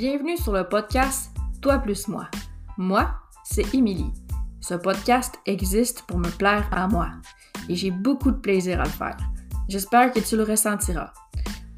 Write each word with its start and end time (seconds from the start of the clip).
Bienvenue 0.00 0.38
sur 0.38 0.54
le 0.54 0.66
podcast 0.66 1.30
Toi 1.60 1.76
plus 1.76 2.08
moi. 2.08 2.26
Moi, 2.78 3.10
c'est 3.44 3.74
Émilie. 3.74 4.10
Ce 4.62 4.72
podcast 4.72 5.38
existe 5.44 6.04
pour 6.08 6.16
me 6.16 6.30
plaire 6.38 6.66
à 6.72 6.88
moi 6.88 7.10
et 7.68 7.76
j'ai 7.76 7.90
beaucoup 7.90 8.30
de 8.30 8.38
plaisir 8.38 8.80
à 8.80 8.84
le 8.84 8.88
faire. 8.88 9.18
J'espère 9.68 10.10
que 10.10 10.20
tu 10.20 10.38
le 10.38 10.44
ressentiras. 10.44 11.12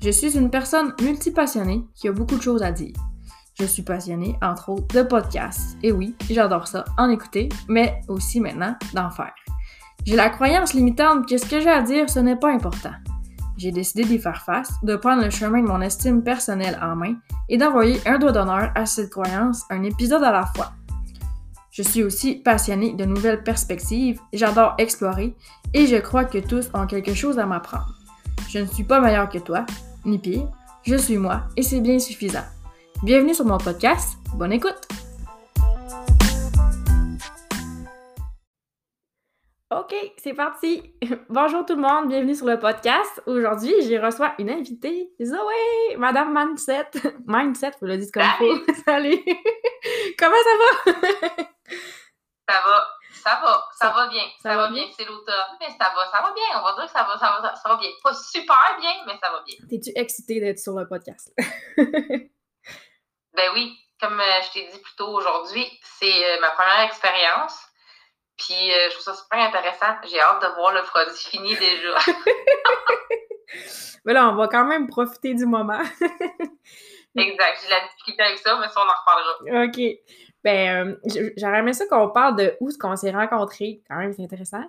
Je 0.01 0.11
suis 0.11 0.39
une 0.39 0.51
personne 0.51 0.95
multipassionnée 1.03 1.83
qui 1.97 2.07
a 2.07 2.13
beaucoup 2.13 2.37
de 2.37 2.43
choses 2.43 2.63
à 2.63 2.71
dire. 2.71 2.95
Je 3.59 3.65
suis 3.65 3.83
passionnée, 3.83 4.39
entre 4.41 4.69
autres, 4.69 4.95
de 4.95 5.03
podcasts. 5.03 5.77
Et 5.83 5.91
oui, 5.91 6.15
j'adore 6.31 6.69
ça, 6.69 6.85
en 6.99 7.11
écouter, 7.11 7.49
mais 7.69 8.03
aussi 8.07 8.39
maintenant 8.39 8.77
d'en 8.95 9.11
faire. 9.11 9.35
J'ai 10.07 10.15
la 10.15 10.31
croyance 10.31 10.75
limitante 10.75 11.29
que 11.29 11.39
ce 11.39 11.47
que 11.47 11.59
j'ai 11.59 11.71
à 11.71 11.83
dire, 11.83 12.09
ce 12.09 12.21
n'est 12.21 12.37
pas 12.37 12.53
important. 12.53 12.93
J'ai 13.63 13.71
décidé 13.71 14.03
d'y 14.03 14.19
faire 14.19 14.43
face, 14.43 14.73
de 14.83 14.97
prendre 14.97 15.23
le 15.23 15.31
chemin 15.31 15.63
de 15.63 15.69
mon 15.69 15.81
estime 15.81 16.25
personnelle 16.25 16.77
en 16.83 16.97
main 16.97 17.15
et 17.49 17.57
d'envoyer 17.57 18.01
un 18.07 18.19
doigt 18.19 18.33
d'honneur 18.33 18.73
à 18.75 18.87
cette 18.87 19.11
croyance, 19.11 19.63
un 19.71 19.85
épisode 19.85 20.25
à 20.25 20.33
la 20.33 20.47
fois. 20.47 20.73
Je 21.71 21.85
suis 21.85 22.03
aussi 22.03 22.35
passionnée 22.35 22.95
de 22.95 23.05
nouvelles 23.05 23.45
perspectives, 23.45 24.19
j'adore 24.33 24.75
explorer 24.79 25.37
et 25.75 25.87
je 25.87 25.95
crois 25.99 26.25
que 26.25 26.39
tous 26.39 26.71
ont 26.75 26.89
quelque 26.89 27.15
chose 27.15 27.39
à 27.39 27.47
m'apprendre. 27.47 27.95
Je 28.49 28.59
ne 28.59 28.67
suis 28.67 28.83
pas 28.83 29.01
meilleure 29.01 29.29
que 29.29 29.39
toi, 29.39 29.65
ni 30.05 30.19
pire, 30.19 30.49
je 30.83 30.97
suis 30.97 31.17
moi 31.17 31.43
et 31.57 31.63
c'est 31.63 31.81
bien 31.81 32.01
suffisant. 32.01 32.45
Bienvenue 33.05 33.33
sur 33.33 33.45
mon 33.45 33.59
podcast, 33.59 34.19
bonne 34.35 34.55
écoute! 34.55 35.02
OK, 39.73 39.95
c'est 40.19 40.35
parti! 40.35 40.93
Bonjour 41.31 41.65
tout 41.65 41.77
le 41.77 41.81
monde, 41.81 42.09
bienvenue 42.09 42.35
sur 42.35 42.45
le 42.45 42.59
podcast. 42.59 43.23
Aujourd'hui, 43.25 43.73
j'y 43.81 43.97
reçois 43.97 44.35
une 44.39 44.51
invitée, 44.51 45.11
Zoé, 45.23 45.97
Madame 45.97 46.35
Mindset. 46.35 46.91
Mindset, 47.27 47.71
vous 47.81 47.87
le 47.87 47.97
dites 47.97 48.13
comme 48.13 48.23
il 48.23 48.37
faut. 48.37 48.75
Salut! 48.85 49.17
Comment 50.19 50.37
ça 50.37 50.57
va? 50.59 50.93
ça 52.51 52.61
va, 52.67 52.87
ça 53.13 53.41
va, 53.43 53.69
ça, 53.73 53.91
va 53.93 54.09
bien. 54.09 54.25
Ça, 54.43 54.57
va 54.57 54.69
bien, 54.69 54.85
c'est 54.95 55.07
l'automne, 55.07 55.57
mais 55.59 55.71
ça 55.71 55.91
va, 55.97 56.05
ça 56.11 56.21
va 56.23 56.35
bien. 56.35 56.61
On 56.61 56.65
va 56.65 56.75
dire 56.75 56.85
que 56.85 56.91
ça 56.91 57.05
va, 57.05 57.17
ça 57.17 57.41
va, 57.41 57.55
ça 57.57 57.69
va 57.71 57.77
bien. 57.77 57.89
Pas 58.05 58.13
super 58.13 58.77
bien, 58.79 58.93
mais 59.07 59.17
ça 59.23 59.31
va 59.31 59.43
bien. 59.47 59.57
T'es-tu 59.71 59.91
excitée 59.97 60.39
d'être 60.41 60.59
sur 60.59 60.75
le 60.75 60.87
podcast? 60.87 61.33
ben 61.79 63.49
oui, 63.55 63.75
comme 63.99 64.21
euh, 64.21 64.43
je 64.43 64.53
t'ai 64.53 64.69
dit 64.71 64.79
plus 64.81 64.97
tôt 64.97 65.09
aujourd'hui, 65.09 65.67
c'est 65.83 66.27
euh, 66.27 66.41
ma 66.43 66.51
première 66.51 66.81
expérience. 66.81 67.72
Puis 68.45 68.73
euh, 68.73 68.89
je 68.89 68.95
trouve 68.95 69.05
ça 69.05 69.15
super 69.15 69.39
intéressant. 69.39 69.95
J'ai 70.11 70.21
hâte 70.21 70.43
de 70.43 70.55
voir 70.55 70.73
le 70.75 70.83
produit 70.83 71.17
fini 71.31 71.55
déjà. 71.55 71.97
mais 74.05 74.13
là, 74.13 74.29
on 74.29 74.35
va 74.35 74.49
quand 74.49 74.65
même 74.65 74.89
profiter 74.89 75.35
du 75.35 75.47
moment. 75.47 75.81
exact. 77.17 77.59
J'ai 77.63 77.71
la 77.71 77.81
difficulté 77.89 78.23
avec 78.23 78.39
ça, 78.39 78.59
mais 78.61 78.69
ça, 78.69 78.81
on 78.81 78.89
en 78.89 78.95
reparlera. 79.01 79.67
OK. 79.67 79.81
Ben, 80.45 80.87
euh, 80.89 81.31
j'aurais 81.37 81.59
aimé 81.61 81.73
ça 81.73 81.87
qu'on 81.87 82.09
parle 82.11 82.37
de 82.37 82.57
où 82.61 82.69
est-ce 82.69 82.79
qu'on 82.79 82.97
s'est 82.97 83.13
rencontrés. 83.13 83.83
Quand 83.89 83.97
même, 83.99 84.13
c'est 84.13 84.25
intéressant. 84.25 84.65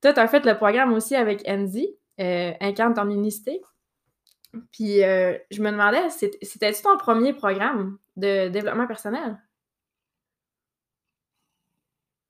Toi, 0.00 0.12
tu 0.12 0.20
as 0.20 0.28
fait 0.28 0.44
le 0.44 0.56
programme 0.56 0.92
aussi 0.94 1.14
avec 1.14 1.42
Andy, 1.46 1.88
euh, 2.20 2.52
Incarne 2.60 2.94
ton 2.94 3.10
unicité. 3.10 3.60
Puis, 4.72 5.02
euh, 5.02 5.36
je 5.50 5.60
me 5.60 5.70
demandais, 5.70 6.08
c'était-tu 6.08 6.82
ton 6.82 6.96
premier 6.96 7.34
programme 7.34 7.98
de 8.16 8.48
développement 8.48 8.86
personnel? 8.86 9.38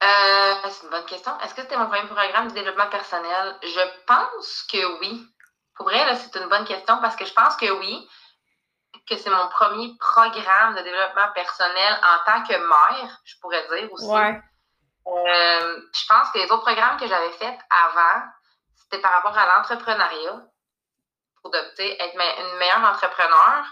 Euh, 0.02 0.54
c'est 0.68 0.84
une 0.84 0.90
bonne 0.90 1.06
question. 1.06 1.32
Est-ce 1.40 1.54
que 1.54 1.62
c'était 1.62 1.76
mon 1.76 1.88
premier 1.88 2.06
programme 2.06 2.48
de 2.48 2.54
développement 2.54 2.88
personnel? 2.88 3.56
Je 3.62 4.04
pense 4.06 4.62
que 4.70 4.98
oui. 5.00 5.26
Pour 5.74 5.86
vrai, 5.86 6.14
c'est 6.16 6.38
une 6.38 6.48
bonne 6.48 6.64
question 6.64 6.98
parce 7.00 7.16
que 7.16 7.24
je 7.24 7.32
pense 7.32 7.56
que 7.56 7.70
oui, 7.70 8.08
que 9.08 9.16
c'est 9.16 9.30
mon 9.30 9.48
premier 9.48 9.94
programme 9.98 10.74
de 10.74 10.82
développement 10.82 11.28
personnel 11.34 12.00
en 12.02 12.24
tant 12.24 12.42
que 12.44 12.56
mère, 12.56 13.20
je 13.24 13.34
pourrais 13.40 13.66
dire 13.68 13.92
aussi. 13.92 14.06
Ouais. 14.06 14.40
Euh, 15.06 15.80
je 15.94 16.06
pense 16.08 16.30
que 16.30 16.38
les 16.38 16.50
autres 16.50 16.64
programmes 16.64 16.98
que 16.98 17.06
j'avais 17.06 17.30
faits 17.32 17.58
avant, 17.70 18.22
c'était 18.74 19.00
par 19.00 19.12
rapport 19.12 19.36
à 19.36 19.46
l'entrepreneuriat, 19.46 20.42
pour 21.42 21.54
être 21.54 21.80
une 21.80 22.58
meilleure 22.58 22.84
entrepreneur. 22.84 23.64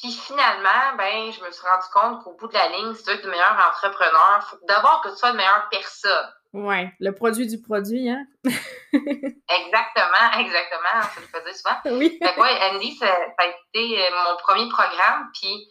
Puis 0.00 0.12
finalement, 0.12 0.96
ben, 0.96 1.30
je 1.30 1.44
me 1.44 1.50
suis 1.50 1.66
rendu 1.66 1.86
compte 1.92 2.24
qu'au 2.24 2.32
bout 2.32 2.48
de 2.48 2.54
la 2.54 2.68
ligne, 2.68 2.94
si 2.94 3.04
tu 3.04 3.10
veux 3.10 3.16
être 3.16 3.24
le 3.24 3.30
meilleur 3.30 3.52
entrepreneur, 3.52 4.40
il 4.40 4.48
faut 4.48 4.66
d'abord 4.66 5.02
que 5.02 5.10
tu 5.10 5.16
sois 5.16 5.30
une 5.30 5.36
meilleure 5.36 5.68
personne. 5.70 6.32
Oui, 6.54 6.88
le 7.00 7.14
produit 7.14 7.46
du 7.46 7.60
produit, 7.60 8.08
hein? 8.08 8.24
exactement, 8.44 10.38
exactement, 10.38 11.02
ça 11.02 11.20
le 11.20 11.26
faisait 11.26 11.54
souvent. 11.54 11.76
Oui. 11.98 12.18
Fait 12.22 12.40
ouais, 12.40 12.58
Andy, 12.70 12.96
ça, 12.96 13.14
a 13.38 13.46
été 13.46 14.06
euh, 14.06 14.10
mon 14.10 14.36
premier 14.38 14.68
programme, 14.70 15.30
puis 15.38 15.70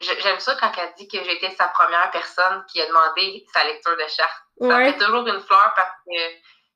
j'aime 0.00 0.38
ça 0.38 0.54
quand 0.60 0.70
elle 0.78 0.94
dit 0.96 1.08
que 1.08 1.16
été 1.16 1.50
sa 1.56 1.66
première 1.68 2.10
personne 2.12 2.64
qui 2.68 2.80
a 2.80 2.86
demandé 2.86 3.44
sa 3.52 3.64
lecture 3.64 3.96
de 3.96 4.08
charte. 4.08 4.42
Ça 4.60 4.92
fait 4.92 5.04
toujours 5.04 5.26
une 5.26 5.40
fleur 5.40 5.72
parce 5.74 5.90
que 6.06 6.18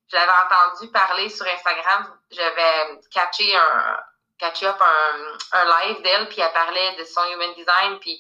je 0.09 0.17
l'avais 0.17 0.33
entendu 0.33 0.91
parler 0.91 1.29
sur 1.29 1.47
Instagram, 1.47 2.13
j'avais 2.33 3.01
catché 3.13 3.55
un 3.55 3.97
catché 4.43 4.67
up 4.67 4.77
un, 4.81 5.59
un 5.59 5.65
live 5.65 6.03
d'elle, 6.03 6.29
puis 6.29 6.41
elle 6.41 6.53
parlait 6.53 6.97
de 6.99 7.05
son 7.05 7.21
human 7.33 7.55
design, 7.55 7.99
puis 8.01 8.19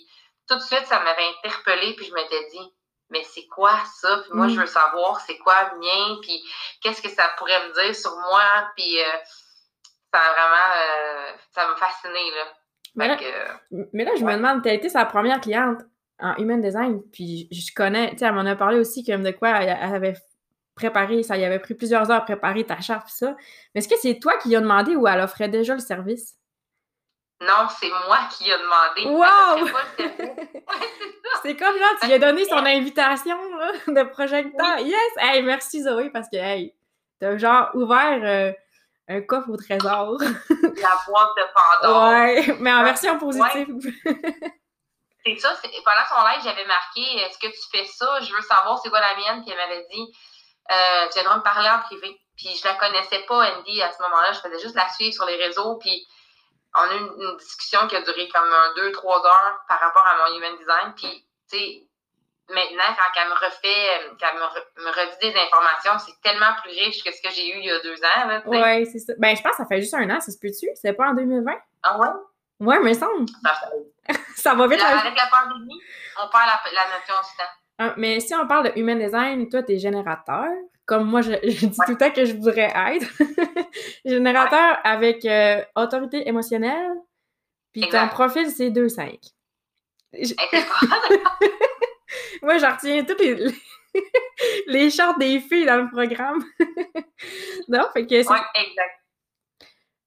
tout 0.48 0.54
de 0.54 0.62
suite, 0.62 0.86
ça 0.86 1.00
m'avait 1.00 1.28
interpellée, 1.38 1.94
puis 1.94 2.06
je 2.06 2.14
m'étais 2.14 2.48
dit, 2.50 2.72
mais 3.10 3.24
c'est 3.24 3.46
quoi 3.46 3.72
ça? 4.00 4.22
Puis 4.22 4.30
moi, 4.32 4.48
je 4.48 4.54
mm. 4.54 4.60
veux 4.60 4.66
savoir 4.66 5.20
c'est 5.20 5.38
quoi 5.38 5.70
le 5.72 5.80
mien, 5.80 6.18
puis 6.22 6.42
qu'est-ce 6.80 7.02
que 7.02 7.08
ça 7.08 7.24
pourrait 7.36 7.68
me 7.68 7.74
dire 7.74 7.94
sur 7.94 8.16
moi, 8.16 8.70
puis 8.76 9.00
euh, 9.00 9.18
ça 10.14 10.20
a 10.20 10.32
vraiment, 10.32 10.72
euh, 10.76 11.32
ça 11.50 11.68
m'a 11.68 11.76
fasciné, 11.76 12.30
là. 12.30 12.44
Mais 12.94 13.08
là, 13.08 13.16
mais 13.94 14.04
là, 14.04 14.12
je 14.18 14.24
me 14.24 14.34
demande, 14.34 14.62
tu 14.62 14.68
as 14.68 14.74
été 14.74 14.90
sa 14.90 15.06
première 15.06 15.40
cliente 15.40 15.80
en 16.20 16.36
human 16.36 16.60
design, 16.60 17.02
puis 17.10 17.48
je 17.50 17.74
connais, 17.74 18.10
tu 18.10 18.18
sais, 18.18 18.26
elle 18.26 18.34
m'en 18.34 18.44
a 18.44 18.54
parlé 18.54 18.78
aussi 18.78 19.02
comme 19.04 19.22
de 19.22 19.30
quoi 19.30 19.48
elle, 19.62 19.70
avait 19.70 20.14
préparé, 20.74 21.22
ça 21.22 21.36
y 21.36 21.44
avait 21.44 21.58
pris 21.58 21.74
plusieurs 21.74 22.10
heures 22.10 22.18
à 22.18 22.24
préparer 22.24 22.64
ta 22.64 22.80
charte, 22.80 23.08
ça. 23.08 23.34
Mais 23.74 23.80
est-ce 23.80 23.88
que 23.88 23.98
c'est 24.00 24.18
toi 24.18 24.36
qui 24.38 24.48
lui 24.48 24.56
as 24.56 24.60
demandé 24.60 24.96
ou 24.96 25.06
elle 25.06 25.20
offrait 25.20 25.48
déjà 25.48 25.74
le 25.74 25.80
service? 25.80 26.36
Non, 27.40 27.66
c'est 27.80 27.90
moi 28.06 28.20
qui 28.30 28.48
ai 28.48 28.56
demandé. 28.56 29.04
Wow! 29.06 29.68
c'est 31.42 31.56
comme 31.56 31.76
genre, 31.76 31.98
tu 32.00 32.06
lui 32.06 32.14
as 32.14 32.18
donné 32.20 32.44
son 32.44 32.64
invitation 32.64 33.36
de 33.88 34.02
projecteur. 34.10 34.78
Yes! 34.78 35.12
Hey, 35.16 35.42
merci 35.42 35.82
Zoé, 35.82 36.10
parce 36.10 36.28
que, 36.28 36.36
hey, 36.36 36.72
t'as 37.18 37.36
genre 37.38 37.70
ouvert 37.74 38.20
euh, 38.22 38.52
un 39.08 39.22
coffre 39.22 39.50
au 39.50 39.56
trésor. 39.56 40.18
La 40.50 41.00
boîte 41.06 41.30
de 41.36 41.82
Pandore. 41.82 42.10
Ouais, 42.10 42.56
mais 42.60 42.72
en 42.72 42.84
version 42.84 43.18
positive. 43.18 43.92
c'est 45.26 45.36
ça, 45.36 45.56
pendant 45.84 46.06
son 46.08 46.26
live, 46.28 46.42
j'avais 46.44 46.66
marqué 46.66 47.00
Est-ce 47.26 47.38
que 47.38 47.48
tu 47.48 47.76
fais 47.76 47.86
ça? 47.86 48.20
Je 48.20 48.32
veux 48.32 48.42
savoir 48.42 48.78
c'est 48.78 48.88
quoi 48.88 49.00
la 49.00 49.16
mienne. 49.16 49.42
Puis 49.44 49.52
elle 49.52 49.68
m'avait 49.68 49.86
dit 49.90 50.12
euh, 50.70 51.08
Tu 51.08 51.14
viendras 51.14 51.36
me 51.38 51.42
parler 51.42 51.68
en 51.68 51.80
privé. 51.80 52.20
Puis 52.36 52.56
je 52.56 52.66
la 52.66 52.74
connaissais 52.74 53.20
pas, 53.28 53.56
Andy, 53.56 53.82
à 53.82 53.92
ce 53.92 54.02
moment-là. 54.02 54.32
Je 54.32 54.40
faisais 54.40 54.60
juste 54.60 54.74
la 54.74 54.88
suivre 54.88 55.14
sur 55.14 55.26
les 55.26 55.36
réseaux. 55.36 55.76
Puis 55.76 56.06
on 56.74 56.82
a 56.82 56.94
eu 56.94 56.98
une, 56.98 57.36
discussion 57.36 57.86
qui 57.88 57.96
a 57.96 58.02
duré 58.02 58.28
comme 58.28 58.50
un, 58.50 58.74
deux, 58.76 58.92
trois 58.92 59.24
heures 59.24 59.64
par 59.68 59.78
rapport 59.80 60.06
à 60.06 60.16
mon 60.16 60.36
human 60.36 60.56
design. 60.58 60.94
Puis, 60.96 61.26
tu 61.50 61.58
sais, 61.58 61.82
maintenant, 62.48 62.96
quand 62.96 63.20
elle 63.20 63.28
me 63.28 63.34
refait, 63.34 64.16
quand 64.18 64.26
elle 64.32 64.84
me, 64.84 64.90
redit 64.90 65.18
des 65.20 65.38
informations, 65.38 65.98
c'est 65.98 66.20
tellement 66.22 66.54
plus 66.62 66.70
riche 66.70 67.04
que 67.04 67.12
ce 67.12 67.20
que 67.20 67.30
j'ai 67.30 67.48
eu 67.48 67.58
il 67.58 67.66
y 67.66 67.70
a 67.70 67.80
deux 67.80 68.02
ans. 68.02 68.42
Oui, 68.46 68.86
c'est 68.86 68.98
ça. 68.98 69.12
Ben, 69.18 69.36
je 69.36 69.42
pense 69.42 69.52
que 69.52 69.58
ça 69.58 69.66
fait 69.66 69.80
juste 69.80 69.94
un 69.94 70.08
an, 70.10 70.20
ça 70.20 70.32
se 70.32 70.38
peut-tu? 70.38 70.68
C'est 70.74 70.94
pas 70.94 71.08
en 71.08 71.14
2020? 71.14 71.52
Ah 71.82 71.98
ouais? 71.98 72.08
Ouais, 72.60 72.78
mais 72.80 72.94
ça, 72.94 73.08
ça 74.36 74.54
va 74.54 74.66
vite. 74.68 74.80
avec 74.80 75.16
la 75.16 75.26
pandémie, 75.26 75.82
on 76.16 76.28
perd 76.28 76.46
la, 76.46 76.60
la 76.72 76.96
notion 76.96 77.14
du 77.16 77.36
temps. 77.36 77.50
Ah, 77.84 77.94
mais 77.96 78.20
si 78.20 78.34
on 78.34 78.46
parle 78.46 78.72
de 78.72 78.78
human 78.78 78.98
design, 78.98 79.48
toi, 79.48 79.62
tu 79.62 79.72
es 79.72 79.78
générateur 79.78 80.46
comme 80.86 81.08
moi, 81.08 81.22
je, 81.22 81.32
dis 81.42 81.70
tout 81.70 81.92
le 81.92 81.96
temps 81.96 82.10
que 82.10 82.24
je 82.24 82.34
voudrais 82.34 82.72
être. 82.74 83.06
Générateur 84.04 84.78
avec 84.84 85.24
euh, 85.24 85.62
autorité 85.76 86.28
émotionnelle, 86.28 86.92
puis 87.72 87.88
ton 87.88 88.08
profil, 88.08 88.50
c'est 88.50 88.70
2-5. 88.70 89.18
moi, 92.42 92.58
j'en 92.58 92.72
retiens 92.72 93.04
toutes 93.04 93.20
les, 93.20 93.46
les 94.66 94.90
chartes 94.90 95.18
des 95.18 95.40
filles 95.40 95.66
dans 95.66 95.82
le 95.82 95.88
programme. 95.88 96.42
non, 97.68 97.86
fait 97.94 98.06
que 98.06 98.22
c'est... 98.22 98.34
exact. 98.34 99.00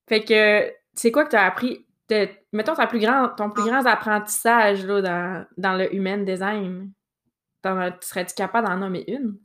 Fait 0.08 0.24
que, 0.24 0.72
c'est 0.94 1.10
quoi 1.10 1.24
que 1.24 1.30
tu 1.30 1.36
as 1.36 1.46
appris? 1.46 1.82
mettons 2.52 2.76
ton 2.76 2.86
plus 2.86 3.00
grand, 3.00 3.30
ton 3.30 3.50
plus 3.50 3.64
grand 3.64 3.84
apprentissage 3.84 4.86
là, 4.86 5.02
dans, 5.02 5.44
dans 5.56 5.72
le 5.72 5.92
human 5.92 6.24
design. 6.24 6.92
Serais-tu 7.64 8.34
capable 8.34 8.68
d'en 8.68 8.76
nommer 8.76 9.04
une? 9.08 9.38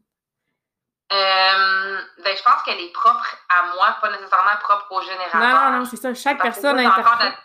Euh, 1.12 2.02
ben, 2.24 2.38
je 2.38 2.44
pense 2.44 2.64
qu'elle 2.64 2.80
est 2.80 2.94
propre 2.94 3.36
à 3.50 3.74
moi, 3.76 3.98
pas 4.00 4.12
nécessairement 4.12 4.56
propre 4.62 4.88
au 4.92 5.02
générateur. 5.02 5.42
Non, 5.42 5.72
non, 5.72 5.80
non, 5.80 5.86
c'est 5.86 5.98
ça. 5.98 6.14
Chaque 6.14 6.42
personne 6.42 6.80
a 6.80 6.90
interprète. 6.90 7.36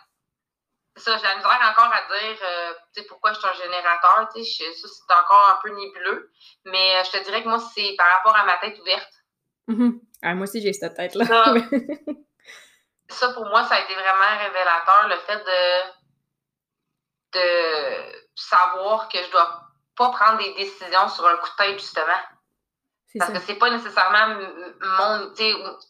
Ça, 0.95 1.17
j'ai 1.17 1.23
la 1.23 1.35
misère 1.35 1.59
encore 1.69 1.93
à 1.93 2.01
dire 2.07 2.37
euh, 2.41 2.73
tu 2.93 3.01
sais, 3.01 3.07
pourquoi 3.07 3.33
je 3.33 3.39
suis 3.39 3.47
un 3.47 3.53
générateur. 3.53 4.29
Tu 4.33 4.43
ça, 4.43 4.63
c'est 4.73 5.13
encore 5.13 5.49
un 5.49 5.59
peu 5.61 5.69
nébuleux. 5.75 6.31
Mais 6.65 6.95
euh, 6.95 7.03
je 7.03 7.11
te 7.11 7.23
dirais 7.25 7.43
que 7.43 7.49
moi, 7.49 7.59
c'est 7.59 7.93
par 7.97 8.07
rapport 8.13 8.35
à 8.35 8.45
ma 8.45 8.57
tête 8.57 8.79
ouverte. 8.79 9.11
Mm-hmm. 9.67 9.99
ah, 10.23 10.33
moi 10.33 10.43
aussi, 10.43 10.61
j'ai 10.61 10.73
cette 10.73 10.95
tête-là. 10.95 11.25
Ça, 11.25 11.53
ça, 13.09 13.33
pour 13.33 13.45
moi, 13.47 13.65
ça 13.65 13.75
a 13.75 13.81
été 13.81 13.93
vraiment 13.93 14.37
révélateur, 14.39 15.07
le 15.09 15.17
fait 15.17 15.43
de 15.43 15.97
de 17.33 18.27
savoir 18.33 19.09
que 19.09 19.17
je 19.21 19.29
dois 19.31 19.66
pas 19.97 20.09
prendre 20.11 20.37
des 20.37 20.53
décisions 20.53 21.09
sur 21.09 21.27
un 21.27 21.37
coup 21.37 21.49
de 21.49 21.63
tête, 21.65 21.79
justement. 21.79 22.21
Parce 23.17 23.31
que 23.31 23.39
c'est 23.39 23.55
pas 23.55 23.69
nécessairement 23.71 24.27
mon, 24.27 25.33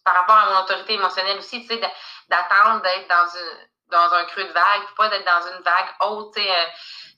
par 0.05 0.15
rapport 0.15 0.35
à 0.35 0.49
mon 0.49 0.63
autorité 0.63 0.93
émotionnelle 0.93 1.37
aussi, 1.39 1.61
tu 1.61 1.67
sais, 1.67 1.81
d'attendre 2.29 2.81
d'être 2.81 3.07
dans 3.09 3.27
une 3.37 3.67
dans 3.91 4.13
un 4.13 4.25
creux 4.25 4.43
de 4.43 4.51
vague, 4.51 4.83
pas 4.97 5.09
d'être 5.09 5.25
dans 5.25 5.47
une 5.47 5.63
vague 5.63 5.89
haute, 6.01 6.33
tu 6.35 6.41
sais, 6.41 6.49
euh, 6.49 6.65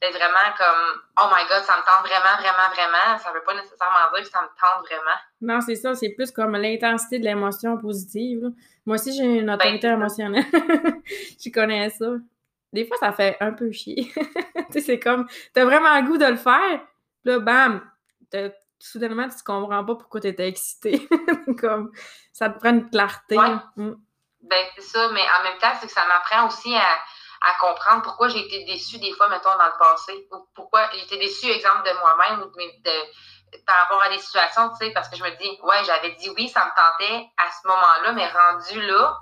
d'être 0.02 0.14
vraiment 0.14 0.54
comme 0.58 1.02
Oh 1.20 1.28
my 1.34 1.44
god, 1.50 1.64
ça 1.64 1.78
me 1.78 1.84
tente 1.84 2.08
vraiment, 2.08 2.38
vraiment, 2.38 2.70
vraiment. 2.74 3.18
Ça 3.18 3.32
veut 3.34 3.44
pas 3.44 3.56
nécessairement 3.56 4.12
dire 4.14 4.24
que 4.24 4.30
ça 4.30 4.42
me 4.42 4.48
tente 4.48 4.86
vraiment. 4.86 5.18
Non, 5.42 5.62
c'est 5.62 5.76
ça, 5.76 5.94
c'est 5.96 6.10
plus 6.10 6.32
comme 6.32 6.56
l'intensité 6.56 7.20
de 7.20 7.26
l'émotion 7.26 7.78
positive. 7.78 8.52
Moi 8.86 8.96
aussi, 8.96 9.16
j'ai 9.16 9.24
une 9.24 9.50
autorité 9.50 9.88
ben, 9.88 9.96
émotionnelle. 9.96 10.46
je 10.54 11.52
connais 11.52 11.90
ça. 11.90 12.06
Des 12.72 12.86
fois, 12.86 12.98
ça 12.98 13.12
fait 13.12 13.38
un 13.40 13.52
peu 13.52 13.72
chier. 13.72 14.12
tu 14.16 14.64
sais, 14.72 14.82
c'est 14.82 15.00
comme, 15.00 15.28
t'as 15.54 15.66
vraiment 15.66 16.00
le 16.00 16.08
goût 16.08 16.18
de 16.18 16.26
le 16.26 16.38
faire, 16.38 16.82
là, 17.26 17.40
bam, 17.40 17.82
soudainement, 18.80 19.28
tu 19.28 19.44
comprends 19.44 19.84
pas 19.84 19.96
pourquoi 19.96 20.22
t'étais 20.22 20.48
excité. 20.48 21.08
comme, 21.60 21.92
ça 22.32 22.50
te 22.50 22.60
prend 22.60 22.70
une 22.70 22.90
clarté. 22.90 23.38
Mm. 23.76 23.96
Ben, 24.42 24.66
c'est 24.76 24.82
ça, 24.82 25.10
mais 25.10 25.22
en 25.40 25.44
même 25.44 25.58
temps, 25.60 25.74
c'est 25.80 25.88
que 25.88 25.94
ça 25.94 26.06
m'apprend 26.06 26.48
aussi 26.48 26.74
à, 26.76 26.82
à, 27.42 27.60
comprendre 27.60 28.04
pourquoi 28.04 28.30
j'ai 28.30 28.40
été 28.40 28.64
déçue 28.66 29.00
des 29.00 29.12
fois, 29.14 29.30
mettons, 29.30 29.58
dans 29.58 29.66
le 29.66 29.78
passé, 29.78 30.28
ou 30.32 30.48
pourquoi 30.56 30.90
j'ai 30.94 31.04
été 31.04 31.18
déçue, 31.18 31.50
exemple, 31.50 31.84
de 31.84 32.00
moi-même 32.00 32.42
ou 32.44 32.52
de, 32.56 33.60
par 33.66 33.78
rapport 33.82 34.02
à 34.04 34.10
des 34.10 34.20
situations, 34.20 34.70
tu 34.70 34.86
sais, 34.86 34.92
parce 34.94 35.10
que 35.10 35.18
je 35.18 35.24
me 35.24 35.30
dis, 35.38 35.60
ouais, 35.64 35.84
j'avais 35.86 36.12
dit 36.16 36.30
oui, 36.38 36.48
ça 36.48 36.66
me 36.66 36.70
tentait 36.70 37.28
à 37.38 37.52
ce 37.52 37.68
moment-là, 37.68 38.14
mais 38.14 38.28
rendu 38.28 38.82
là, 38.88 39.18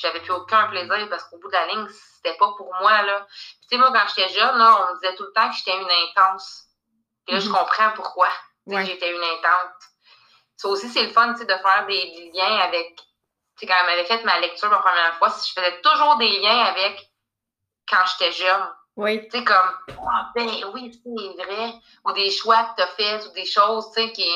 j'avais 0.00 0.20
plus 0.20 0.32
aucun 0.32 0.68
plaisir 0.68 1.08
parce 1.08 1.24
qu'au 1.24 1.38
bout 1.38 1.48
de 1.48 1.52
la 1.52 1.66
ligne, 1.66 1.86
c'était 2.16 2.36
pas 2.36 2.52
pour 2.56 2.72
moi, 2.80 3.02
là. 3.02 3.26
tu 3.62 3.68
sais, 3.68 3.76
moi, 3.76 3.92
quand 3.92 4.06
j'étais 4.08 4.32
jeune, 4.32 4.58
là, 4.58 4.86
on 4.88 4.94
me 4.94 5.00
disait 5.00 5.14
tout 5.16 5.24
le 5.24 5.32
temps 5.32 5.48
que 5.48 5.56
j'étais 5.56 5.76
une 5.76 5.90
intense. 6.08 6.64
Et 7.28 7.32
là, 7.32 7.40
je 7.40 7.48
mhm. 7.48 7.54
comprends 7.54 7.90
pourquoi 7.94 8.28
j'étais 8.66 9.14
une 9.14 9.22
intense. 9.22 9.74
Ça 10.56 10.68
aussi, 10.68 10.88
c'est 10.88 11.04
le 11.04 11.10
fun, 11.10 11.32
tu 11.32 11.40
sais, 11.40 11.44
de 11.44 11.54
faire 11.54 11.86
des 11.86 12.30
liens 12.34 12.56
avec 12.58 13.00
c'est 13.60 13.66
quand 13.66 13.76
elle 13.78 13.86
m'avait 13.86 14.06
fait 14.06 14.24
ma 14.24 14.40
lecture 14.40 14.70
la 14.70 14.78
première 14.78 15.14
fois, 15.16 15.28
je 15.28 15.52
faisais 15.52 15.80
toujours 15.82 16.16
des 16.16 16.40
liens 16.40 16.64
avec 16.64 17.10
quand 17.86 18.02
j'étais 18.06 18.32
jeune. 18.32 18.74
Oui. 18.96 19.28
Tu 19.28 19.38
sais, 19.38 19.44
comme, 19.44 19.96
ah, 20.10 20.30
ben 20.34 20.48
oui, 20.72 20.90
c'est 21.04 21.44
vrai. 21.44 21.74
Ou 22.06 22.12
des 22.12 22.30
choix 22.30 22.64
que 22.64 22.76
tu 22.76 22.82
as 22.82 22.86
faits, 22.86 23.26
ou 23.26 23.32
des 23.32 23.44
choses, 23.44 23.92
tu 23.94 24.00
sais, 24.00 24.12
qui. 24.12 24.26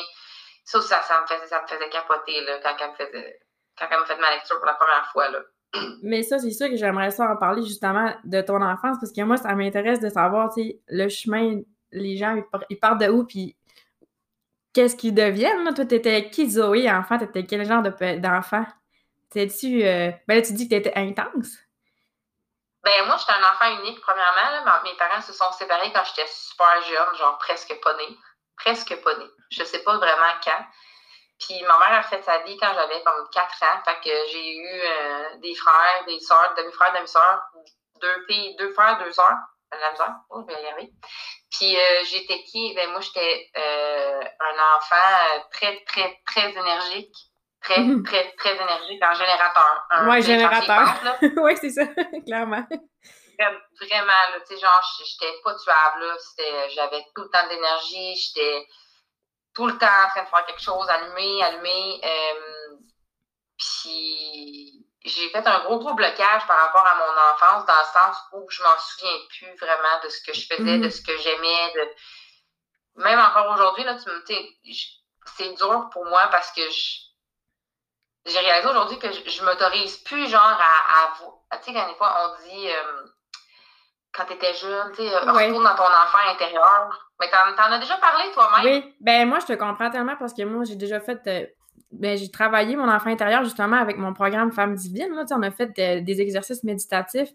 Ça, 0.67 0.81
ça, 0.83 1.03
ça, 1.03 1.23
me 1.23 1.27
faisait, 1.27 1.47
ça 1.47 1.63
me 1.63 1.67
faisait 1.67 1.89
capoter, 1.89 2.41
là, 2.43 2.59
quand 2.63 2.77
elle 2.79 2.91
me 2.91 2.95
faisait. 2.95 3.41
Quand 3.79 3.87
elle 3.91 4.01
me 4.01 4.05
fait 4.05 4.17
ma 4.17 4.31
lecture 4.31 4.57
pour 4.59 4.67
la 4.67 4.75
première 4.75 5.07
fois, 5.11 5.29
là. 5.29 5.41
Mais 6.03 6.23
ça, 6.23 6.39
c'est 6.39 6.51
sûr 6.51 6.69
que 6.69 6.77
j'aimerais 6.77 7.11
ça 7.11 7.31
en 7.31 7.37
parler 7.37 7.63
justement 7.63 8.15
de 8.25 8.41
ton 8.41 8.63
enfance, 8.63 8.99
parce 9.01 9.13
que 9.13 9.23
moi, 9.23 9.37
ça 9.37 9.55
m'intéresse 9.55 10.01
de 10.01 10.09
savoir, 10.09 10.53
tu 10.55 10.63
sais, 10.63 10.81
le 10.89 11.09
chemin, 11.09 11.61
les 11.93 12.17
gens, 12.17 12.41
ils 12.71 12.79
partent 12.79 13.01
de 13.01 13.09
où, 13.09 13.25
puis 13.25 13.57
qu'est-ce 14.73 14.97
qu'ils 14.97 15.15
deviennent? 15.15 15.73
Toi, 15.75 15.87
t'étais 15.87 16.29
qui, 16.31 16.51
Zoé, 16.51 16.91
enfant? 16.91 17.19
T'étais 17.19 17.45
quel 17.45 17.65
genre 17.65 17.83
d'enfant? 17.83 18.67
tu 19.33 19.85
euh, 19.85 20.13
ben 20.29 20.37
là, 20.37 20.43
tu 20.43 20.53
dis 20.53 20.69
que 20.69 20.75
tu 20.75 20.81
étais 20.81 20.93
intense? 20.97 21.59
Ben, 22.85 23.07
moi, 23.07 23.17
j'étais 23.19 23.33
un 23.33 23.51
enfant 23.51 23.81
unique, 23.83 24.01
premièrement. 24.01 24.83
Mes 24.85 24.95
parents 24.97 25.23
se 25.23 25.33
sont 25.33 25.51
séparés 25.53 25.91
quand 25.93 26.05
j'étais 26.05 26.29
super 26.29 26.83
jeune, 26.83 27.17
genre 27.17 27.39
presque 27.39 27.75
pas 27.83 27.97
née. 27.97 28.17
Presque 28.57 28.95
pas 29.03 29.17
née. 29.17 29.31
Je 29.51 29.65
sais 29.65 29.83
pas 29.83 29.97
vraiment 29.97 30.35
quand. 30.45 30.65
Puis 31.41 31.61
ma 31.63 31.79
mère 31.79 31.99
a 31.99 32.03
fait 32.03 32.23
sa 32.23 32.39
vie 32.39 32.57
quand 32.59 32.73
j'avais 32.75 33.03
comme 33.03 33.29
4 33.33 33.63
ans. 33.63 33.83
Fait 33.85 34.01
que 34.03 34.15
j'ai 34.31 34.57
eu 34.57 34.81
euh, 34.83 35.37
des 35.39 35.55
frères, 35.55 36.05
des 36.07 36.21
sœurs, 36.21 36.55
demi-frères, 36.57 36.95
demi-sœurs, 36.95 37.43
deux 38.01 38.27
filles, 38.27 38.57
deux 38.57 38.73
frères, 38.73 38.99
deux 38.99 39.13
sœurs. 39.13 39.39
La 39.73 39.91
misère. 39.91 40.15
Oh, 40.31 40.45
je 40.49 40.55
vais 40.55 40.63
y 40.63 40.67
arriver. 40.67 40.93
Puis 41.51 41.77
euh, 41.77 42.05
j'étais 42.05 42.45
qui? 42.45 42.75
Ben 42.75 42.91
moi, 42.91 43.01
j'étais 43.01 43.51
un 43.57 44.77
enfant 44.77 45.41
très, 45.51 45.83
très, 45.85 46.21
très 46.25 46.53
énergique 46.53 47.15
très, 47.65 47.81
mhm. 47.81 48.05
très, 48.05 48.31
très 48.33 48.55
énergique 48.55 49.03
en 49.03 49.15
générateur. 49.15 49.89
Oui, 50.07 50.23
générateur. 50.23 50.95
oui, 51.43 51.57
c'est 51.57 51.71
ça, 51.71 51.87
clairement. 52.27 52.65
Vraiment, 53.37 54.13
tu 54.47 54.55
sais, 54.55 54.61
genre, 54.61 54.81
j'étais 54.99 55.33
pas 55.43 55.55
tuable, 55.57 56.05
là. 56.05 56.17
J'avais 56.75 57.05
tout 57.15 57.23
le 57.23 57.31
temps 57.31 57.49
d'énergie, 57.49 58.15
j'étais 58.15 58.67
tout 59.55 59.67
le 59.67 59.79
temps 59.79 59.87
en 59.87 60.09
train 60.09 60.23
de 60.23 60.29
faire 60.29 60.47
quelque 60.47 60.63
chose, 60.63 60.89
allumer, 60.89 61.43
allumer. 61.43 62.01
Euh, 62.05 62.77
puis 63.59 64.87
j'ai 65.05 65.31
fait 65.31 65.47
un 65.47 65.65
gros, 65.65 65.79
gros 65.79 65.95
blocage 65.95 66.47
par 66.47 66.59
rapport 66.59 66.87
à 66.87 66.97
mon 66.97 67.33
enfance, 67.33 67.67
dans 67.67 67.79
le 67.79 68.01
sens 68.01 68.17
où 68.33 68.47
je 68.51 68.63
m'en 68.63 68.79
souviens 68.79 69.19
plus 69.29 69.55
vraiment 69.57 70.01
de 70.03 70.09
ce 70.09 70.23
que 70.23 70.33
je 70.33 70.47
faisais, 70.47 70.79
de 70.79 70.85
mhm. 70.85 70.91
ce 70.91 71.03
que 71.03 71.17
j'aimais. 71.19 71.73
De... 71.75 73.03
Même 73.03 73.21
encore 73.21 73.53
aujourd'hui, 73.53 73.85
là, 73.85 73.97
tu 73.97 74.09
me 74.11 74.25
c'est 75.37 75.53
dur 75.55 75.89
pour 75.93 76.05
moi 76.07 76.29
parce 76.31 76.53
que 76.53 76.63
je 76.71 77.05
j'ai 78.27 78.39
réalisé 78.39 78.69
aujourd'hui 78.69 78.99
que 78.99 79.13
je, 79.13 79.29
je 79.29 79.45
m'autorise 79.45 79.99
plus, 79.99 80.29
genre, 80.29 80.41
à, 80.41 81.13
à 81.51 81.59
tu 81.59 81.65
sais, 81.65 81.75
quand 81.75 81.87
des 81.89 81.95
fois, 81.97 82.37
on 82.39 82.49
dit, 82.49 82.71
euh, 82.71 83.07
quand 84.13 84.25
tu 84.25 84.33
étais 84.33 84.55
jeune, 84.55 84.93
tu 84.93 85.03
sais, 85.03 85.19
retourne 85.19 85.65
dans 85.65 85.77
ton 85.77 85.83
enfant 85.83 86.19
intérieur. 86.29 87.04
Mais 87.21 87.27
t'en, 87.31 87.63
en 87.63 87.73
as 87.73 87.79
déjà 87.79 87.97
parlé 87.97 88.25
toi-même? 88.33 88.83
Oui, 88.83 88.95
ben 89.01 89.29
moi, 89.29 89.39
je 89.41 89.47
te 89.47 89.53
comprends 89.53 89.91
tellement 89.91 90.17
parce 90.19 90.35
que 90.35 90.43
moi, 90.43 90.65
j'ai 90.65 90.77
déjà 90.77 91.01
fait, 91.01 91.21
euh, 91.27 91.47
ben, 91.93 92.19
j'ai 92.19 92.31
travaillé 92.31 92.77
mon 92.77 92.89
enfant 92.89 93.11
intérieur 93.11 93.45
justement 93.45 93.77
avec 93.77 93.99
mon 93.99 94.13
programme 94.13 94.51
Femme 94.53 94.75
Divine. 94.75 95.15
Là, 95.15 95.25
on 95.31 95.43
a 95.43 95.51
fait 95.51 95.73
des 96.03 96.21
exercices 96.21 96.65
méditatifs. 96.65 97.31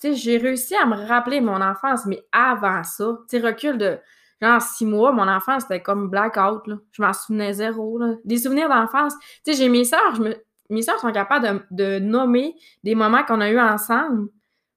Tu 0.00 0.08
sais, 0.08 0.14
j'ai 0.14 0.38
réussi 0.38 0.74
à 0.74 0.86
me 0.86 0.96
rappeler 1.06 1.42
mon 1.42 1.60
enfance, 1.60 2.06
mais 2.06 2.22
avant 2.32 2.82
ça, 2.82 3.18
tu 3.28 3.38
recul 3.44 3.76
de 3.76 3.98
genre 4.40 4.62
six 4.62 4.86
mois, 4.86 5.12
mon 5.12 5.28
enfance, 5.28 5.62
c'était 5.62 5.82
comme 5.82 6.08
blackout, 6.08 6.66
là. 6.66 6.76
Je 6.92 7.02
m'en 7.02 7.12
souvenais 7.12 7.52
zéro, 7.52 7.98
là. 7.98 8.14
Des 8.24 8.38
souvenirs 8.38 8.68
d'enfance. 8.68 9.14
Tu 9.44 9.52
sais, 9.52 9.58
j'ai 9.58 9.68
mes 9.68 9.84
sœurs, 9.84 10.14
je 10.14 10.22
me... 10.22 10.34
mes 10.70 10.82
sœurs 10.82 10.98
sont 10.98 11.12
capables 11.12 11.66
de, 11.70 11.98
nommer 11.98 12.54
des 12.82 12.94
moments 12.94 13.22
qu'on 13.24 13.40
a 13.40 13.50
eu 13.50 13.60
ensemble. 13.60 14.28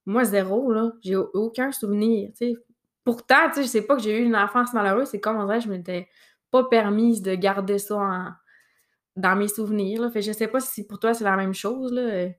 Moi, 0.06 0.25
zéro, 0.25 0.74
là. 0.74 0.92
J'ai 1.01 1.16
aucun 1.16 1.72
souvenir, 1.72 2.31
sais. 2.36 2.56
Pourtant, 3.03 3.50
tu 3.50 3.55
sais, 3.55 3.63
je 3.63 3.67
sais 3.67 3.81
pas 3.81 3.95
que 3.95 4.01
j'ai 4.01 4.17
eu 4.17 4.23
une 4.23 4.35
enfance 4.35 4.73
malheureuse, 4.73 5.09
c'est 5.09 5.19
comme 5.19 5.38
on 5.38 5.45
dirait, 5.45 5.61
je 5.61 5.69
m'étais 5.69 6.09
pas 6.51 6.63
permise 6.63 7.21
de 7.21 7.35
garder 7.35 7.79
ça 7.79 8.38
dans 9.15 9.35
mes 9.35 9.47
souvenirs, 9.47 10.01
là. 10.01 10.09
Fait 10.09 10.21
je 10.21 10.31
sais 10.31 10.47
pas 10.47 10.59
si 10.59 10.88
pour 10.88 11.00
toi 11.00 11.13
c'est 11.13 11.23
la 11.23 11.35
même 11.35 11.53
chose, 11.53 11.91
là. 11.91 12.01
Euh, 12.01 12.29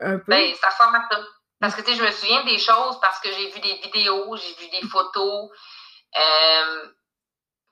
un 0.00 0.18
peu. 0.18 0.24
Ben, 0.28 0.54
ça 0.54 0.68
ressemble 0.68 0.96
à 0.96 1.08
ça. 1.10 1.20
Parce 1.58 1.74
que, 1.74 1.80
tu 1.80 1.90
sais, 1.90 1.96
je 1.96 2.04
me 2.04 2.10
souviens 2.10 2.44
des 2.44 2.58
choses 2.58 3.00
parce 3.00 3.18
que 3.20 3.30
j'ai 3.32 3.50
vu 3.50 3.60
des 3.60 3.74
vidéos, 3.76 4.36
j'ai 4.36 4.54
vu 4.62 4.70
des 4.70 4.86
photos, 4.88 5.50
euh, 6.18 6.88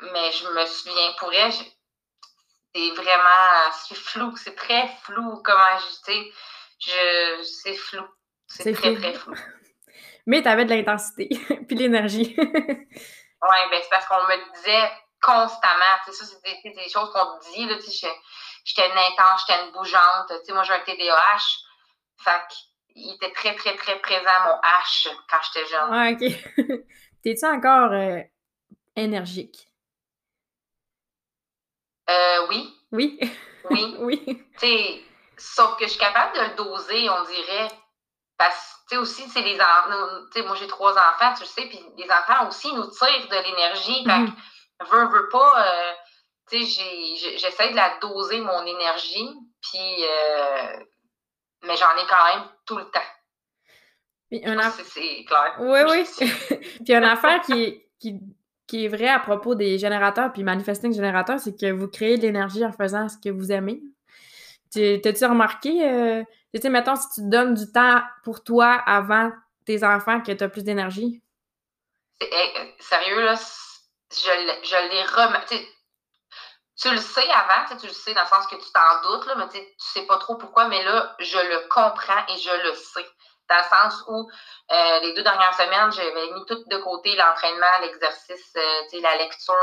mais 0.00 0.32
je 0.32 0.48
me 0.48 0.66
souviens, 0.66 1.12
pour 1.18 1.32
elle, 1.32 1.52
c'est 1.52 2.90
vraiment, 2.92 3.70
c'est 3.86 3.96
flou, 3.96 4.36
c'est 4.36 4.56
très 4.56 4.88
flou 5.02 5.42
comment 5.44 5.78
je, 5.78 5.94
sais, 6.02 6.32
je, 6.78 7.42
c'est 7.42 7.74
flou. 7.74 8.04
C'est 8.46 8.72
très, 8.72 8.94
très 8.94 9.14
flou. 9.14 9.34
Mais 10.26 10.42
tu 10.42 10.48
avais 10.48 10.64
de 10.64 10.74
l'intensité, 10.74 11.28
puis 11.68 11.76
l'énergie. 11.76 12.34
oui, 12.38 13.58
ben 13.70 13.80
c'est 13.82 13.90
parce 13.90 14.06
qu'on 14.06 14.22
me 14.22 14.54
disait 14.54 14.90
constamment, 15.20 15.98
tu 16.04 16.12
sais, 16.12 16.24
ça, 16.24 16.36
c'est 16.44 16.74
des, 16.74 16.88
choses 16.88 17.10
qu'on 17.12 17.38
te 17.38 17.52
dit, 17.52 17.66
là, 17.66 17.76
tu 17.76 17.90
sais, 17.90 18.08
j'étais 18.64 18.86
une 18.86 18.98
intense, 18.98 19.44
j'étais 19.46 19.64
une 19.64 19.72
bougeante, 19.72 20.28
tu 20.28 20.44
sais, 20.44 20.52
moi, 20.52 20.62
j'ai 20.62 20.74
un 20.74 20.80
TDAH, 20.80 21.64
fait 22.18 22.42
qu'il 22.48 23.14
était 23.14 23.32
très, 23.32 23.54
très, 23.54 23.74
très 23.76 23.98
présent, 24.00 24.44
mon 24.44 24.60
H, 24.60 25.08
quand 25.30 25.38
j'étais 25.42 25.66
jeune. 25.66 25.88
Ah, 25.90 26.10
OK. 26.10 26.84
T'es-tu 27.22 27.46
encore 27.46 27.92
euh, 27.92 28.20
énergique? 28.96 29.68
Euh, 32.10 32.46
oui. 32.50 32.74
Oui? 32.92 33.18
Oui. 33.70 33.96
oui. 34.00 34.46
sais, 34.58 35.02
sauf 35.38 35.78
que 35.78 35.84
je 35.84 35.90
suis 35.90 35.98
capable 35.98 36.36
de 36.36 36.42
le 36.42 36.56
doser, 36.56 37.08
on 37.08 37.24
dirait. 37.24 37.68
Parce 38.36 38.76
que, 38.90 38.96
aussi, 38.96 39.28
c'est 39.28 39.42
les 39.42 39.60
enfants. 39.60 40.18
Moi, 40.44 40.56
j'ai 40.56 40.66
trois 40.66 40.92
enfants, 40.92 41.34
tu 41.36 41.42
le 41.42 41.48
sais, 41.48 41.66
puis 41.68 41.80
les 41.96 42.10
enfants 42.10 42.48
aussi 42.48 42.72
nous 42.74 42.86
tirent 42.90 43.28
de 43.28 43.44
l'énergie. 43.44 44.04
Fait 44.04 44.10
mm-hmm. 44.10 44.34
que, 44.80 44.90
veux, 44.90 45.06
veux 45.08 45.28
pas. 45.28 45.66
Euh, 45.66 45.92
tu 46.50 46.64
sais, 46.64 47.38
j'essaie 47.38 47.70
de 47.70 47.76
la 47.76 47.98
doser, 48.00 48.40
mon 48.40 48.64
énergie, 48.66 49.30
puis. 49.62 50.04
Euh, 50.04 50.84
mais 51.62 51.76
j'en 51.76 51.96
ai 51.96 52.06
quand 52.08 52.24
même 52.34 52.48
tout 52.66 52.76
le 52.76 52.84
temps. 52.90 53.00
C'est 54.30 55.24
clair. 55.24 55.56
Oui, 55.60 55.80
oui. 55.88 56.28
puis 56.84 56.94
une 56.94 57.04
affaire 57.04 57.40
qui, 57.40 57.82
qui 58.00 58.20
qui 58.66 58.84
est 58.84 58.88
vrai 58.88 59.08
à 59.08 59.18
propos 59.18 59.54
des 59.54 59.78
générateurs 59.78 60.32
puis 60.32 60.42
manifesting 60.42 60.92
générateurs, 60.92 61.38
c'est 61.38 61.58
que 61.58 61.70
vous 61.70 61.88
créez 61.88 62.16
de 62.16 62.22
l'énergie 62.22 62.64
en 62.64 62.72
faisant 62.72 63.08
ce 63.08 63.16
que 63.18 63.28
vous 63.28 63.52
aimez. 63.52 63.82
T'as-tu 64.72 65.24
remarqué, 65.24 65.88
euh, 65.88 66.24
tu 66.58 66.62
sais, 66.62 66.70
mettons, 66.70 66.96
si 66.96 67.08
tu 67.14 67.28
donnes 67.28 67.54
du 67.54 67.70
temps 67.70 68.02
pour 68.22 68.44
toi 68.44 68.72
avant 68.86 69.30
tes 69.66 69.82
enfants, 69.84 70.20
que 70.20 70.32
tu 70.32 70.44
as 70.44 70.48
plus 70.48 70.64
d'énergie? 70.64 71.22
Eh, 72.20 72.74
sérieux, 72.78 73.24
là, 73.24 73.34
je, 74.10 74.88
l'ai 74.90 75.02
remarqué. 75.02 75.68
Tu 76.76 76.90
le 76.90 76.98
sais 76.98 77.28
avant, 77.30 77.76
tu 77.76 77.86
le 77.86 77.92
sais 77.92 78.14
dans 78.14 78.22
le 78.22 78.28
sens 78.28 78.46
que 78.46 78.56
tu 78.56 78.70
t'en 78.72 79.02
doutes, 79.02 79.26
là, 79.26 79.34
mais 79.36 79.48
tu 79.48 79.60
sais 79.78 80.06
pas 80.06 80.18
trop 80.18 80.36
pourquoi, 80.36 80.68
mais 80.68 80.82
là, 80.84 81.14
je 81.18 81.38
le 81.38 81.68
comprends 81.68 82.26
et 82.28 82.36
je 82.38 82.68
le 82.68 82.74
sais. 82.74 83.06
Dans 83.48 83.56
le 83.56 83.62
sens 83.62 84.04
où 84.08 84.30
euh, 84.72 85.00
les 85.00 85.12
deux 85.14 85.22
dernières 85.22 85.54
semaines, 85.54 85.92
j'avais 85.92 86.32
mis 86.32 86.44
tout 86.46 86.62
de 86.66 86.76
côté 86.78 87.14
l'entraînement, 87.16 87.66
l'exercice, 87.82 88.56
euh, 88.56 89.00
la 89.02 89.16
lecture, 89.16 89.54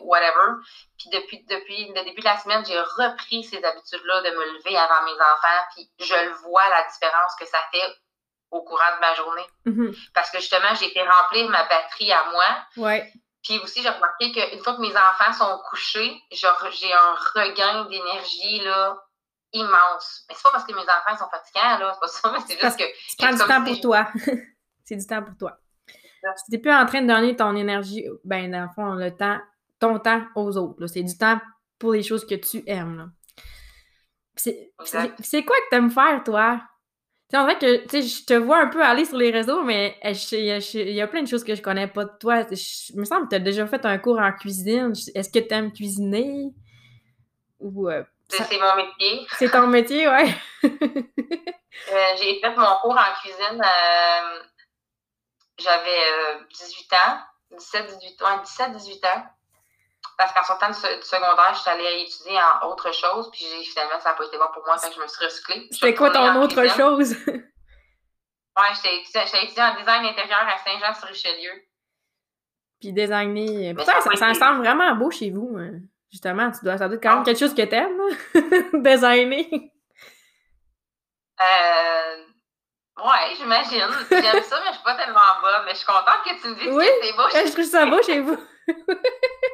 whatever. 0.00 0.62
Puis 0.98 1.10
depuis, 1.10 1.44
depuis 1.44 1.88
le 1.88 2.04
début 2.04 2.20
de 2.20 2.24
la 2.24 2.38
semaine, 2.38 2.64
j'ai 2.66 2.78
repris 2.78 3.44
ces 3.44 3.62
habitudes-là 3.62 4.22
de 4.22 4.30
me 4.30 4.56
lever 4.56 4.76
avant 4.76 5.04
mes 5.04 5.12
enfants. 5.12 5.64
Puis 5.74 5.90
je 6.00 6.14
le 6.14 6.32
vois, 6.44 6.68
la 6.68 6.84
différence 6.84 7.34
que 7.38 7.46
ça 7.46 7.58
fait 7.72 7.96
au 8.50 8.62
courant 8.62 8.94
de 8.96 9.00
ma 9.00 9.14
journée. 9.14 9.46
Mm-hmm. 9.66 10.10
Parce 10.14 10.30
que 10.30 10.38
justement, 10.38 10.74
j'ai 10.80 10.90
fait 10.90 11.06
remplir 11.06 11.48
ma 11.50 11.64
batterie 11.64 12.12
à 12.12 12.30
moi. 12.30 12.44
Ouais. 12.76 13.12
Puis 13.42 13.58
aussi, 13.60 13.82
j'ai 13.82 13.90
remarqué 13.90 14.32
qu'une 14.32 14.62
fois 14.62 14.74
que 14.74 14.80
mes 14.80 14.96
enfants 14.96 15.32
sont 15.32 15.58
couchés, 15.68 16.20
j'ai 16.32 16.48
un 16.48 17.14
regain 17.34 17.84
d'énergie 17.84 18.60
là, 18.60 18.96
immense. 19.52 20.24
Mais 20.28 20.34
c'est 20.34 20.42
pas 20.42 20.50
parce 20.52 20.64
que 20.64 20.74
mes 20.74 20.82
enfants 20.82 21.16
sont 21.18 21.30
fatigants, 21.30 21.78
là, 21.78 21.92
c'est 21.94 22.00
pas 22.00 22.08
ça, 22.08 22.32
mais 22.32 22.38
c'est 22.46 22.60
juste 22.60 22.78
que. 22.78 22.84
Tu 22.84 23.16
prends 23.16 23.32
du 23.32 23.38
temps 23.38 23.64
pour 23.64 23.80
toi. 23.80 24.08
c'est 24.84 24.96
du 24.96 25.06
temps 25.06 25.22
pour 25.22 25.36
toi. 25.36 25.58
Tu 26.22 26.52
n'es 26.52 26.58
plus 26.58 26.72
en 26.72 26.86
train 26.86 27.02
de 27.02 27.06
donner 27.06 27.36
ton 27.36 27.54
énergie, 27.54 28.04
ben, 28.24 28.50
dans 28.50 28.62
le 28.62 28.68
fond, 28.74 28.94
le 28.94 29.14
temps, 29.14 29.38
ton 29.78 29.98
temps 29.98 30.24
aux 30.34 30.56
autres. 30.56 30.86
C'est 30.86 31.02
du 31.02 31.16
temps 31.16 31.40
pour 31.78 31.92
les 31.92 32.02
choses 32.02 32.26
que 32.26 32.34
tu 32.34 32.62
aimes. 32.66 33.12
C'est 34.34 34.72
quoi 35.44 35.56
que 35.56 35.68
tu 35.70 35.76
aimes 35.76 35.90
faire, 35.90 36.22
toi? 36.24 36.60
Tu 37.28 37.36
on 37.36 37.46
que, 37.46 37.82
tu 37.82 37.88
sais, 37.88 38.02
je 38.02 38.24
te 38.24 38.34
vois 38.34 38.60
un 38.60 38.68
peu 38.68 38.82
aller 38.84 39.04
sur 39.04 39.16
les 39.16 39.32
réseaux, 39.32 39.64
mais 39.64 39.96
il 40.04 40.94
y 40.94 41.00
a 41.00 41.08
plein 41.08 41.22
de 41.22 41.28
choses 41.28 41.42
que 41.42 41.56
je 41.56 41.62
connais 41.62 41.88
pas 41.88 42.04
de 42.04 42.12
toi. 42.20 42.42
Je, 42.42 42.96
me 42.96 43.04
semble 43.04 43.24
que 43.24 43.30
tu 43.30 43.36
as 43.36 43.40
déjà 43.40 43.66
fait 43.66 43.84
un 43.84 43.98
cours 43.98 44.20
en 44.20 44.32
cuisine. 44.32 44.92
Est-ce 45.14 45.30
que 45.30 45.40
tu 45.40 45.52
aimes 45.52 45.72
cuisiner? 45.72 46.54
Ou, 47.58 47.88
euh, 47.88 48.04
c'est 48.28 48.58
mon 48.58 48.76
métier. 48.76 49.26
C'est 49.38 49.50
ton 49.50 49.66
métier, 49.66 50.08
ouais. 50.08 50.34
Euh, 51.92 52.16
j'ai 52.16 52.40
fait 52.40 52.56
mon 52.56 52.76
cours 52.80 52.98
en 52.98 53.20
cuisine. 53.20 53.62
Euh, 53.62 54.40
j'avais 55.58 56.40
18 56.50 56.92
ans, 56.94 57.18
17, 57.50 57.98
18 57.98 58.22
ans, 58.22 58.42
17, 58.42 58.72
18 58.72 59.04
ans. 59.04 59.26
Parce 60.16 60.32
qu'en 60.32 60.42
sortant 60.42 60.68
du, 60.68 60.74
secondaire, 60.74 61.52
je 61.52 61.60
suis 61.60 61.70
allée 61.70 62.02
étudier 62.02 62.38
en 62.38 62.68
autre 62.68 62.92
chose, 62.92 63.30
puis 63.30 63.44
finalement, 63.64 64.00
ça 64.00 64.10
n'a 64.10 64.14
pas 64.14 64.24
été 64.24 64.38
bon 64.38 64.46
pour 64.54 64.64
moi, 64.64 64.76
donc 64.76 64.92
je 64.94 65.00
me 65.00 65.06
suis 65.06 65.24
recyclée. 65.24 65.68
C'était 65.70 65.94
quoi 65.94 66.10
ton 66.10 66.40
autre 66.40 66.66
chose? 66.68 67.12
ouais, 67.26 68.72
j'étais 68.74 69.42
étudiée 69.44 69.62
en 69.62 69.74
design 69.78 70.06
intérieur 70.06 70.46
à 70.48 70.58
Saint-Jean-sur-Richelieu. 70.64 71.52
Puis 72.80 72.92
designer. 72.92 73.74
Putain, 73.74 74.00
ça, 74.00 74.16
ça, 74.16 74.34
semble 74.34 74.60
vraiment 74.60 74.94
beau 74.94 75.10
chez 75.10 75.30
vous. 75.30 75.56
Hein. 75.58 75.80
Justement, 76.10 76.50
tu 76.50 76.64
dois, 76.64 76.78
ça 76.78 76.86
doit 76.86 76.96
être 76.96 77.02
quand 77.02 77.10
même 77.10 77.22
ah. 77.22 77.24
quelque 77.24 77.38
chose 77.38 77.54
que 77.54 77.62
t'aimes, 77.62 78.00
designer. 78.82 79.46
Euh, 81.40 82.16
Ouais, 82.98 83.34
j'imagine. 83.36 83.90
J'aime 84.10 84.42
ça, 84.42 84.60
mais 84.64 84.70
je 84.70 84.74
suis 84.74 84.82
pas 84.82 84.94
tellement 84.94 85.20
bas. 85.42 85.62
Mais 85.66 85.72
je 85.72 85.76
suis 85.76 85.86
contente 85.86 86.22
que 86.24 86.40
tu 86.40 86.48
me 86.48 86.54
dises 86.54 86.66
que 86.66 87.06
c'est 87.06 87.16
beau 87.16 87.28
chez 87.30 87.46
Je 87.46 87.52
trouve 87.52 87.64
ça 87.64 87.86
beau 87.86 88.02
chez 88.02 88.20
vous. 88.20 88.36
tu 88.66 88.74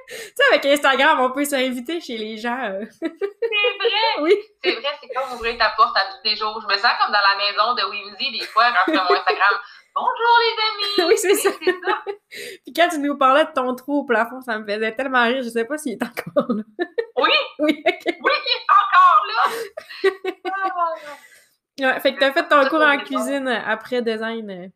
sais, 0.09 0.45
avec 0.53 0.65
Instagram, 0.65 1.21
on 1.21 1.33
peut 1.33 1.45
s'inviter 1.45 2.01
chez 2.01 2.17
les 2.19 2.39
gens. 2.39 2.59
Euh. 2.63 2.85
c'est 3.01 3.09
vrai! 3.09 3.99
Oui. 4.21 4.33
C'est 4.63 4.73
vrai, 4.73 4.91
c'est 5.01 5.09
comme 5.09 5.33
ouvrir 5.33 5.59
ta 5.59 5.71
porte 5.71 5.97
à 5.97 6.03
tous 6.03 6.21
les 6.25 6.37
jours. 6.37 6.61
Je 6.63 6.73
me 6.73 6.79
sens 6.79 6.93
comme 7.01 7.13
dans 7.13 7.19
la 7.19 7.37
maison 7.37 7.75
de 7.75 7.91
Whimsy, 7.91 8.39
des 8.39 8.47
fois, 8.47 8.73
quand 8.87 8.93
mon 8.93 9.17
Instagram. 9.17 9.59
Bonjour 9.95 10.39
les 10.41 11.05
amis! 11.05 11.09
oui, 11.09 11.19
c'est 11.19 11.35
ça. 11.35 11.51
ça. 11.51 11.59
Puis 12.31 12.73
quand 12.75 12.89
tu 12.89 12.99
nous 12.99 13.17
parlais 13.19 13.45
de 13.45 13.53
ton 13.53 13.75
trou 13.75 14.01
au 14.01 14.05
plafond, 14.05 14.41
ça 14.41 14.59
me 14.59 14.67
faisait 14.67 14.95
tellement 14.95 15.25
rire. 15.25 15.43
Je 15.43 15.51
sais 15.51 15.65
pas 15.65 15.77
s'il 15.77 15.93
est 15.93 16.03
encore 16.03 16.55
là. 16.55 16.63
oui? 17.17 17.31
Oui. 17.59 17.83
Oui, 17.85 17.85
il 17.87 18.53
est 18.57 18.67
encore 18.71 19.27
là! 19.27 20.11
Ah, 20.51 20.95
Ouais, 21.81 22.01
fait 22.01 22.15
que 22.15 22.21
t'as 22.21 22.33
fait 22.33 22.49
ton 22.49 22.69
cours 22.69 22.83
en 22.83 22.99
cuisine 22.99 23.49
après 23.49 24.03
design. 24.03 24.51
Euh. 24.51 24.69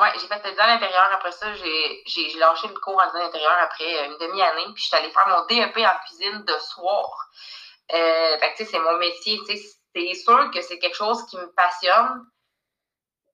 Oui, 0.00 0.08
j'ai 0.14 0.28
fait 0.28 0.42
le 0.44 0.50
design 0.50 0.70
intérieur. 0.70 1.10
Après 1.12 1.32
ça, 1.32 1.52
j'ai 1.54 2.38
lâché 2.38 2.68
le 2.68 2.78
cours 2.78 3.00
en 3.00 3.06
design 3.06 3.24
intérieur 3.26 3.56
après 3.60 4.06
une 4.06 4.16
demi-année. 4.18 4.72
Puis 4.74 4.84
je 4.84 4.88
suis 4.88 4.96
allée 4.96 5.10
faire 5.10 5.26
mon 5.28 5.44
DEP 5.46 5.76
en 5.78 5.98
cuisine 6.06 6.44
de 6.44 6.58
soir. 6.60 7.28
Euh, 7.92 8.38
fait 8.38 8.52
que, 8.52 8.56
tu 8.58 8.64
sais, 8.64 8.70
c'est 8.70 8.78
mon 8.78 8.98
métier. 8.98 9.38
Tu 9.46 9.56
sais, 9.56 9.62
c'est 9.94 10.14
sûr 10.14 10.50
que 10.52 10.60
c'est 10.62 10.78
quelque 10.78 10.96
chose 10.96 11.26
qui 11.26 11.36
me 11.36 11.52
passionne. 11.54 12.24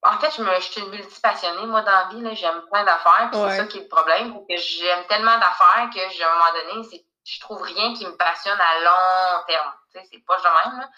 En 0.07 0.19
fait, 0.19 0.31
je, 0.37 0.43
me, 0.43 0.55
je 0.55 0.61
suis 0.61 0.81
une 0.81 0.91
multipassionnée. 0.91 1.67
Moi, 1.67 1.83
dans 1.83 1.91
la 1.91 2.05
vie, 2.11 2.37
j'aime 2.37 2.63
plein 2.71 2.85
d'affaires. 2.85 3.29
Puis 3.33 3.41
c'est 3.41 3.57
ça 3.57 3.67
qui 3.67 3.79
est 3.79 3.83
le 3.83 3.89
problème. 3.89 4.35
que 4.49 4.57
j'aime 4.57 5.05
tellement 5.09 5.37
d'affaires 5.39 5.91
que, 5.93 5.99
à 5.99 6.31
un 6.31 6.33
moment 6.33 6.75
donné, 6.75 7.01
je 7.25 7.41
trouve 7.41 7.61
rien 7.63 7.93
qui 7.95 8.07
me 8.07 8.17
passionne 8.17 8.59
à 8.61 8.81
long 8.81 9.45
terme. 9.47 9.73
Tu 9.93 9.99
sais, 9.99 10.07
c'est 10.13 10.25
pas 10.25 10.39
de 10.39 10.43
même. 10.43 10.81
Là. 10.81 10.89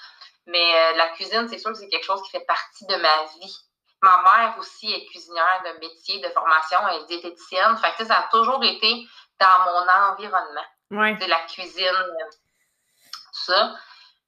Mais 0.46 0.74
euh, 0.74 0.96
la 0.96 1.08
cuisine, 1.08 1.48
c'est 1.48 1.58
sûr 1.58 1.72
que 1.72 1.78
c'est 1.78 1.88
quelque 1.88 2.04
chose 2.04 2.22
qui 2.22 2.30
fait 2.30 2.44
partie 2.46 2.86
de 2.86 2.96
ma 2.96 3.24
vie. 3.34 3.58
Ma 4.02 4.22
mère 4.22 4.54
aussi 4.58 4.92
est 4.92 5.06
cuisinière 5.06 5.62
de 5.64 5.80
métier, 5.80 6.20
de 6.20 6.28
formation, 6.28 6.78
elle 6.88 7.02
est 7.02 7.06
diététicienne. 7.06 7.76
Fait 7.78 7.92
que 7.98 8.04
ça 8.04 8.18
a 8.18 8.28
toujours 8.30 8.62
été 8.62 9.06
dans 9.40 9.64
mon 9.66 10.12
environnement. 10.12 10.64
Ouais. 10.90 11.16
C'est 11.20 11.26
la 11.26 11.40
cuisine, 11.40 12.04
tout 12.30 13.44
ça. 13.46 13.74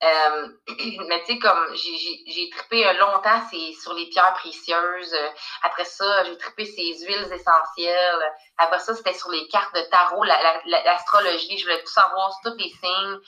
Euh, 0.03 0.49
mais 1.09 1.21
tu 1.25 1.35
sais, 1.35 1.39
comme 1.39 1.75
j'ai 1.75 2.51
trippé 2.51 2.91
longtemps 2.95 3.43
sur 3.81 3.93
les 3.93 4.07
pierres 4.07 4.33
précieuses. 4.35 5.17
Après 5.63 5.85
ça, 5.85 6.25
j'ai 6.25 6.39
trippé 6.39 6.65
ces 6.65 7.05
huiles 7.05 7.31
essentielles. 7.33 8.33
Après 8.57 8.79
ça, 8.79 8.95
c'était 8.95 9.13
sur 9.13 9.31
les 9.31 9.47
cartes 9.49 9.75
de 9.75 9.83
tarot, 9.91 10.25
l'astrologie. 10.25 11.59
je 11.59 11.65
voulais 11.65 11.83
tout 11.83 11.93
savoir 11.93 12.33
sur 12.33 12.51
tous 12.51 12.59
les 12.59 12.71
signes. 12.71 13.19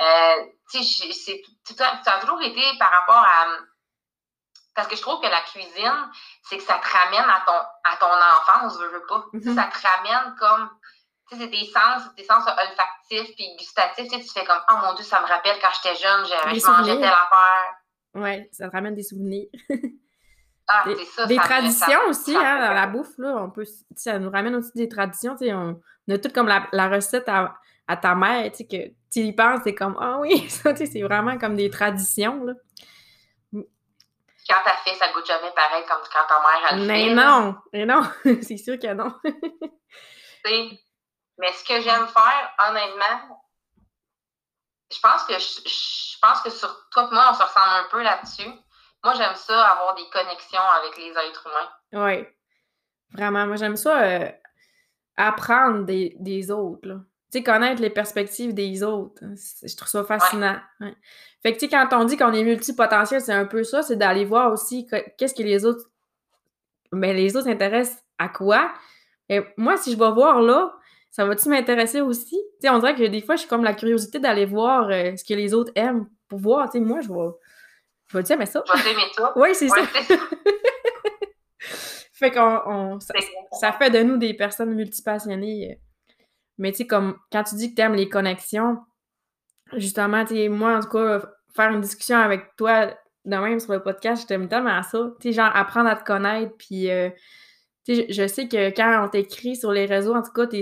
Euh, 0.00 0.44
tu 0.70 0.84
sais, 0.84 1.42
ça 1.76 1.98
a 2.06 2.20
toujours 2.20 2.42
été 2.42 2.62
par 2.78 2.90
rapport 2.90 3.16
à. 3.16 3.46
Parce 4.74 4.86
que 4.86 4.96
je 4.96 5.02
trouve 5.02 5.20
que 5.20 5.26
la 5.26 5.40
cuisine, 5.40 6.10
c'est 6.44 6.58
que 6.58 6.62
ça 6.62 6.78
te 6.78 6.86
ramène 6.86 7.28
à 7.28 7.42
ton, 7.44 7.58
à 7.84 7.96
ton 7.96 8.06
enfance, 8.06 8.78
je 8.78 8.86
veux 8.86 9.06
pas. 9.06 9.24
Mm-hmm. 9.32 9.54
Ça 9.54 9.64
te 9.64 9.86
ramène 9.86 10.36
comme. 10.38 10.70
C'est 11.30 11.50
tes 11.50 11.66
sens, 11.66 12.02
tes 12.16 12.24
sens 12.24 12.44
olfactifs 12.46 13.34
puis 13.36 13.56
gustatifs. 13.58 14.08
Tu, 14.10 14.28
fais 14.28 14.44
comme, 14.44 14.60
oh 14.70 14.74
mon 14.82 14.94
Dieu, 14.94 15.04
ça 15.04 15.20
me 15.20 15.26
rappelle 15.26 15.56
quand 15.60 15.68
j'étais 15.82 15.96
jeune, 15.96 16.24
je 16.24 16.66
mangeais 16.66 16.96
telle 16.96 17.04
affaire. 17.04 17.74
Ouais, 18.14 18.48
ça 18.52 18.68
te 18.68 18.72
ramène 18.72 18.94
des 18.94 19.02
souvenirs. 19.02 19.48
Ah, 20.70 20.84
des, 20.84 21.02
ça, 21.06 21.24
des 21.24 21.36
traditions 21.36 22.00
aussi, 22.08 22.36
hein, 22.36 22.60
dans 22.60 22.74
la 22.74 22.86
bouffe, 22.86 23.16
là, 23.16 23.36
on 23.38 23.48
peut, 23.48 23.64
ça 23.96 24.18
nous 24.18 24.30
ramène 24.30 24.54
aussi 24.54 24.72
des 24.74 24.86
traditions, 24.86 25.34
on, 25.40 25.80
on 26.06 26.14
a 26.14 26.18
tout 26.18 26.28
comme 26.28 26.46
la, 26.46 26.68
la 26.72 26.90
recette 26.90 27.26
à, 27.26 27.54
à 27.86 27.96
ta 27.96 28.14
mère, 28.14 28.52
tu 28.52 28.66
que 28.66 28.88
tu 29.10 29.20
y 29.20 29.32
penses, 29.32 29.60
c'est 29.64 29.74
comme, 29.74 29.96
ah 29.98 30.18
oui, 30.20 30.46
ça, 30.50 30.74
tu 30.74 30.84
sais, 30.84 30.92
c'est 30.92 31.02
vraiment 31.02 31.38
comme 31.38 31.56
des 31.56 31.70
traditions, 31.70 32.44
là. 32.44 32.52
Quand 33.52 34.60
t'as 34.64 34.76
fait, 34.76 34.94
ça 34.94 35.10
goûte 35.12 35.26
jamais 35.26 35.52
pareil 35.54 35.84
comme 35.86 36.00
quand 36.10 36.26
ta 36.26 36.40
mère 36.40 36.72
a 36.72 36.76
le 36.76 36.84
mais 36.86 37.14
Non, 37.14 37.56
mais 37.72 37.84
non, 37.86 38.02
c'est 38.42 38.56
sûr 38.56 38.78
que 38.78 38.92
non. 38.94 39.12
Mais 41.38 41.52
ce 41.52 41.64
que 41.64 41.80
j'aime 41.80 42.06
faire, 42.08 42.54
honnêtement, 42.68 43.40
je 44.90 44.98
pense 45.00 45.24
que 45.24 45.34
je, 45.38 46.18
pense 46.20 46.40
que 46.42 46.50
sur 46.50 46.88
toi 46.90 47.08
et 47.10 47.14
moi, 47.14 47.28
on 47.30 47.34
se 47.34 47.42
ressemble 47.42 47.86
un 47.86 47.88
peu 47.90 48.02
là-dessus. 48.02 48.50
Moi, 49.04 49.14
j'aime 49.14 49.36
ça, 49.36 49.66
avoir 49.68 49.94
des 49.94 50.08
connexions 50.10 50.60
avec 50.60 50.96
les 50.96 51.10
êtres 51.10 51.46
humains. 51.46 52.06
Oui. 52.06 52.26
Vraiment, 53.12 53.46
moi, 53.46 53.56
j'aime 53.56 53.76
ça 53.76 54.02
euh, 54.02 54.30
apprendre 55.16 55.84
des, 55.84 56.16
des 56.18 56.50
autres. 56.50 56.88
Là 56.88 56.96
tu 57.30 57.38
sais, 57.38 57.44
connaître 57.44 57.82
les 57.82 57.90
perspectives 57.90 58.54
des 58.54 58.82
autres. 58.82 59.22
Je 59.62 59.76
trouve 59.76 59.88
ça 59.88 60.02
fascinant. 60.02 60.56
Fait 61.42 61.52
que, 61.52 61.58
tu 61.58 61.66
sais, 61.66 61.68
quand 61.68 61.86
on 61.92 62.04
dit 62.04 62.16
qu'on 62.16 62.32
est 62.32 62.42
multipotentiel, 62.42 63.20
c'est 63.20 63.34
un 63.34 63.44
peu 63.44 63.64
ça, 63.64 63.82
c'est 63.82 63.96
d'aller 63.96 64.24
voir 64.24 64.50
aussi 64.50 64.86
qu'est-ce 65.18 65.34
que 65.34 65.42
les 65.42 65.66
autres. 65.66 65.90
Mais 66.90 67.08
ben, 67.08 67.16
les 67.16 67.36
autres 67.36 67.46
s'intéressent 67.46 68.02
à 68.16 68.30
quoi. 68.30 68.72
Et 69.28 69.42
moi, 69.58 69.76
si 69.76 69.92
je 69.92 69.98
vais 69.98 70.10
voir 70.10 70.40
là, 70.40 70.74
ça 71.10 71.24
va-tu 71.24 71.48
m'intéresser 71.48 72.00
aussi? 72.00 72.38
On 72.64 72.78
dirait 72.78 72.94
que 72.94 73.04
des 73.04 73.20
fois, 73.20 73.36
je 73.36 73.40
suis 73.40 73.48
comme 73.48 73.64
la 73.64 73.74
curiosité 73.74 74.18
d'aller 74.18 74.44
voir 74.44 74.88
euh, 74.90 75.16
ce 75.16 75.24
que 75.24 75.34
les 75.34 75.54
autres 75.54 75.72
aiment 75.74 76.08
pour 76.28 76.38
voir. 76.38 76.70
Tu 76.70 76.78
sais, 76.78 76.84
moi, 76.84 77.00
je 77.00 77.08
vais. 77.08 77.30
Je 78.08 78.16
vais 78.16 78.22
dire, 78.22 78.38
mais 78.38 78.46
ça? 78.46 78.62
Je 78.66 78.82
vais 78.82 78.92
aimer 78.92 79.02
ça. 79.16 79.32
oui, 79.36 79.48
c'est 79.54 79.68
ça. 79.68 79.82
fait 82.12 82.30
qu'on. 82.30 83.00
Ça, 83.00 83.14
ça, 83.52 83.72
fait 83.72 83.90
de 83.90 84.02
nous 84.02 84.16
des 84.16 84.34
personnes 84.34 84.74
multipassionnées. 84.74 85.72
Euh, 85.72 85.74
mais 86.58 86.72
tu 86.72 86.78
sais, 86.78 86.86
comme 86.86 87.18
quand 87.30 87.44
tu 87.44 87.54
dis 87.56 87.70
que 87.70 87.76
tu 87.76 87.82
aimes 87.82 87.94
les 87.94 88.08
connexions, 88.08 88.78
justement, 89.74 90.24
tu 90.24 90.34
sais, 90.34 90.48
moi, 90.48 90.76
en 90.76 90.80
tout 90.80 90.88
cas, 90.88 91.22
faire 91.54 91.70
une 91.70 91.80
discussion 91.80 92.16
avec 92.16 92.56
toi 92.56 92.94
de 93.24 93.36
même 93.36 93.60
sur 93.60 93.72
le 93.72 93.82
podcast, 93.82 94.22
je 94.22 94.26
t'aime 94.26 94.48
tellement 94.48 94.82
ça. 94.82 95.10
Tu 95.20 95.28
sais, 95.28 95.32
genre 95.34 95.50
apprendre 95.54 95.88
à 95.88 95.96
te 95.96 96.04
connaître, 96.04 96.54
puis 96.56 96.90
euh, 96.90 97.10
sais, 97.94 98.06
je 98.08 98.26
sais 98.26 98.48
que 98.48 98.70
quand 98.70 99.04
on 99.04 99.08
t'écrit 99.08 99.56
sur 99.56 99.72
les 99.72 99.86
réseaux, 99.86 100.14
en 100.14 100.22
tout 100.22 100.32
cas, 100.32 100.46
tu 100.46 100.58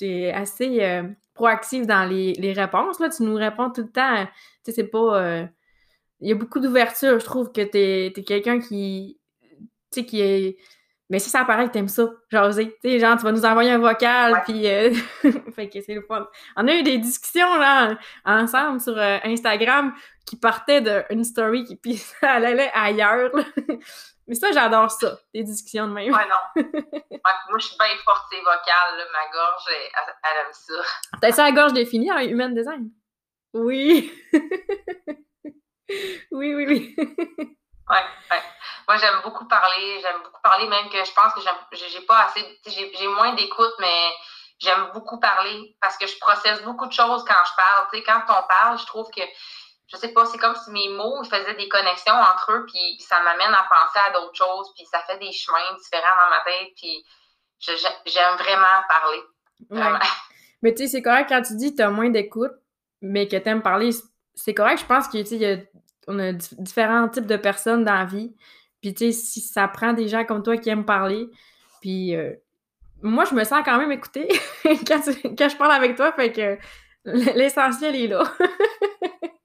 es, 0.00 0.32
assez 0.32 0.82
euh, 0.82 1.02
proactive 1.34 1.86
dans 1.86 2.04
les, 2.04 2.52
réponses, 2.52 2.98
là. 2.98 3.08
Tu 3.08 3.22
nous 3.22 3.34
réponds 3.34 3.70
tout 3.70 3.82
le 3.82 3.90
temps. 3.90 4.24
Tu 4.24 4.30
sais, 4.64 4.72
c'est 4.72 4.88
pas... 4.88 5.22
Euh, 5.22 5.46
il 6.20 6.28
y 6.28 6.32
a 6.32 6.34
beaucoup 6.34 6.60
d'ouverture. 6.60 7.20
Je 7.20 7.24
trouve 7.24 7.52
que 7.52 7.60
tu 7.62 7.78
es, 7.78 8.24
quelqu'un 8.24 8.58
qui... 8.58 9.20
Tu 9.92 10.00
sais, 10.00 10.04
qui 10.04 10.20
est 10.20 10.56
Mais 11.10 11.18
si 11.18 11.28
ça 11.28 11.44
paraît 11.44 11.66
que 11.66 11.72
t'aimes 11.72 11.88
ça, 11.88 12.10
jaser. 12.30 12.68
Tu 12.82 12.90
sais, 12.90 12.98
genre, 12.98 13.16
tu 13.16 13.24
vas 13.24 13.32
nous 13.32 13.44
envoyer 13.44 13.70
un 13.70 13.78
vocal, 13.78 14.42
puis... 14.44 14.66
Euh, 14.66 14.92
fait 15.54 15.68
que 15.68 15.80
c'est 15.80 15.94
le 15.94 16.02
fun. 16.02 16.26
On 16.56 16.66
a 16.66 16.74
eu 16.74 16.82
des 16.82 16.98
discussions, 16.98 17.56
là, 17.58 17.98
ensemble 18.24 18.80
sur 18.80 18.96
euh, 18.96 19.18
Instagram 19.24 19.92
qui 20.26 20.36
partaient 20.36 20.82
d'une 21.08 21.24
story, 21.24 21.64
qui, 21.64 21.76
puis 21.82 21.96
ça 21.96 22.32
allait 22.32 22.70
ailleurs, 22.74 23.30
Mais 24.28 24.34
ça, 24.34 24.50
j'adore 24.50 24.90
ça, 24.90 25.18
des 25.32 25.44
discussions 25.44 25.86
de 25.86 25.92
même. 25.92 26.12
Ouais, 26.12 26.26
non. 26.28 26.64
moi, 27.22 27.58
je 27.58 27.66
suis 27.66 27.76
bien 27.78 27.96
forte 28.04 28.32
vocale, 28.32 28.98
là. 28.98 29.04
ma 29.12 29.30
gorge, 29.32 29.62
elle, 29.68 30.14
elle 30.24 30.46
aime 30.46 30.52
ça. 30.52 30.74
T'as 31.20 31.32
ça 31.32 31.44
la 31.44 31.52
gorge 31.52 31.72
définie 31.72 32.10
en 32.10 32.18
human 32.18 32.52
design? 32.52 32.90
Oui. 33.54 34.12
oui, 36.32 36.54
oui, 36.54 36.66
oui. 36.66 36.96
ouais, 36.98 38.04
ouais. 38.30 38.42
Moi, 38.88 38.96
j'aime 38.98 39.20
beaucoup 39.22 39.46
parler. 39.46 40.00
J'aime 40.00 40.22
beaucoup 40.24 40.42
parler, 40.42 40.66
même 40.68 40.88
que 40.88 41.04
je 41.04 41.12
pense 41.12 41.32
que 41.34 41.40
j'ai 41.76 42.00
pas 42.06 42.24
assez. 42.24 42.60
J'ai 42.66 43.08
moins 43.08 43.34
d'écoute, 43.34 43.74
mais 43.78 44.10
j'aime 44.58 44.90
beaucoup 44.92 45.20
parler 45.20 45.76
parce 45.80 45.96
que 45.96 46.06
je 46.06 46.18
processe 46.18 46.62
beaucoup 46.62 46.86
de 46.86 46.92
choses 46.92 47.24
quand 47.24 47.44
je 47.44 47.56
parle. 47.56 47.88
Tu 47.92 47.98
sais, 47.98 48.04
quand 48.04 48.22
on 48.28 48.46
parle, 48.46 48.78
je 48.78 48.86
trouve 48.86 49.08
que 49.10 49.22
je 49.88 49.96
sais 49.96 50.08
pas, 50.08 50.26
c'est 50.26 50.38
comme 50.38 50.54
si 50.56 50.70
mes 50.70 50.88
mots 50.88 51.22
faisaient 51.24 51.54
des 51.54 51.68
connexions 51.68 52.14
entre 52.14 52.52
eux, 52.52 52.66
puis, 52.66 52.96
ça 53.00 53.20
m'amène 53.22 53.54
à 53.54 53.66
penser 53.70 53.98
à 54.06 54.12
d'autres 54.12 54.34
choses, 54.34 54.72
puis 54.74 54.84
ça 54.86 55.00
fait 55.06 55.18
des 55.18 55.32
chemins 55.32 55.76
différents 55.78 56.16
dans 56.22 56.30
ma 56.30 56.40
tête, 56.44 56.72
puis 56.76 57.04
j'aime 57.60 58.36
vraiment 58.36 58.82
parler. 58.88 59.22
Mais 60.62 60.74
tu 60.74 60.84
sais, 60.84 60.88
c'est 60.88 61.02
correct 61.02 61.28
quand 61.28 61.42
tu 61.42 61.54
dis 61.56 61.70
que 61.72 61.76
tu 61.76 61.82
as 61.82 61.90
moins 61.90 62.08
d'écoute, 62.08 62.52
mais 63.02 63.28
que 63.28 63.36
tu 63.36 63.48
aimes 63.48 63.62
parler, 63.62 63.90
c'est 64.34 64.54
correct. 64.54 64.80
Je 64.80 64.86
pense 64.86 65.06
qu'on 65.06 66.18
a, 66.18 66.28
a 66.28 66.32
différents 66.32 67.08
types 67.08 67.26
de 67.26 67.36
personnes 67.36 67.84
dans 67.84 67.94
la 67.94 68.04
vie. 68.04 68.34
Puis 68.80 68.94
tu 68.94 69.06
sais, 69.06 69.12
si 69.12 69.40
ça 69.40 69.68
prend 69.68 69.92
des 69.92 70.08
gens 70.08 70.24
comme 70.24 70.42
toi 70.42 70.56
qui 70.56 70.70
aiment 70.70 70.86
parler, 70.86 71.28
puis 71.80 72.16
euh, 72.16 72.32
moi, 73.02 73.24
je 73.26 73.34
me 73.34 73.44
sens 73.44 73.62
quand 73.64 73.78
même 73.78 73.92
écoutée 73.92 74.28
quand, 74.64 75.00
quand 75.38 75.48
je 75.48 75.56
parle 75.56 75.72
avec 75.72 75.94
toi, 75.94 76.10
fait 76.12 76.32
que 76.32 76.58
l'essentiel 77.04 77.94
est 77.94 78.08
là. 78.08 78.24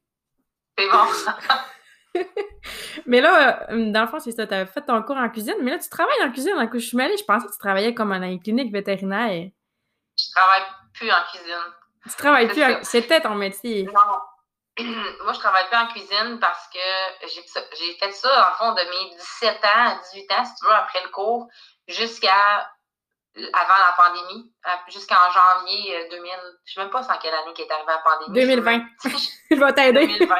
C'est 0.81 0.89
bon. 0.89 2.23
mais 3.05 3.21
là, 3.21 3.71
euh, 3.71 3.91
dans 3.91 4.01
le 4.01 4.07
fond, 4.07 4.19
c'est 4.19 4.31
ça, 4.31 4.47
tu 4.47 4.53
as 4.53 4.65
fait 4.65 4.81
ton 4.81 5.01
cours 5.03 5.17
en 5.17 5.29
cuisine, 5.29 5.55
mais 5.61 5.71
là, 5.71 5.79
tu 5.79 5.89
travailles 5.89 6.23
en 6.23 6.31
cuisine. 6.31 6.53
coup, 6.69 6.79
je 6.79 6.85
suis 6.85 6.97
mêlée, 6.97 7.17
je 7.17 7.23
pensais 7.23 7.47
que 7.47 7.51
tu 7.51 7.59
travaillais 7.59 7.93
comme 7.93 8.11
une 8.11 8.41
clinique 8.41 8.71
vétérinaire. 8.71 9.49
Je 10.17 10.31
travaille 10.35 10.63
plus 10.93 11.11
en 11.11 11.23
cuisine. 11.31 11.73
Tu 12.09 12.15
travailles 12.15 12.47
plus 12.47 12.63
en... 12.63 12.83
C'était 12.83 13.21
ton 13.21 13.35
métier. 13.35 13.83
Non. 13.83 14.83
Moi, 15.23 15.33
je 15.33 15.39
travaille 15.39 15.67
plus 15.67 15.77
en 15.77 15.87
cuisine 15.87 16.39
parce 16.39 16.67
que 16.69 17.29
j'ai 17.77 17.93
fait 17.93 18.11
ça, 18.11 18.51
en 18.51 18.55
fond, 18.57 18.71
de 18.71 18.81
mes 18.81 19.15
17 19.15 19.55
ans 19.63 19.91
à 19.91 19.99
18 20.13 20.31
ans, 20.31 20.45
si 20.45 20.55
tu 20.55 20.65
veux, 20.65 20.73
après 20.73 21.03
le 21.03 21.09
cours, 21.09 21.47
jusqu'à 21.87 22.69
avant 23.35 23.77
la 23.77 23.93
pandémie, 23.95 24.51
jusqu'en 24.89 25.31
janvier 25.31 26.07
2000. 26.09 26.31
Euh, 26.31 26.35
je 26.65 26.71
ne 26.71 26.73
sais 26.73 26.79
même 26.81 26.89
pas 26.89 27.03
sans 27.03 27.17
quelle 27.17 27.33
année 27.33 27.53
qui 27.53 27.61
est 27.61 27.71
arrivée 27.71 27.87
la 27.87 27.99
pandémie. 27.99 28.33
2020. 28.33 28.81
Je 29.51 29.55
vais 29.55 29.73
t'aider. 29.73 30.07
2020. 30.07 30.35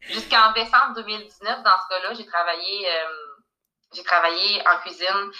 Jusqu'en 0.00 0.52
décembre 0.52 0.94
2019, 0.96 1.62
dans 1.62 1.70
ce 1.70 1.88
cas-là, 1.88 2.14
j'ai 2.14 2.26
travaillé, 2.26 2.88
euh, 2.90 3.08
j'ai 3.94 4.02
travaillé 4.02 4.60
en 4.66 4.78
cuisine 4.78 5.30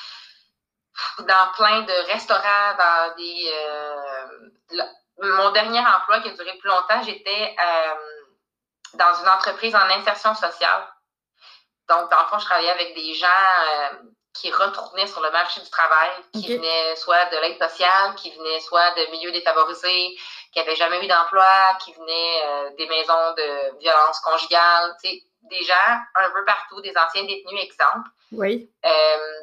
dans 1.18 1.52
plein 1.56 1.82
de 1.82 2.12
restaurants, 2.12 2.76
dans 2.78 3.14
des. 3.16 3.50
Euh, 3.52 4.80
mon 5.20 5.50
dernier 5.50 5.80
emploi 5.80 6.20
qui 6.20 6.28
a 6.28 6.32
duré 6.32 6.56
plus 6.58 6.68
longtemps, 6.68 7.02
j'étais 7.02 7.56
dans 8.94 9.14
une 9.20 9.28
entreprise 9.28 9.74
en 9.74 9.90
insertion 9.90 10.34
sociale. 10.34 10.88
Donc, 11.88 12.10
dans 12.10 12.20
le 12.20 12.26
fond, 12.26 12.38
je 12.38 12.44
travaillais 12.44 12.70
avec 12.70 12.94
des 12.94 13.14
gens 13.14 13.28
qui 14.34 14.50
retournaient 14.50 15.06
sur 15.06 15.20
le 15.20 15.30
marché 15.30 15.60
du 15.60 15.68
travail, 15.70 16.10
qui 16.32 16.56
venaient 16.56 16.96
soit 16.96 17.26
de 17.26 17.36
l'aide 17.36 17.58
sociale, 17.58 18.14
qui 18.16 18.30
venaient 18.30 18.60
soit 18.60 18.90
de 18.92 19.10
milieux 19.10 19.32
défavorisés, 19.32 20.16
qui 20.52 20.58
n'avaient 20.58 20.76
jamais 20.76 21.04
eu 21.04 21.08
d'emploi, 21.08 21.76
qui 21.84 21.92
venaient 21.92 22.42
euh, 22.44 22.70
des 22.76 22.86
maisons 22.86 23.34
de 23.36 23.78
violence 23.78 24.20
conjugale, 24.20 24.96
tu 25.02 25.10
sais, 25.10 25.22
des 25.42 25.62
gens 25.64 25.98
un 26.14 26.30
peu 26.30 26.44
partout, 26.44 26.80
des 26.80 26.94
anciens 26.96 27.24
détenus, 27.24 27.60
exemple. 27.62 28.08
Oui. 28.32 28.70
Euh, 28.84 29.40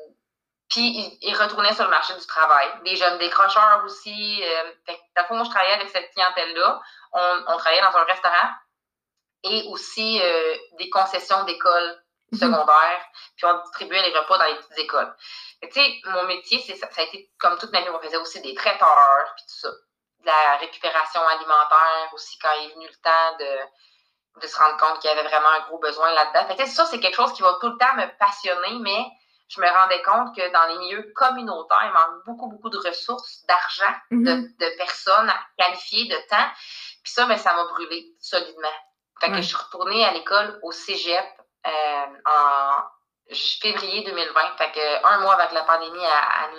puis 0.70 1.18
ils, 1.22 1.36
retournaient 1.36 1.74
sur 1.74 1.84
le 1.86 1.90
marché 1.90 2.14
du 2.14 2.26
travail. 2.26 2.68
Des 2.86 2.96
jeunes 2.96 3.18
décrocheurs 3.18 3.82
aussi. 3.86 4.42
Euh, 4.44 4.72
fait, 4.86 5.00
moi, 5.32 5.44
je 5.44 5.50
travaillais 5.50 5.74
avec 5.74 5.90
cette 5.90 6.12
clientèle-là. 6.12 6.80
On, 7.14 7.40
on, 7.48 7.58
travaillait 7.58 7.82
dans 7.82 7.98
un 7.98 8.04
restaurant 8.04 8.50
et 9.44 9.64
aussi 9.70 10.22
euh, 10.22 10.56
des 10.78 10.90
concessions 10.90 11.44
d'école 11.46 12.04
Mhm. 12.32 12.40
secondaire, 12.40 13.06
puis 13.36 13.46
on 13.46 13.62
distribuait 13.62 14.02
les 14.02 14.18
repas 14.18 14.38
dans 14.38 14.46
les 14.46 14.56
petites 14.56 14.80
écoles. 14.80 15.16
Tu 15.62 15.72
sais, 15.72 16.02
mon 16.06 16.24
métier, 16.26 16.60
ça, 16.60 16.88
ça, 16.90 17.02
a 17.02 17.04
été 17.04 17.30
comme 17.40 17.58
toute 17.58 17.72
ma 17.72 17.82
vie, 17.82 17.90
on 17.90 18.00
faisait 18.00 18.18
aussi 18.18 18.42
des 18.42 18.54
traiteurs, 18.54 19.34
puis 19.36 19.46
tout 19.46 19.68
ça. 19.68 19.70
De 20.20 20.26
la 20.26 20.58
récupération 20.58 21.22
alimentaire 21.28 22.10
aussi, 22.14 22.38
quand 22.40 22.50
il 22.60 22.70
est 22.70 22.74
venu 22.74 22.88
le 22.88 23.02
temps 23.02 23.38
de, 23.40 24.42
de 24.42 24.48
se 24.48 24.58
rendre 24.58 24.78
compte 24.78 25.00
qu'il 25.00 25.10
y 25.10 25.14
avait 25.14 25.28
vraiment 25.28 25.50
un 25.50 25.62
gros 25.68 25.80
besoin 25.80 26.12
là-dedans. 26.12 26.46
Fait 26.48 26.56
que, 26.56 26.70
ça, 26.70 26.86
c'est 26.86 27.00
quelque 27.00 27.16
chose 27.16 27.34
qui 27.34 27.42
va 27.42 27.58
tout 27.62 27.70
le 27.70 27.78
temps 27.78 27.96
me 27.96 28.06
passionner, 28.18 28.80
mais 28.80 29.06
je 29.50 29.60
me 29.62 29.68
rendais 29.68 30.02
compte 30.04 30.36
que 30.36 30.52
dans 30.52 30.68
les 30.68 30.78
milieux 30.78 31.12
communautaires, 31.16 31.84
il 31.86 31.94
manque 31.94 32.26
beaucoup, 32.26 32.50
beaucoup 32.50 32.70
de 32.70 32.78
ressources, 32.78 33.46
d'argent, 33.48 33.94
mhm. 34.12 34.24
de, 34.24 34.66
de, 34.66 34.78
personnes 34.78 35.34
qualifiées, 35.58 36.06
de 36.06 36.18
temps. 36.30 36.50
Puis 37.04 37.14
ça, 37.14 37.26
ben, 37.26 37.38
ça 37.38 37.54
m'a 37.54 37.66
brûlé 37.66 38.14
solidement. 38.20 38.68
Fait 39.20 39.32
que 39.32 39.38
je 39.38 39.42
suis 39.42 39.58
retournée 39.58 40.06
à 40.06 40.12
l'école 40.14 40.60
au 40.64 40.72
cégep 40.72 41.26
en 42.26 42.84
février 43.62 44.04
2020. 44.04 44.58
Fait 44.58 44.72
que 44.72 45.06
un 45.06 45.20
mois 45.20 45.36
avec 45.36 45.52
la 45.52 45.64
pandémie 45.64 46.06
à, 46.06 46.50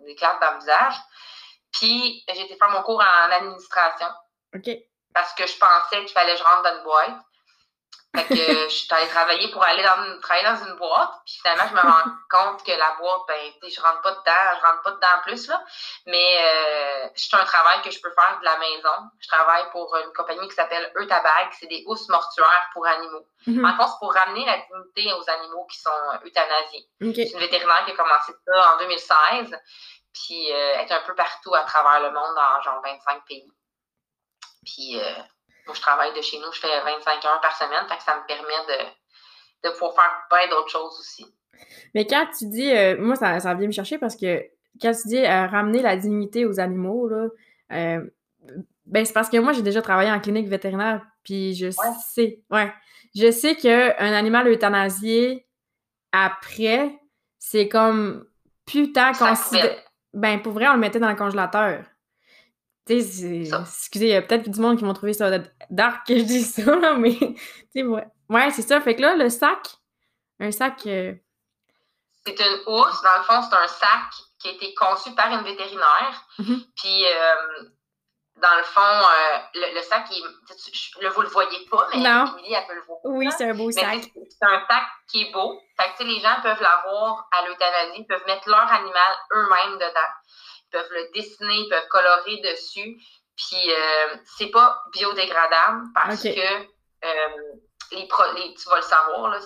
nous 0.00 0.06
éclate 0.08 0.40
dans 0.40 0.52
le 0.52 0.58
visage. 0.58 0.94
Puis 1.72 2.24
j'ai 2.28 2.42
été 2.42 2.56
faire 2.56 2.70
mon 2.70 2.82
cours 2.82 3.00
en 3.00 3.32
administration. 3.32 4.08
OK. 4.54 4.70
Parce 5.14 5.34
que 5.34 5.46
je 5.46 5.58
pensais 5.58 6.04
qu'il 6.04 6.10
fallait 6.10 6.32
que 6.32 6.38
je 6.38 6.44
rentre 6.44 6.62
dans 6.62 6.76
une 6.76 6.84
boîte. 6.84 7.18
Fait 8.16 8.24
que 8.24 8.34
je 8.34 8.74
suis 8.74 8.88
allée 8.90 9.06
travailler 9.08 9.50
pour 9.52 9.62
aller 9.62 9.84
dans, 9.84 10.20
travailler 10.20 10.46
dans 10.46 10.66
une 10.66 10.76
boîte. 10.76 11.12
Puis 11.24 11.36
finalement, 11.40 11.64
je 11.68 11.74
me 11.74 11.80
rends 11.80 12.10
compte 12.28 12.64
que 12.64 12.72
la 12.72 12.96
boîte, 12.98 13.20
ben, 13.28 13.70
je 13.70 13.80
rentre 13.80 14.00
pas 14.00 14.10
dedans, 14.10 14.58
je 14.58 14.66
rentre 14.66 14.82
pas 14.82 14.90
dedans 14.90 15.18
en 15.18 15.22
plus, 15.22 15.46
là. 15.46 15.62
Mais 16.06 16.38
euh, 16.40 17.08
c'est 17.14 17.36
un 17.36 17.44
travail 17.44 17.82
que 17.82 17.90
je 17.90 18.00
peux 18.00 18.10
faire 18.10 18.38
de 18.40 18.44
la 18.44 18.58
maison. 18.58 19.10
Je 19.20 19.28
travaille 19.28 19.70
pour 19.70 19.94
une 19.96 20.12
compagnie 20.12 20.48
qui 20.48 20.54
s'appelle 20.54 20.90
Eutabag. 20.96 21.50
C'est 21.58 21.68
des 21.68 21.84
housses 21.86 22.08
mortuaires 22.08 22.68
pour 22.72 22.84
animaux. 22.84 23.26
Mm 23.46 23.64
En 23.64 23.76
fait, 23.76 23.84
c'est 23.84 23.98
pour 24.00 24.12
ramener 24.12 24.44
la 24.44 24.58
dignité 24.58 25.12
aux 25.12 25.30
animaux 25.30 25.66
qui 25.66 25.78
sont 25.78 25.90
euthanasiés. 26.24 26.88
C'est 27.00 27.32
une 27.32 27.38
vétérinaire 27.38 27.84
qui 27.84 27.92
a 27.92 27.96
commencé 27.96 28.32
ça 28.44 28.74
en 28.74 28.78
2016. 28.78 29.56
Puis 30.12 30.52
euh, 30.52 30.74
elle 30.74 30.88
est 30.88 30.92
un 30.92 31.02
peu 31.06 31.14
partout 31.14 31.54
à 31.54 31.60
travers 31.60 32.00
le 32.00 32.10
monde, 32.10 32.34
dans 32.34 32.62
genre 32.62 32.82
25 32.82 33.24
pays. 33.24 33.50
Puis 34.64 34.98
euh, 35.00 35.14
je 35.72 35.80
travaille 35.80 36.14
de 36.14 36.22
chez 36.22 36.38
nous, 36.38 36.52
je 36.52 36.60
fais 36.60 36.80
25 36.80 37.24
heures 37.24 37.40
par 37.40 37.56
semaine, 37.56 37.86
fait 37.88 37.96
que 37.96 38.02
ça 38.02 38.16
me 38.16 38.26
permet 38.26 38.66
de, 38.68 39.68
de 39.68 39.72
pouvoir 39.72 39.94
faire 39.94 40.22
plein 40.28 40.48
d'autres 40.48 40.70
choses 40.70 40.98
aussi. 40.98 41.26
Mais 41.94 42.06
quand 42.06 42.26
tu 42.36 42.46
dis, 42.46 42.70
euh, 42.70 42.96
moi, 42.98 43.16
ça, 43.16 43.38
ça, 43.40 43.54
vient 43.54 43.66
me 43.66 43.72
chercher 43.72 43.98
parce 43.98 44.16
que 44.16 44.42
quand 44.80 44.92
tu 44.92 45.08
dis 45.08 45.18
euh, 45.18 45.46
ramener 45.46 45.82
la 45.82 45.96
dignité 45.96 46.44
aux 46.46 46.60
animaux, 46.60 47.08
là, 47.08 47.28
euh, 47.72 48.00
ben 48.86 49.04
c'est 49.04 49.12
parce 49.12 49.28
que 49.28 49.36
moi, 49.36 49.52
j'ai 49.52 49.62
déjà 49.62 49.82
travaillé 49.82 50.10
en 50.10 50.20
clinique 50.20 50.48
vétérinaire, 50.48 51.02
puis 51.22 51.54
je 51.54 51.70
sais, 51.70 52.42
ouais, 52.50 52.72
je 53.14 53.30
sais 53.30 53.54
qu'un 53.54 54.12
animal 54.12 54.48
euthanasié, 54.48 55.46
après, 56.12 56.98
c'est 57.38 57.68
comme 57.68 58.26
plus 58.66 58.92
tant 58.92 59.12
considéré. 59.12 59.78
Ben, 60.12 60.40
pour 60.42 60.52
vrai, 60.52 60.68
on 60.68 60.74
le 60.74 60.80
mettait 60.80 60.98
dans 60.98 61.08
le 61.08 61.16
congélateur. 61.16 61.84
Tu 62.86 63.02
sais, 63.02 63.48
excusez, 63.60 64.06
il 64.06 64.12
y 64.12 64.14
a 64.14 64.22
peut-être 64.22 64.48
du 64.48 64.60
monde 64.60 64.78
qui 64.78 64.84
vont 64.84 64.94
trouver 64.94 65.12
ça 65.12 65.30
dark 65.70 66.06
que 66.06 66.18
je 66.18 66.24
dis 66.24 66.42
ça, 66.42 66.74
là, 66.76 66.94
mais 66.94 67.14
tu 67.14 67.36
sais, 67.72 67.82
ouais. 67.82 68.06
Ouais, 68.30 68.50
c'est 68.50 68.62
ça. 68.62 68.80
Fait 68.80 68.94
que 68.94 69.02
là, 69.02 69.16
le 69.16 69.28
sac, 69.28 69.66
un 70.38 70.52
sac. 70.52 70.86
Euh, 70.86 71.12
c'est 72.24 72.38
une 72.38 72.60
housse. 72.66 73.02
Dans 73.02 73.18
le 73.18 73.24
fond, 73.24 73.42
c'est 73.42 73.56
un 73.56 73.66
sac 73.66 74.12
qui 74.38 74.48
a 74.48 74.52
été 74.52 74.72
conçu 74.74 75.14
par 75.14 75.32
une 75.32 75.42
vétérinaire. 75.42 76.26
Mm-hmm. 76.38 76.66
Puis, 76.76 77.06
euh, 77.06 77.64
dans 78.36 78.56
le 78.56 78.62
fond, 78.62 78.80
euh, 78.80 79.38
le, 79.54 79.82
sac, 79.82 80.06
il, 80.12 80.22
là, 81.02 81.10
vous 81.10 81.22
le 81.22 81.28
voyez 81.28 81.66
pas, 81.68 81.88
mais 81.92 81.98
non. 81.98 82.26
Émilie, 82.36 82.54
elle 82.54 82.66
peut 82.66 82.74
le 82.74 82.82
voir. 82.82 82.98
Oui, 83.04 83.28
c'est 83.36 83.50
un 83.50 83.54
beau 83.54 83.70
sac. 83.72 84.00
C'est 84.14 84.46
un 84.46 84.64
sac 84.70 84.84
qui 85.08 85.22
est 85.22 85.32
beau. 85.32 85.60
Fait 85.76 85.90
que, 85.98 86.04
les 86.04 86.20
gens 86.20 86.36
peuvent 86.42 86.62
l'avoir 86.62 87.28
à 87.32 87.46
l'euthanasie, 87.46 88.04
peuvent 88.04 88.26
mettre 88.26 88.48
leur 88.48 88.72
animal 88.72 89.12
eux-mêmes 89.32 89.74
dedans 89.74 90.12
peuvent 90.70 90.92
le 90.92 91.10
dessiner, 91.12 91.54
ils 91.54 91.68
peuvent 91.68 91.88
colorer 91.88 92.36
dessus. 92.38 92.96
Puis 93.40 93.72
euh, 93.72 94.16
c'est 94.36 94.50
pas 94.50 94.82
biodégradable 94.92 95.86
parce 95.94 96.22
que 96.22 96.28
euh, 97.04 97.52
les, 97.92 98.06
tu 98.06 98.68
vas 98.68 98.76
le 98.76 98.82
savoir, 98.82 99.30
là, 99.30 99.38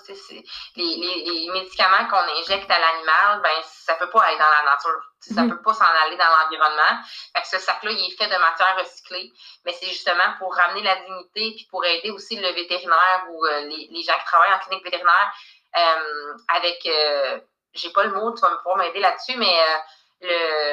les, 0.77 1.51
médicaments 1.53 2.09
qu'on 2.11 2.41
injecte 2.41 2.71
à 2.71 2.79
l'animal, 2.79 3.41
ben 3.43 3.63
ça 3.63 3.95
peut 3.95 4.11
pas 4.11 4.23
aller 4.23 4.37
dans 4.37 4.65
la 4.65 4.71
nature. 4.71 5.01
Ça 5.21 5.43
mhm. 5.43 5.51
peut 5.51 5.63
pas 5.63 5.75
s'en 5.75 5.85
aller 5.85 6.17
dans 6.17 6.29
l'environnement. 6.29 7.03
Fait 7.35 7.43
que 7.43 7.49
ce 7.49 7.59
sac-là, 7.59 7.93
il 7.93 8.13
est 8.13 8.17
fait 8.17 8.27
de 8.27 8.39
matière 8.39 8.77
recyclée, 8.77 9.33
mais 9.65 9.73
c'est 9.73 9.87
justement 9.87 10.35
pour 10.39 10.55
ramener 10.55 10.83
la 10.83 10.97
dignité 10.97 11.53
puis 11.57 11.67
pour 11.71 11.85
aider 11.85 12.11
aussi 12.11 12.37
le 12.37 12.49
vétérinaire 12.49 13.27
ou 13.31 13.47
euh, 13.47 13.61
les, 13.61 14.03
gens 14.03 14.19
qui 14.19 14.25
travaillent 14.27 14.53
en 14.53 14.59
clinique 14.59 14.85
vétérinaire 14.85 15.33
avec 16.49 16.87
j'ai 17.75 17.91
pas 17.91 18.05
le 18.05 18.13
mot, 18.13 18.33
tu 18.33 18.41
vas 18.41 18.51
me 18.51 18.57
pouvoir 18.59 18.77
m'aider 18.77 19.01
là-dessus, 19.01 19.37
mais 19.37 19.53
le, 20.21 20.64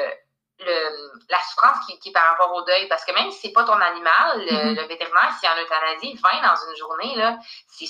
souffrance 1.62 1.86
qui, 1.86 1.98
qui, 1.98 2.08
est 2.10 2.12
par 2.12 2.26
rapport 2.30 2.52
au 2.54 2.62
deuil. 2.62 2.88
Parce 2.88 3.04
que 3.04 3.12
même 3.12 3.30
si 3.30 3.40
c'est 3.40 3.52
pas 3.52 3.64
ton 3.64 3.80
animal, 3.80 4.38
le, 4.38 4.74
mm-hmm. 4.74 4.88
vétérinaire, 4.88 5.32
si 5.40 5.46
en 5.46 5.62
euthanasie 5.62 6.18
20 6.22 6.48
dans 6.48 6.70
une 6.70 6.76
journée, 6.76 7.16
là, 7.16 7.38
c'est 7.68 7.86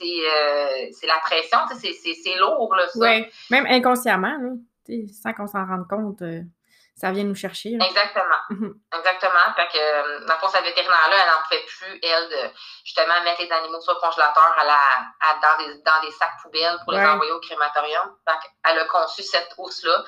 c'est 0.00 1.06
la 1.08 1.18
pression, 1.18 1.58
c'est 1.74 2.36
lourd, 2.36 2.72
là, 2.76 2.86
ça. 2.86 2.98
Oui, 3.00 3.26
même 3.50 3.66
inconsciemment, 3.66 4.36
là, 4.40 4.94
sans 5.10 5.32
qu'on 5.32 5.48
s'en 5.48 5.66
rende 5.66 5.88
compte 5.88 6.22
ça 6.98 7.12
vient 7.12 7.22
nous 7.22 7.36
chercher. 7.36 7.74
Exactement. 7.74 8.42
Mhm. 8.50 8.74
Exactement. 8.98 9.46
Fait 9.54 9.68
que, 9.68 9.78
euh, 9.78 10.26
dans 10.26 10.34
le 10.34 10.40
fond, 10.40 10.48
cette 10.48 10.64
vétérinaire-là, 10.64 11.16
elle 11.22 11.30
n'en 11.30 11.42
pouvait 11.44 11.64
plus, 11.64 12.00
elle, 12.02 12.28
de 12.28 12.50
justement 12.84 13.22
mettre 13.22 13.40
les 13.40 13.52
animaux 13.52 13.80
sur 13.80 13.94
le 13.94 14.00
congélateur 14.00 14.52
à 14.58 14.64
la, 14.64 15.38
dans, 15.40 15.64
des, 15.64 15.78
dans 15.82 16.00
des 16.02 16.10
sacs 16.10 16.42
poubelles 16.42 16.76
pour 16.82 16.94
les 16.94 17.06
envoyer 17.06 17.30
au 17.30 17.38
crématorium. 17.38 18.16
Fait 18.26 18.50
elle 18.64 18.80
a 18.80 18.84
conçu 18.86 19.22
cette 19.22 19.54
housse-là 19.56 20.04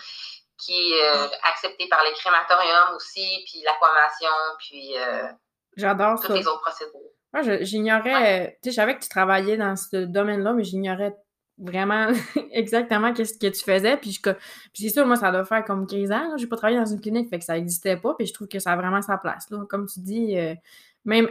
qui 0.61 0.92
est 0.92 1.03
euh, 1.03 1.29
acceptée 1.51 1.88
par 1.88 2.03
les 2.05 2.12
crématoriums 2.12 2.94
aussi, 2.96 3.44
puis 3.46 3.62
l'aquamation, 3.64 4.37
puis 4.59 4.99
euh, 4.99 5.29
J'adore 5.77 6.20
toutes 6.20 6.37
les 6.37 6.46
autres 6.46 6.61
procédures. 6.61 7.01
Moi, 7.33 7.42
j'ignorais, 7.62 8.59
tu 8.62 8.68
sais, 8.68 8.70
je 8.73 8.77
savais 8.77 8.96
que 8.96 9.03
tu 9.03 9.09
travaillais 9.09 9.57
dans 9.57 9.77
ce 9.77 9.96
domaine-là, 10.05 10.53
mais 10.53 10.64
j'ignorais 10.64 11.14
vraiment 11.61 12.09
exactement 12.53 13.12
qu'est-ce 13.12 13.38
que 13.38 13.46
tu 13.46 13.62
faisais. 13.62 13.96
Puis, 13.96 14.12
je, 14.12 14.31
c'est 14.75 14.88
sûr, 14.88 15.07
moi, 15.07 15.16
ça 15.16 15.31
doit 15.31 15.44
faire 15.44 15.64
comme 15.64 15.87
15 15.87 16.11
ans. 16.11 16.37
J'ai 16.37 16.46
pas 16.46 16.57
travaillé 16.57 16.79
dans 16.79 16.87
une 16.87 17.01
clinique, 17.01 17.29
fait 17.29 17.38
que 17.38 17.44
ça 17.44 17.55
n'existait 17.55 17.96
pas. 17.96 18.14
Puis 18.14 18.27
je 18.27 18.35
trouve 18.35 18.49
que 18.49 18.59
ça 18.59 18.73
a 18.73 18.77
vraiment 18.77 19.03
sa 19.03 19.18
place. 19.18 19.49
Là. 19.51 19.64
Comme 19.68 19.87
tu 19.87 20.01
dis, 20.01 20.37
euh, 20.38 20.55
même 21.05 21.29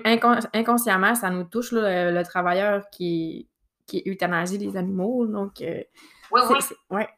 inconsciemment, 0.54 1.16
ça 1.16 1.30
nous 1.30 1.44
touche, 1.44 1.72
le, 1.72 2.24
travailleur 2.24 2.90
qui, 2.92 3.48
qui 3.86 4.04
euthanasie 4.06 4.58
les 4.58 4.78
animaux. 4.78 5.26
Donc, 5.26 5.62
euh, 5.62 5.84
oui, 6.32 6.42
oui. 6.50 6.58
Ouais. 6.92 7.10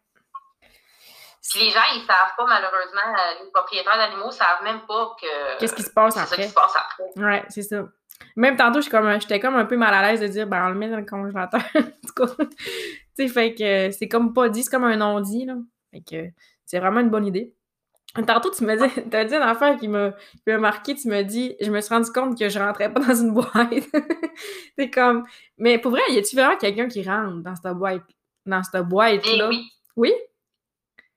Les 1.56 1.69
gens, 1.69 1.82
ils 1.95 2.06
savent 2.06 2.34
pas, 2.38 2.45
malheureusement, 2.45 3.01
euh, 3.01 3.43
les 3.43 3.51
propriétaires 3.51 3.97
d'animaux 3.97 4.32
savent 4.32 4.63
même 4.63 4.82
pas 4.88 5.15
que. 5.19 5.60
Qu'est-ce 5.60 5.75
qui 5.75 5.84
se 5.84 5.89
passe 5.89 6.17
après? 6.17 6.30
C'est 6.30 6.36
ça 6.36 6.43
qui 6.43 6.49
se 6.49 6.54
passe 6.54 6.75
après. 6.75 7.23
Ouais, 7.23 7.43
c'est 7.49 7.63
ça. 7.63 7.84
Même 8.36 8.56
tantôt, 8.56 8.82
j'étais 8.82 9.39
comme, 9.39 9.56
un 9.56 9.65
peu 9.65 9.77
mal 9.77 9.93
à 9.93 10.12
l'aise 10.12 10.21
de 10.21 10.27
dire, 10.27 10.47
ben, 10.47 10.67
on 10.67 10.69
le 10.69 10.75
met 10.75 10.89
dans 10.89 10.97
le 10.97 11.06
congélateur. 11.06 11.62
en 11.75 11.82
tout 11.82 12.13
cas, 12.15 12.45
tu 12.45 12.56
sais, 13.15 13.27
fait 13.27 13.54
que 13.56 13.91
c'est 13.91 14.08
comme 14.08 14.34
pas 14.34 14.49
dit, 14.49 14.63
c'est 14.63 14.71
comme 14.71 14.84
un 14.84 14.97
non-dit, 14.97 15.45
là. 15.45 15.56
Fait 15.91 16.01
que 16.01 16.32
c'est 16.65 16.80
vraiment 16.80 17.01
une 17.01 17.10
bonne 17.10 17.25
idée. 17.25 17.54
Tantôt, 18.27 18.51
tu 18.51 18.65
me 18.65 18.75
dis, 18.75 19.10
t'as 19.10 19.23
dit 19.23 19.34
une 19.34 19.41
affaire 19.41 19.77
qui 19.77 19.88
m'a 19.88 20.13
marqué, 20.45 20.95
tu 20.95 21.08
me 21.08 21.23
dis, 21.23 21.56
je 21.60 21.71
me 21.71 21.82
suis 21.82 21.93
rendu 21.93 22.12
compte 22.12 22.38
que 22.38 22.49
je 22.49 22.60
rentrais 22.60 22.93
pas 22.93 22.99
dans 22.99 23.15
une 23.15 23.34
boîte. 23.34 23.51
c'est 24.77 24.89
comme, 24.89 25.25
mais 25.58 25.80
pour 25.80 25.91
vrai, 25.91 26.01
y 26.10 26.17
a-tu 26.17 26.36
vraiment 26.36 26.58
quelqu'un 26.58 26.88
qui 26.88 27.04
rentre 27.04 27.41
dans 27.41 27.56
cette 27.56 27.73
boîte, 27.73 28.04
dans 28.45 28.62
cette 28.63 28.86
boîte-là? 28.86 29.47
Oui. 29.47 29.71
Oui? 29.95 30.13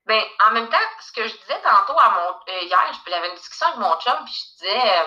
Ben, 0.07 0.23
en 0.47 0.53
même 0.53 0.69
temps, 0.69 0.77
ce 1.01 1.13
que 1.13 1.27
je 1.27 1.35
disais 1.35 1.61
tantôt 1.63 1.99
à 1.99 2.11
mon, 2.11 2.53
euh, 2.53 2.61
hier, 2.63 2.93
j'avais 3.07 3.29
une 3.29 3.37
discussion 3.37 3.67
avec 3.69 3.79
mon 3.79 3.99
chum, 4.01 4.25
puis 4.25 4.35
je 4.35 4.65
disais, 4.65 5.01
euh, 5.01 5.05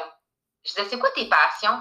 je 0.65 0.69
disais, 0.69 0.85
c'est 0.89 0.99
quoi 0.99 1.11
tes 1.11 1.29
passions? 1.29 1.79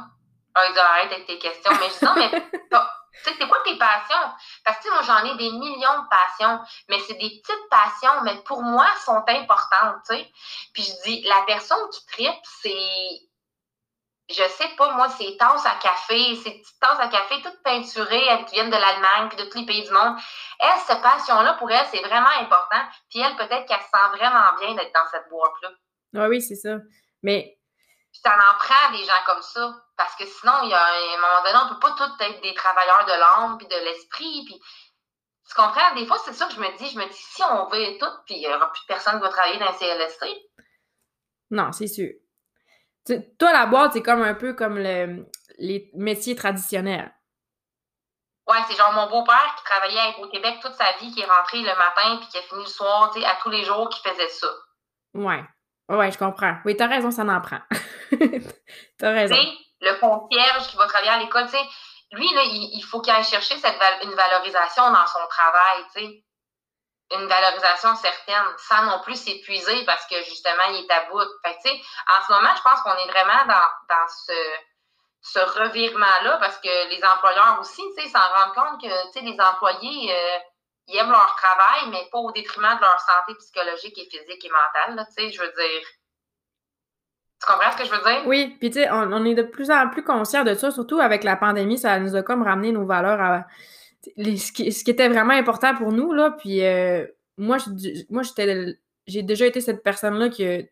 Ah, 0.55 0.67
il 0.67 0.73
dit, 0.73 0.79
arrête 0.79 1.13
avec 1.13 1.27
tes 1.27 1.39
questions. 1.39 1.73
Mais 1.81 1.89
je 1.89 1.99
dis, 1.99 2.05
non, 2.05 2.15
mais 2.15 2.31
tu 2.51 3.25
sais, 3.25 3.37
c'est 3.39 3.49
quoi 3.49 3.59
tes 3.65 3.77
passions? 3.79 4.31
Parce 4.65 4.79
que 4.79 4.91
moi, 4.91 5.03
j'en 5.03 5.25
ai 5.25 5.37
des 5.37 5.51
millions 5.51 6.03
de 6.03 6.09
passions, 6.09 6.61
mais 6.89 7.01
c'est 7.01 7.15
des 7.15 7.41
petites 7.41 7.69
passions, 7.71 8.21
mais 8.23 8.37
pour 8.43 8.63
moi, 8.63 8.87
sont 9.05 9.25
importantes, 9.27 9.97
tu 10.09 10.17
sais. 10.17 10.33
Puis 10.75 10.83
je 10.83 11.03
dis, 11.05 11.23
la 11.23 11.43
personne 11.47 11.89
qui 11.91 12.07
tripe, 12.07 12.45
c'est, 12.63 13.21
je 14.29 14.43
sais 14.43 14.69
pas, 14.77 14.93
moi, 14.95 15.09
c'est 15.09 15.37
tasses 15.37 15.67
à 15.67 15.77
café, 15.77 16.35
ces 16.37 16.51
petites 16.51 16.81
tasses 16.81 16.99
à 16.99 17.09
café 17.09 17.37
toutes 17.43 17.63
peinturées, 17.63 18.45
qui 18.47 18.55
viennent 18.55 18.71
de 18.71 18.77
l'Allemagne, 18.77 19.29
puis 19.29 19.37
de 19.37 19.49
tous 19.49 19.59
les 19.59 19.67
pays 19.67 19.85
du 19.85 19.91
monde. 19.91 20.17
Elle, 20.59 20.81
cette 20.87 21.03
passion-là, 21.03 21.55
pour 21.55 21.71
elle, 21.71 21.87
c'est 21.93 22.03
vraiment 22.03 22.35
important. 22.41 22.81
Puis 23.09 23.21
elle, 23.21 23.37
peut-être 23.37 23.67
qu'elle 23.67 23.81
se 23.81 23.89
sent 23.89 24.17
vraiment 24.17 24.57
bien 24.59 24.75
d'être 24.75 24.93
dans 24.93 25.09
cette 25.11 25.29
boîte-là. 25.29 25.71
Oui, 26.15 26.27
oui, 26.29 26.43
c'est 26.43 26.57
ça. 26.57 26.77
Mais 27.23 27.57
ça 28.13 28.35
en 28.35 28.59
prend 28.59 28.93
des 28.93 29.05
gens 29.05 29.23
comme 29.27 29.43
ça. 29.43 29.75
Parce 29.97 30.15
que 30.17 30.27
sinon, 30.27 30.53
il 30.65 30.71
y 30.71 30.75
a 30.75 30.85
un 30.85 31.21
moment 31.21 31.43
donné, 31.45 31.59
on 31.63 31.69
ne 31.69 31.75
peut 31.75 31.81
pas 31.81 31.93
tous 31.93 32.25
être 32.25 32.43
des 32.43 32.55
travailleurs 32.55 33.05
de 33.07 33.13
l'âme 33.13 33.59
puis 33.59 33.67
de 33.67 33.85
l'esprit. 33.85 34.45
Puis, 34.45 34.61
tu 35.49 35.55
comprends? 35.55 35.95
Des 35.95 36.07
fois, 36.07 36.19
c'est 36.25 36.33
ça 36.33 36.47
que 36.47 36.55
je 36.55 36.61
me 36.61 36.77
dis. 36.77 36.91
Je 36.91 36.99
me 36.99 37.07
dis, 37.07 37.17
si 37.17 37.43
on 37.45 37.67
veut 37.69 37.99
tout, 37.99 38.13
puis 38.27 38.35
il 38.35 38.41
n'y 38.41 38.49
aura 38.49 38.71
plus 38.73 38.83
personne 38.89 39.15
qui 39.15 39.21
va 39.21 39.29
travailler 39.29 39.59
dans 39.59 39.71
le 39.71 39.79
CLSC. 39.79 40.27
Non, 41.51 41.71
c'est 41.71 41.87
sûr. 41.87 42.11
Toi, 43.39 43.53
la 43.53 43.67
boîte, 43.67 43.93
c'est 43.93 44.03
comme 44.03 44.23
un 44.23 44.35
peu 44.35 44.55
comme 44.55 44.79
les 44.79 45.91
métiers 45.95 46.37
traditionnels. 46.37 47.13
Ouais, 48.49 48.59
c'est 48.69 48.77
genre 48.77 48.93
mon 48.93 49.09
beau-père 49.09 49.55
qui 49.59 49.65
travaillait 49.65 50.23
au 50.23 50.29
Québec 50.29 50.59
toute 50.63 50.75
sa 50.75 50.93
vie, 50.99 51.13
qui 51.13 51.21
est 51.21 51.27
rentré 51.27 51.59
le 51.59 51.77
matin 51.77 52.19
puis 52.19 52.29
qui 52.29 52.39
a 52.39 52.43
fini 52.43 52.63
le 52.63 52.69
soir, 52.69 53.11
tu 53.13 53.21
sais, 53.21 53.27
à 53.27 53.37
tous 53.43 53.51
les 53.51 53.65
jours, 53.65 53.89
qui 53.89 54.01
faisait 54.09 54.29
ça. 54.29 54.47
Ouais. 55.15 55.43
Ouais, 55.89 56.13
je 56.13 56.19
comprends. 56.19 56.57
Oui, 56.65 56.77
t'as 56.77 56.87
raison, 56.87 57.11
ça 57.11 57.25
n'en 57.25 57.41
prend. 57.41 57.61
t'as 58.99 59.11
raison. 59.11 59.37
le 59.81 60.01
concierge 60.01 60.69
qui 60.69 60.77
va 60.77 60.87
travailler 60.87 61.11
à 61.11 61.19
l'école, 61.19 61.47
tu 61.47 61.53
sais, 61.53 61.65
lui, 62.13 62.33
là, 62.35 62.43
il, 62.45 62.83
faut 62.83 63.01
qu'il 63.01 63.13
aille 63.13 63.25
chercher 63.25 63.57
cette 63.57 63.81
une 64.05 64.15
valorisation 64.15 64.93
dans 64.93 65.07
son 65.07 65.27
travail, 65.29 65.85
tu 65.95 66.01
sais. 66.01 66.25
Une 67.13 67.27
valorisation 67.27 67.95
certaine, 67.95 68.45
sans 68.59 68.83
non 68.83 69.01
plus 69.01 69.15
s'épuiser 69.15 69.85
parce 69.85 70.07
que 70.07 70.17
justement, 70.25 70.65
il 70.71 70.85
est 70.85 70.93
à 70.93 71.09
bout. 71.09 71.29
Fait 71.45 71.57
sais, 71.63 71.81
en 72.09 72.27
ce 72.27 72.33
moment, 72.33 72.51
je 72.57 72.63
pense 72.63 72.81
qu'on 72.83 72.97
est 72.97 73.11
vraiment 73.11 73.47
dans, 73.47 74.09
ce, 75.23 75.39
revirement-là 75.61 76.39
parce 76.39 76.59
que 76.59 76.89
les 76.91 77.05
employeurs 77.05 77.59
aussi, 77.61 77.83
s'en 78.11 78.19
rendent 78.19 78.55
compte 78.55 78.81
que, 78.83 79.21
les 79.21 79.41
employés, 79.41 80.13
euh, 80.13 80.39
ils 80.89 80.97
aiment 80.97 81.11
leur 81.11 81.37
travail, 81.37 81.91
mais 81.91 82.09
pas 82.11 82.19
au 82.19 82.33
détriment 82.33 82.77
de 82.77 82.81
leur 82.81 83.01
santé 83.01 83.39
psychologique 83.39 83.99
et 83.99 84.09
physique 84.11 84.45
et 84.45 84.51
mentale. 84.51 85.07
Je 85.17 85.41
veux 85.41 85.53
dire. 85.53 85.87
Tu 87.41 87.47
comprends 87.47 87.71
ce 87.73 87.77
que 87.77 87.85
je 87.85 87.91
veux 87.91 88.03
dire? 88.03 88.27
Oui, 88.27 88.57
puis 88.59 88.71
tu 88.71 88.81
sais, 88.81 88.91
on, 88.91 89.25
est 89.25 89.35
de 89.35 89.43
plus 89.43 89.71
en 89.71 89.89
plus 89.91 90.03
conscient 90.03 90.43
de 90.43 90.55
ça, 90.55 90.71
surtout 90.71 91.01
avec 91.01 91.23
la 91.23 91.37
pandémie, 91.37 91.79
ça 91.79 91.99
nous 91.99 92.17
a 92.17 92.23
comme 92.23 92.43
ramené 92.43 92.73
nos 92.73 92.87
valeurs 92.87 93.21
à 93.21 93.45
ce, 94.17 94.53
qui, 94.53 94.91
était 94.91 95.09
vraiment 95.09 95.35
important 95.35 95.75
pour 95.75 95.93
nous, 95.93 96.13
là. 96.13 96.33
Puis 96.39 96.65
euh, 96.65 97.07
moi, 97.37 97.59
moi 98.11 98.23
j'étais 98.23 98.79
j'ai 99.07 99.23
déjà 99.23 99.47
été 99.47 99.61
cette 99.61 99.85
personne-là 99.85 100.29
qui 100.31 100.45
a, 100.45 100.63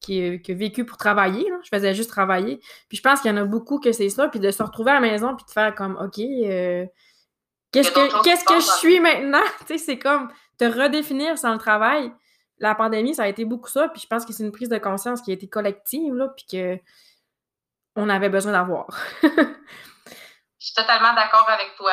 qui, 0.00 0.54
vécu 0.54 0.86
pour 0.86 0.96
travailler. 0.96 1.46
Je 1.64 1.68
faisais 1.68 1.94
juste 1.94 2.10
travailler. 2.10 2.60
Puis 2.88 2.96
je 2.96 3.02
pense 3.02 3.20
qu'il 3.20 3.30
y 3.30 3.34
en 3.34 3.36
a 3.36 3.44
beaucoup 3.44 3.78
que 3.78 3.92
c'est 3.92 4.08
ça. 4.08 4.28
Puis 4.28 4.40
de 4.40 4.50
se 4.50 4.62
retrouver 4.62 4.92
à 4.92 4.94
la 4.94 5.00
maison 5.00 5.36
puis 5.36 5.44
de 5.44 5.50
faire 5.50 5.74
comme 5.74 5.98
OK, 6.00 6.18
euh, 6.18 6.86
Qu'est-ce 7.72 7.90
que, 7.90 8.22
qu'est-ce 8.22 8.44
que 8.44 8.58
je 8.58 8.78
suis 8.78 9.00
maintenant? 9.00 9.42
tu 9.60 9.66
sais, 9.66 9.78
c'est 9.78 9.98
comme 9.98 10.30
te 10.58 10.64
redéfinir 10.64 11.36
sans 11.36 11.52
le 11.52 11.58
travail. 11.58 12.10
La 12.58 12.74
pandémie, 12.74 13.14
ça 13.14 13.24
a 13.24 13.28
été 13.28 13.44
beaucoup 13.44 13.68
ça, 13.68 13.88
puis 13.88 14.00
je 14.00 14.06
pense 14.06 14.24
que 14.24 14.32
c'est 14.32 14.44
une 14.44 14.52
prise 14.52 14.70
de 14.70 14.78
conscience 14.78 15.20
qui 15.20 15.30
a 15.30 15.34
été 15.34 15.46
collective, 15.46 16.14
là, 16.14 16.28
puis 16.28 16.46
que 16.50 16.78
on 17.96 18.08
avait 18.08 18.30
besoin 18.30 18.52
d'avoir. 18.52 18.86
je 19.22 19.28
suis 20.58 20.74
totalement 20.74 21.14
d'accord 21.14 21.46
avec 21.50 21.74
toi. 21.76 21.92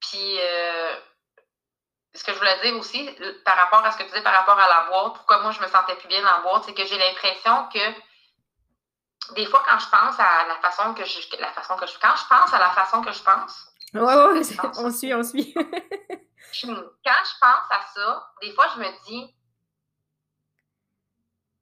Puis, 0.00 0.38
euh, 0.40 0.96
ce 2.14 2.24
que 2.24 2.32
je 2.32 2.38
voulais 2.38 2.60
dire 2.62 2.76
aussi, 2.78 3.08
par 3.44 3.56
rapport 3.56 3.84
à 3.84 3.92
ce 3.92 3.98
que 3.98 4.02
tu 4.04 4.12
dis 4.12 4.22
par 4.22 4.34
rapport 4.34 4.58
à 4.58 4.68
la 4.68 4.86
boîte, 4.88 5.14
pourquoi 5.14 5.38
moi 5.42 5.52
je 5.52 5.60
me 5.60 5.68
sentais 5.68 5.96
plus 5.96 6.08
bien 6.08 6.20
dans 6.22 6.32
la 6.32 6.40
boîte, 6.40 6.64
c'est 6.64 6.74
que 6.74 6.84
j'ai 6.84 6.98
l'impression 6.98 7.68
que 7.68 9.34
des 9.34 9.46
fois, 9.46 9.62
quand 9.68 9.78
je 9.78 9.88
pense 9.88 10.18
à 10.18 10.46
la 10.48 10.56
façon 10.56 10.92
que 10.94 11.04
je, 11.04 11.36
la 11.38 11.52
façon 11.52 11.76
que 11.76 11.86
je, 11.86 11.92
quand 12.00 12.16
je 12.16 12.26
pense 12.28 12.52
à 12.52 12.58
la 12.58 12.70
façon 12.70 13.02
que 13.02 13.12
je 13.12 13.22
pense, 13.22 13.66
Ouais, 13.92 14.00
ouais, 14.02 14.40
on 14.78 14.90
suit, 14.92 15.12
on 15.14 15.22
suit. 15.24 15.52
quand 15.52 15.62
je 16.62 17.38
pense 17.40 17.70
à 17.70 17.80
ça, 17.92 18.32
des 18.40 18.52
fois, 18.52 18.68
je 18.74 18.80
me 18.80 19.04
dis, 19.04 19.34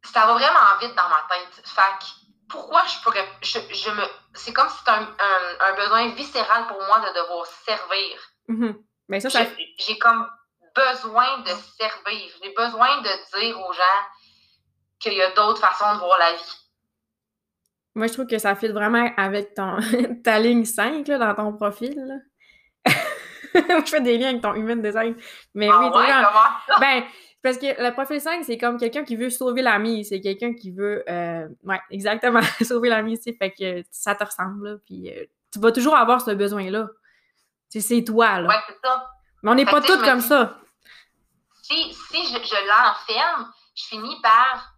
ça 0.05 0.27
va 0.27 0.35
vraiment 0.35 0.77
vite 0.81 0.95
dans 0.95 1.09
ma 1.09 1.27
tête. 1.31 1.67
Fait 1.67 2.07
pourquoi 2.49 2.83
je 2.87 3.03
pourrais. 3.03 3.27
Je, 3.43 3.91
me, 3.91 4.03
c'est 4.35 4.53
comme 4.53 4.69
si 4.69 4.79
c'était 4.79 4.91
un, 4.91 5.75
besoin 5.77 6.09
viscéral 6.15 6.67
pour 6.67 6.79
moi 6.79 7.01
de 7.01 7.21
devoir 7.21 7.47
servir. 7.47 8.19
Mm-hmm. 8.49 8.83
Mais 9.09 9.21
ça, 9.21 9.31
ça... 9.31 9.45
J'ai 9.79 9.99
comme 9.99 10.29
besoin 10.75 11.39
de 11.41 11.51
servir. 11.77 12.31
J'ai 12.43 12.55
besoin 12.57 13.01
de 13.03 13.39
dire 13.39 13.61
aux 13.61 13.73
gens 13.73 14.01
qu'il 15.01 15.15
y 15.15 15.23
a 15.23 15.31
d'autres 15.33 15.61
façons 15.61 15.95
de 15.95 15.99
voir 15.99 16.19
la 16.19 16.33
vie. 16.33 16.55
Moi, 17.95 18.07
je 18.07 18.13
trouve 18.13 18.27
que 18.27 18.39
ça 18.39 18.55
fit 18.55 18.69
vraiment 18.69 19.11
avec 19.17 19.55
ton, 19.55 19.79
ta 20.25 20.39
ligne 20.39 20.65
5 20.65 21.07
là, 21.09 21.19
dans 21.19 21.35
ton 21.35 21.53
profil. 21.57 22.23
je 23.55 23.91
fais 23.91 24.01
des 24.01 24.19
liens 24.19 24.31
avec 24.31 24.43
ton 24.43 24.55
human 24.55 24.81
design. 24.81 25.17
Mais 25.55 25.69
ah 25.71 25.81
oui, 25.81 25.99
ouais, 25.99 26.81
Ben, 26.81 27.05
parce 27.49 27.57
que 27.59 27.83
le 27.83 27.93
profil 27.95 28.21
5, 28.21 28.45
c'est 28.45 28.59
comme 28.59 28.79
quelqu'un 28.79 29.05
qui 29.05 29.17
veut 29.17 29.31
sauver 29.31 29.63
l'ami. 29.63 30.05
C'est 30.05 30.21
quelqu'un 30.21 30.53
qui 30.53 30.71
veut. 30.71 31.03
Euh, 31.09 31.49
ouais, 31.65 31.81
exactement, 31.91 32.43
sauver 32.63 32.91
l'ami. 32.91 33.19
Fait 33.19 33.51
que 33.51 33.83
ça 33.91 34.15
te 34.15 34.23
ressemble. 34.23 34.83
puis 34.85 35.11
euh, 35.11 35.25
tu 35.51 35.59
vas 35.59 35.73
toujours 35.73 35.97
avoir 35.97 36.21
ce 36.21 36.33
besoin-là. 36.33 36.89
C'est 37.71 38.05
toi. 38.05 38.41
Là. 38.41 38.49
Ouais, 38.49 38.63
c'est 38.69 38.87
ça. 38.87 39.11
Mais 39.43 39.51
on 39.51 39.55
n'est 39.55 39.65
pas 39.65 39.81
toutes 39.81 40.03
comme 40.03 40.21
ça. 40.21 40.59
Si, 41.63 41.95
si 41.95 42.27
je, 42.27 42.39
je 42.39 42.69
l'enferme, 42.69 43.51
je 43.75 43.85
finis 43.85 44.21
par 44.23 44.75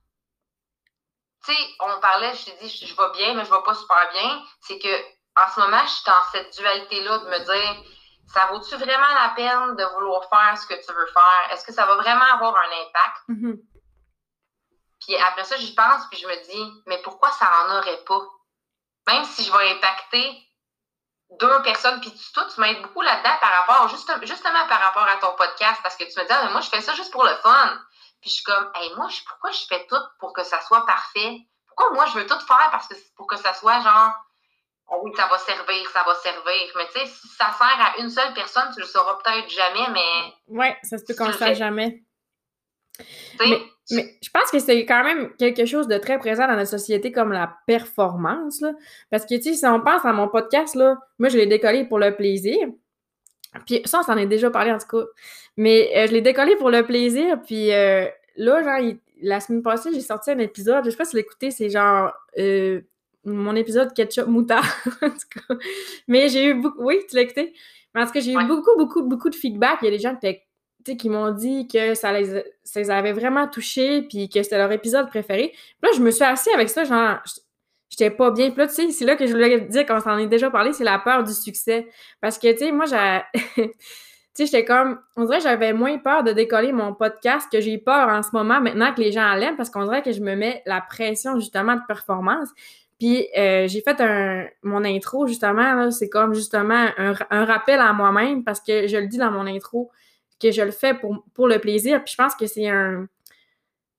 tu 1.44 1.52
sais, 1.52 1.58
on 1.80 2.00
parlait, 2.00 2.34
je 2.36 2.44
t'ai 2.44 2.56
dit, 2.62 2.68
je, 2.68 2.94
vais 2.94 3.12
bien, 3.16 3.34
mais 3.34 3.44
je 3.44 3.50
vais 3.50 3.62
pas 3.64 3.74
super 3.74 4.10
bien. 4.12 4.44
C'est 4.60 4.78
que 4.78 4.94
en 5.36 5.48
ce 5.52 5.58
moment, 5.58 5.82
je 5.86 5.90
suis 5.90 6.04
dans 6.06 6.22
cette 6.30 6.56
dualité-là 6.56 7.18
de 7.18 7.24
me 7.24 7.38
dire, 7.38 7.84
ça 8.32 8.46
vaut-tu 8.46 8.76
vraiment 8.76 9.14
la 9.14 9.30
peine 9.30 9.76
de 9.76 9.84
vouloir 9.94 10.28
faire 10.28 10.56
ce 10.56 10.66
que 10.66 10.74
tu 10.74 10.92
veux 10.92 11.06
faire? 11.06 11.52
Est-ce 11.52 11.64
que 11.64 11.72
ça 11.72 11.86
va 11.86 11.96
vraiment 11.96 12.24
avoir 12.34 12.56
un 12.56 12.82
impact? 12.86 13.28
Mm-hmm. 13.28 13.60
Puis 15.00 15.16
après 15.16 15.44
ça, 15.44 15.56
j'y 15.56 15.74
pense, 15.74 16.06
puis 16.10 16.18
je 16.18 16.26
me 16.26 16.44
dis, 16.44 16.82
mais 16.86 17.00
pourquoi 17.02 17.30
ça 17.32 17.50
en 17.64 17.78
aurait 17.78 18.04
pas? 18.04 18.20
Même 19.08 19.24
si 19.24 19.42
je 19.42 19.50
vais 19.50 19.70
impacter 19.72 20.46
deux 21.38 21.62
personnes, 21.62 22.00
puis 22.00 22.12
toi, 22.34 22.44
tu 22.52 22.60
m'aides 22.60 22.82
beaucoup 22.82 23.02
là-dedans 23.02 23.36
par 23.40 23.50
rapport, 23.50 23.88
justement 23.88 24.66
par 24.68 24.80
rapport 24.80 25.08
à 25.08 25.16
ton 25.16 25.34
podcast, 25.36 25.80
parce 25.82 25.96
que 25.96 26.04
tu 26.04 26.18
me 26.18 26.24
dis, 26.24 26.32
ah, 26.32 26.44
mais 26.44 26.52
moi, 26.52 26.60
je 26.60 26.68
fais 26.68 26.80
ça 26.80 26.94
juste 26.94 27.12
pour 27.12 27.24
le 27.24 27.34
fun. 27.36 27.80
Puis 28.20 28.30
je 28.30 28.34
suis 28.36 28.44
comme, 28.44 28.70
hey, 28.74 28.94
moi, 28.96 29.08
pourquoi 29.26 29.50
je 29.50 29.64
fais 29.66 29.86
tout 29.86 30.02
pour 30.18 30.32
que 30.32 30.44
ça 30.44 30.60
soit 30.62 30.84
parfait? 30.86 31.38
Pourquoi 31.66 31.92
moi, 31.92 32.06
je 32.06 32.18
veux 32.18 32.26
tout 32.26 32.38
faire 32.40 32.68
parce 32.70 32.86
que 32.86 32.94
pour 33.16 33.26
que 33.26 33.36
ça 33.36 33.54
soit 33.54 33.80
genre, 33.80 34.12
oui, 35.02 35.12
ça 35.16 35.28
va 35.30 35.38
servir, 35.38 35.88
ça 35.92 36.02
va 36.06 36.14
servir. 36.14 36.72
Mais 36.76 36.86
tu 36.92 37.00
sais, 37.00 37.06
si 37.06 37.28
ça 37.28 37.52
sert 37.56 37.78
à 37.78 38.00
une 38.00 38.10
seule 38.10 38.34
personne, 38.34 38.70
tu 38.74 38.80
le 38.80 38.86
sauras 38.86 39.18
peut-être 39.22 39.48
jamais, 39.50 39.90
mais. 39.92 40.56
Ouais, 40.56 40.76
ça 40.82 40.98
se 40.98 41.04
peut 41.04 41.14
qu'on 41.14 41.28
le 41.28 41.32
sache 41.32 41.58
jamais. 41.58 42.02
Mais, 43.38 43.62
je 43.90 44.30
pense 44.32 44.50
que 44.50 44.58
c'est 44.58 44.84
quand 44.86 45.02
même 45.02 45.34
quelque 45.36 45.64
chose 45.64 45.88
de 45.88 45.98
très 45.98 46.18
présent 46.18 46.46
dans 46.46 46.54
notre 46.54 46.70
société 46.70 47.10
comme 47.12 47.32
la 47.32 47.56
performance. 47.66 48.60
Là. 48.60 48.72
Parce 49.10 49.24
que, 49.24 49.34
tu 49.36 49.42
sais, 49.42 49.54
si 49.54 49.66
on 49.66 49.80
pense 49.80 50.04
à 50.04 50.12
mon 50.12 50.28
podcast, 50.28 50.74
là, 50.74 50.96
moi, 51.18 51.28
je 51.28 51.36
l'ai 51.36 51.46
décollé 51.46 51.84
pour 51.84 51.98
le 51.98 52.14
plaisir. 52.14 52.68
Puis 53.66 53.82
ça, 53.84 54.00
on 54.00 54.02
s'en 54.02 54.16
est 54.16 54.26
déjà 54.26 54.50
parlé 54.50 54.70
en 54.70 54.78
tout 54.78 54.86
cas. 54.86 55.06
Mais 55.56 55.90
euh, 55.96 56.06
je 56.06 56.12
l'ai 56.12 56.20
décollé 56.20 56.56
pour 56.56 56.70
le 56.70 56.84
plaisir. 56.84 57.40
Puis 57.44 57.72
euh, 57.72 58.06
là, 58.36 58.62
genre, 58.62 58.92
la 59.22 59.40
semaine 59.40 59.62
passée, 59.62 59.90
j'ai 59.92 60.00
sorti 60.00 60.30
un 60.30 60.38
épisode. 60.38 60.84
Je 60.84 60.90
sais 60.90 60.96
pas 60.96 61.04
si 61.04 61.16
l'écouter, 61.16 61.50
c'est 61.50 61.68
genre 61.68 62.12
euh, 62.38 62.80
mon 63.24 63.54
épisode 63.56 63.92
ketchup 63.94 64.26
moutarde. 64.26 64.66
en 65.02 65.10
tout 65.10 65.40
cas. 65.48 65.54
Mais 66.08 66.28
j'ai 66.28 66.46
eu 66.46 66.54
beaucoup. 66.54 66.82
Oui, 66.84 67.00
tu 67.08 67.16
l'as 67.16 67.22
écouté? 67.22 67.52
Mais 67.94 68.02
en 68.02 68.06
tout 68.06 68.12
cas, 68.12 68.20
j'ai 68.20 68.32
eu 68.32 68.46
beaucoup, 68.46 68.76
beaucoup, 68.76 69.02
beaucoup 69.02 69.30
de 69.30 69.34
feedback. 69.34 69.78
Il 69.82 69.86
y 69.86 69.88
a 69.88 69.90
des 69.90 69.98
gens 69.98 70.16
qui 70.96 71.08
m'ont 71.08 71.32
dit 71.32 71.66
que 71.68 71.94
ça 71.94 72.12
les, 72.12 72.42
ça 72.64 72.80
les 72.80 72.90
avait 72.90 73.12
vraiment 73.12 73.48
touchés, 73.48 74.02
puis 74.02 74.28
que 74.28 74.42
c'était 74.42 74.58
leur 74.58 74.72
épisode 74.72 75.08
préféré. 75.08 75.50
Puis 75.50 75.90
là, 75.90 75.96
je 75.96 76.02
me 76.02 76.10
suis 76.10 76.24
assise 76.24 76.52
avec 76.54 76.68
ça, 76.68 76.84
genre, 76.84 77.18
j'étais 77.90 78.10
pas 78.10 78.30
bien. 78.30 78.50
Puis 78.50 78.58
là, 78.58 78.68
tu 78.68 78.74
sais, 78.74 78.90
c'est 78.90 79.04
là 79.04 79.16
que 79.16 79.26
je 79.26 79.32
voulais 79.32 79.60
dire, 79.62 79.84
qu'on 79.84 80.00
s'en 80.00 80.16
est 80.18 80.26
déjà 80.26 80.50
parlé, 80.50 80.72
c'est 80.72 80.84
la 80.84 80.98
peur 80.98 81.24
du 81.24 81.34
succès. 81.34 81.88
Parce 82.20 82.38
que, 82.38 82.50
tu 82.52 82.58
sais, 82.58 82.72
moi, 82.72 82.86
j'ai... 82.86 83.42
tu 83.56 83.72
sais, 84.34 84.46
j'étais 84.46 84.64
comme... 84.64 85.00
On 85.16 85.24
dirait 85.24 85.38
que 85.38 85.44
j'avais 85.44 85.72
moins 85.72 85.98
peur 85.98 86.22
de 86.22 86.32
décoller 86.32 86.72
mon 86.72 86.94
podcast 86.94 87.48
que 87.50 87.60
j'ai 87.60 87.78
peur 87.78 88.08
en 88.08 88.22
ce 88.22 88.30
moment, 88.32 88.60
maintenant 88.60 88.94
que 88.94 89.00
les 89.00 89.12
gens 89.12 89.34
l'aiment, 89.34 89.56
parce 89.56 89.70
qu'on 89.70 89.84
dirait 89.84 90.02
que 90.02 90.12
je 90.12 90.20
me 90.20 90.36
mets 90.36 90.62
la 90.66 90.80
pression, 90.80 91.38
justement, 91.38 91.74
de 91.74 91.82
performance. 91.86 92.48
Puis 93.00 93.26
euh, 93.36 93.66
j'ai 93.66 93.80
fait 93.80 94.00
un, 94.00 94.46
mon 94.62 94.84
intro, 94.84 95.26
justement, 95.26 95.90
c'est 95.90 96.10
comme 96.10 96.34
justement 96.34 96.86
un, 96.98 97.44
rappel 97.44 97.80
à 97.80 97.92
moi-même 97.94 98.44
parce 98.44 98.60
que 98.60 98.86
je 98.86 98.96
le 98.98 99.08
dis 99.08 99.16
dans 99.16 99.30
mon 99.30 99.46
intro 99.46 99.90
que 100.38 100.50
je 100.50 100.62
le 100.62 100.70
fais 100.70 100.94
pour, 100.94 101.24
pour 101.34 101.48
le 101.48 101.58
plaisir. 101.58 102.04
Puis 102.04 102.12
je 102.12 102.22
pense 102.22 102.34
que 102.34 102.46
c'est 102.46 102.68
un, 102.68 103.08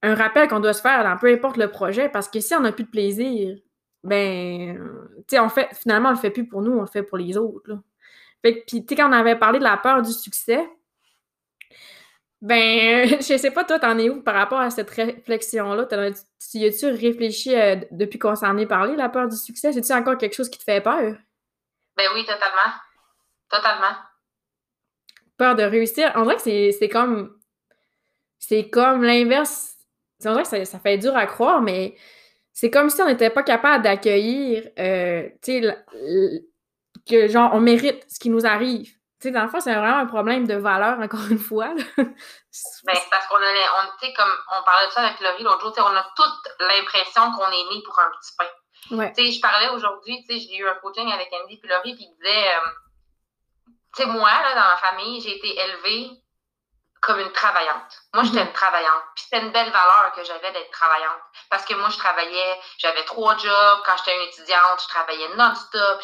un 0.04 0.16
rappel 0.16 0.48
qu'on 0.48 0.60
doit 0.60 0.74
se 0.74 0.82
faire 0.82 1.04
dans 1.04 1.18
peu 1.18 1.34
importe 1.34 1.58
le 1.58 1.70
projet, 1.70 2.10
parce 2.10 2.30
que 2.30 2.40
si 2.40 2.54
on 2.54 2.62
n'a 2.62 2.72
plus 2.72 2.84
de 2.84 2.90
plaisir, 2.90 3.58
ben, 4.04 4.78
tu 5.28 5.36
sais, 5.36 5.40
on 5.40 5.50
fait, 5.50 5.70
finalement, 5.74 6.10
on 6.10 6.14
le 6.14 6.18
fait 6.18 6.32
plus 6.32 6.48
pour 6.48 6.62
nous, 6.62 6.72
on 6.72 6.82
le 6.82 6.88
fait 6.88 7.04
pour 7.04 7.18
les 7.18 7.38
autres. 7.38 7.72
Fait 8.44 8.64
puis, 8.68 8.86
tu 8.86 8.90
sais, 8.90 8.96
quand 8.96 9.10
on 9.10 9.14
avait 9.14 9.36
parlé 9.38 9.60
de 9.60 9.64
la 9.64 9.78
peur 9.78 10.04
du 10.04 10.12
succès, 10.12 10.68
ben, 12.42 13.08
je 13.22 13.38
sais 13.38 13.52
pas, 13.52 13.64
toi, 13.64 13.80
t'en 13.80 13.98
es 13.98 14.10
où 14.10 14.22
par 14.22 14.36
rapport 14.36 14.60
à 14.60 14.70
cette 14.70 14.90
réflexion-là? 14.90 15.86
Tu 15.86 16.66
as-tu 16.66 16.86
réfléchi 16.88 17.56
euh, 17.56 17.78
depuis 17.92 18.20
qu'on 18.20 18.36
s'en 18.36 18.58
est 18.58 18.66
parlé, 18.66 18.96
la 18.96 19.10
peur 19.10 19.28
du 19.28 19.38
succès? 19.38 19.74
C'est-tu 19.74 19.94
encore 19.94 20.18
quelque 20.18 20.36
chose 20.36 20.50
qui 20.50 20.60
te 20.60 20.64
fait 20.64 20.82
peur? 20.82 21.16
Ben 21.98 22.08
oui, 22.14 22.26
totalement. 22.26 22.74
Totalement 23.50 23.96
peur 25.42 25.56
de 25.56 25.64
réussir? 25.64 26.12
On 26.16 26.24
dirait 26.24 26.36
que 26.36 26.72
c'est 26.72 26.90
comme. 26.90 27.36
C'est 28.38 28.70
comme 28.70 29.04
l'inverse. 29.04 29.76
On 30.24 30.34
dirait 30.34 30.44
que 30.44 30.66
ça, 30.66 30.80
fait 30.80 31.00
dur 31.00 31.18
à 31.18 31.26
croire, 31.26 31.62
mais 31.62 31.96
c'est 32.54 32.70
comme 32.70 32.92
si 32.92 33.02
on 33.02 33.08
n'était 33.08 33.32
pas 33.32 33.42
capable 33.42 33.84
d'accueillir, 33.84 34.70
euh, 34.78 35.28
tu 35.42 35.64
sais, 35.64 35.84
que 37.10 37.28
genre, 37.28 37.50
on 37.54 37.60
mérite 37.60 38.06
ce 38.08 38.20
qui 38.20 38.30
nous 38.30 38.46
arrive. 38.46 38.96
Tu 39.22 39.28
sais, 39.28 39.32
dans 39.32 39.44
le 39.44 39.50
fond, 39.50 39.60
c'est 39.60 39.76
vraiment 39.76 40.00
un 40.00 40.08
problème 40.08 40.48
de 40.48 40.56
valeur, 40.56 41.00
encore 41.00 41.28
une 41.30 41.38
fois. 41.38 41.70
ben, 41.76 42.16
c'est 42.96 43.10
parce 43.12 43.28
qu'on 43.28 43.36
a, 43.36 43.40
on, 43.40 44.14
comme 44.14 44.36
on 44.58 44.64
parlait 44.64 44.88
de 44.88 44.92
ça 44.92 45.02
avec 45.02 45.20
Laurie 45.20 45.44
l'autre 45.44 45.62
jour, 45.62 45.74
on 45.78 45.96
a 45.96 46.04
toute 46.16 46.54
l'impression 46.60 47.32
qu'on 47.32 47.52
est 47.52 47.74
né 47.74 47.84
pour 47.86 48.00
un 48.00 48.10
petit 48.20 48.34
pain. 48.36 48.98
Ouais. 48.98 49.14
Tu 49.14 49.24
sais, 49.24 49.32
je 49.32 49.40
parlais 49.40 49.70
aujourd'hui, 49.70 50.26
tu 50.28 50.34
sais, 50.34 50.40
j'ai 50.40 50.58
eu 50.58 50.68
un 50.68 50.74
coaching 50.82 51.12
avec 51.12 51.30
Andy 51.32 51.58
puis 51.58 51.70
Laurie, 51.70 51.94
puis 51.94 52.08
il 52.10 52.16
disait, 52.18 52.48
euh, 52.48 52.70
tu 53.96 54.02
sais, 54.02 54.06
moi, 54.08 54.32
là, 54.32 54.56
dans 54.56 54.70
ma 54.70 54.78
famille, 54.78 55.22
j'ai 55.22 55.38
été 55.38 55.56
élevée 55.56 56.21
comme 57.02 57.20
une 57.20 57.32
travaillante. 57.32 58.00
Moi, 58.14 58.24
j'étais 58.24 58.42
mhm. 58.42 58.48
une 58.48 58.54
travaillante. 58.54 59.04
Puis 59.16 59.24
c'était 59.24 59.44
une 59.44 59.52
belle 59.52 59.72
valeur 59.72 60.12
que 60.16 60.24
j'avais 60.24 60.52
d'être 60.52 60.70
travaillante. 60.72 61.20
Parce 61.50 61.66
que 61.66 61.74
moi, 61.74 61.90
je 61.90 61.98
travaillais, 61.98 62.62
j'avais 62.78 63.04
trois 63.06 63.36
jobs. 63.38 63.80
Quand 63.86 63.98
j'étais 63.98 64.16
une 64.16 64.30
étudiante, 64.30 64.82
je 64.84 64.88
travaillais 64.88 65.36
non-stop. 65.36 66.02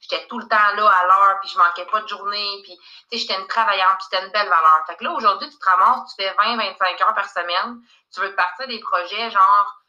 J'étais 0.00 0.26
tout 0.26 0.38
le 0.38 0.46
temps 0.46 0.74
là 0.76 0.86
à 0.86 1.06
l'heure, 1.06 1.40
puis 1.40 1.48
je 1.48 1.58
manquais 1.58 1.86
pas 1.86 2.02
de 2.02 2.08
journée. 2.08 2.60
Puis, 2.62 2.76
tu 2.76 3.18
sais, 3.18 3.22
j'étais 3.22 3.40
une 3.40 3.46
travaillante, 3.46 3.96
puis 3.96 4.06
c'était 4.10 4.24
une 4.24 4.32
belle 4.32 4.48
valeur. 4.48 4.84
Fait 4.86 4.96
que 4.96 5.04
là, 5.04 5.12
aujourd'hui, 5.12 5.48
tu 5.48 5.58
te 5.58 5.64
ramasses, 5.64 6.14
tu 6.14 6.22
fais 6.22 6.30
20-25 6.34 7.02
heures 7.02 7.14
par 7.14 7.28
semaine. 7.28 7.80
Tu 8.12 8.20
veux 8.20 8.34
partir 8.34 8.68
des 8.68 8.80
projets 8.80 9.30
genre 9.30 9.82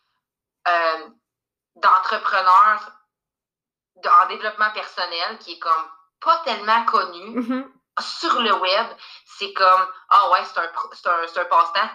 euh, 0.69 1.09
d'entrepreneurs 1.75 2.91
en 4.05 4.27
développement 4.27 4.71
personnel, 4.71 5.37
qui 5.39 5.53
est 5.53 5.59
comme 5.59 5.91
pas 6.21 6.37
tellement 6.45 6.85
connu 6.85 7.39
mm-hmm. 7.39 7.74
Sur 7.99 8.41
le 8.41 8.53
web, 8.53 8.87
c'est 9.37 9.53
comme 9.53 9.87
Ah 10.09 10.31
ouais, 10.31 10.39
c'est 10.45 10.59
un, 10.59 10.63
un, 10.63 11.41
un 11.41 11.45
passe-temps. 11.45 11.89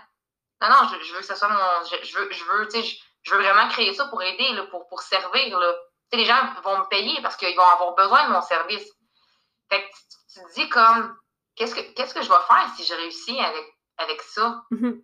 Non, 0.62 0.68
non, 0.68 0.88
je, 0.88 1.12
veux 1.12 1.20
que 1.20 1.26
ce 1.26 1.34
soit 1.34 1.48
mon. 1.48 1.84
Je, 1.84 2.18
veux, 2.18 2.30
je 2.30 2.44
veux, 2.44 2.68
je, 2.70 2.94
je 3.22 3.34
veux 3.34 3.40
vraiment 3.40 3.68
créer 3.68 3.94
ça 3.94 4.06
pour 4.06 4.22
aider, 4.22 4.52
là, 4.52 4.64
pour, 4.64 4.86
pour 4.88 5.00
servir. 5.00 5.58
Là. 5.58 5.74
les 6.12 6.24
gens 6.24 6.54
vont 6.62 6.78
me 6.78 6.88
payer 6.88 7.20
parce 7.22 7.36
qu'ils 7.36 7.56
vont 7.56 7.62
avoir 7.62 7.94
besoin 7.94 8.28
de 8.28 8.32
mon 8.32 8.42
service. 8.42 8.86
Fait 9.70 9.82
que 9.82 9.88
tu, 10.34 10.40
te 10.40 10.54
dis 10.54 10.68
comme 10.68 11.16
qu'est-ce 11.54 11.74
que 11.74 11.80
qu'est-ce 11.94 12.14
que 12.14 12.22
je 12.22 12.28
vais 12.28 12.46
faire 12.46 12.68
si 12.76 12.84
je 12.84 12.94
réussis 12.94 13.38
avec, 13.40 13.64
avec 13.98 14.22
ça? 14.22 14.62
Mm-hmm. 14.70 15.02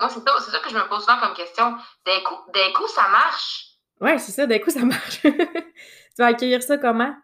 Moi, 0.00 0.08
c'est 0.08 0.20
ça, 0.20 0.40
ça, 0.40 0.58
que 0.60 0.70
je 0.70 0.76
me 0.76 0.88
pose 0.88 1.00
souvent 1.00 1.18
comme 1.18 1.34
question. 1.34 1.76
D'un 2.06 2.20
coup, 2.20 2.50
d'un 2.52 2.72
coup, 2.72 2.88
ça 2.88 3.08
marche. 3.08 3.66
Ouais, 4.00 4.18
c'est 4.18 4.32
ça, 4.32 4.46
d'un 4.46 4.58
coup, 4.58 4.70
ça 4.70 4.80
marche. 4.80 5.20
tu 5.22 6.16
vas 6.18 6.26
accueillir 6.26 6.62
ça 6.62 6.78
comment? 6.78 7.14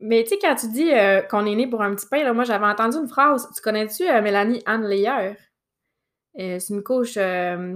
Mais 0.00 0.24
tu 0.24 0.30
sais, 0.30 0.38
quand 0.40 0.54
tu 0.54 0.68
dis 0.68 0.92
euh, 0.92 1.22
qu'on 1.22 1.46
est 1.46 1.54
né 1.54 1.66
pour 1.66 1.82
un 1.82 1.94
petit 1.94 2.06
pain, 2.06 2.22
là, 2.22 2.32
moi 2.32 2.44
j'avais 2.44 2.66
entendu 2.66 2.98
une 2.98 3.08
phrase. 3.08 3.48
Tu 3.54 3.62
connais-tu 3.62 4.08
euh, 4.08 4.20
Mélanie 4.20 4.62
Anne 4.66 4.86
Leyer? 4.86 5.34
Euh, 6.38 6.58
c'est 6.58 6.74
une 6.74 6.82
coach 6.82 7.18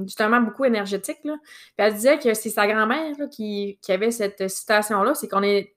justement 0.04 0.40
beaucoup 0.40 0.66
énergétique. 0.66 1.18
Puis 1.22 1.32
elle 1.78 1.94
disait 1.94 2.18
que 2.18 2.34
c'est 2.34 2.50
sa 2.50 2.66
grand-mère 2.66 3.16
qui, 3.30 3.78
avait 3.88 4.10
cette 4.10 4.48
citation-là. 4.48 5.14
C'est 5.14 5.28
qu'on 5.28 5.42
est. 5.42 5.74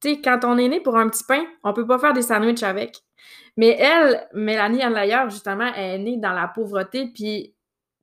Tu 0.00 0.14
sais, 0.14 0.20
quand 0.20 0.44
on 0.44 0.58
est 0.58 0.68
né 0.68 0.80
pour 0.80 0.96
un 0.96 1.08
petit 1.08 1.24
pain, 1.24 1.44
on 1.64 1.72
peut 1.72 1.86
pas 1.86 1.98
faire 1.98 2.12
des 2.12 2.22
sandwichs 2.22 2.62
avec. 2.62 3.00
Mais 3.56 3.76
elle, 3.78 4.28
Mélanie 4.32 4.82
Anne 4.82 4.94
Leyer, 4.94 5.24
justement, 5.28 5.72
elle 5.74 6.00
est 6.00 6.04
née 6.04 6.16
dans 6.18 6.32
la 6.32 6.48
pauvreté, 6.48 7.10
puis, 7.14 7.54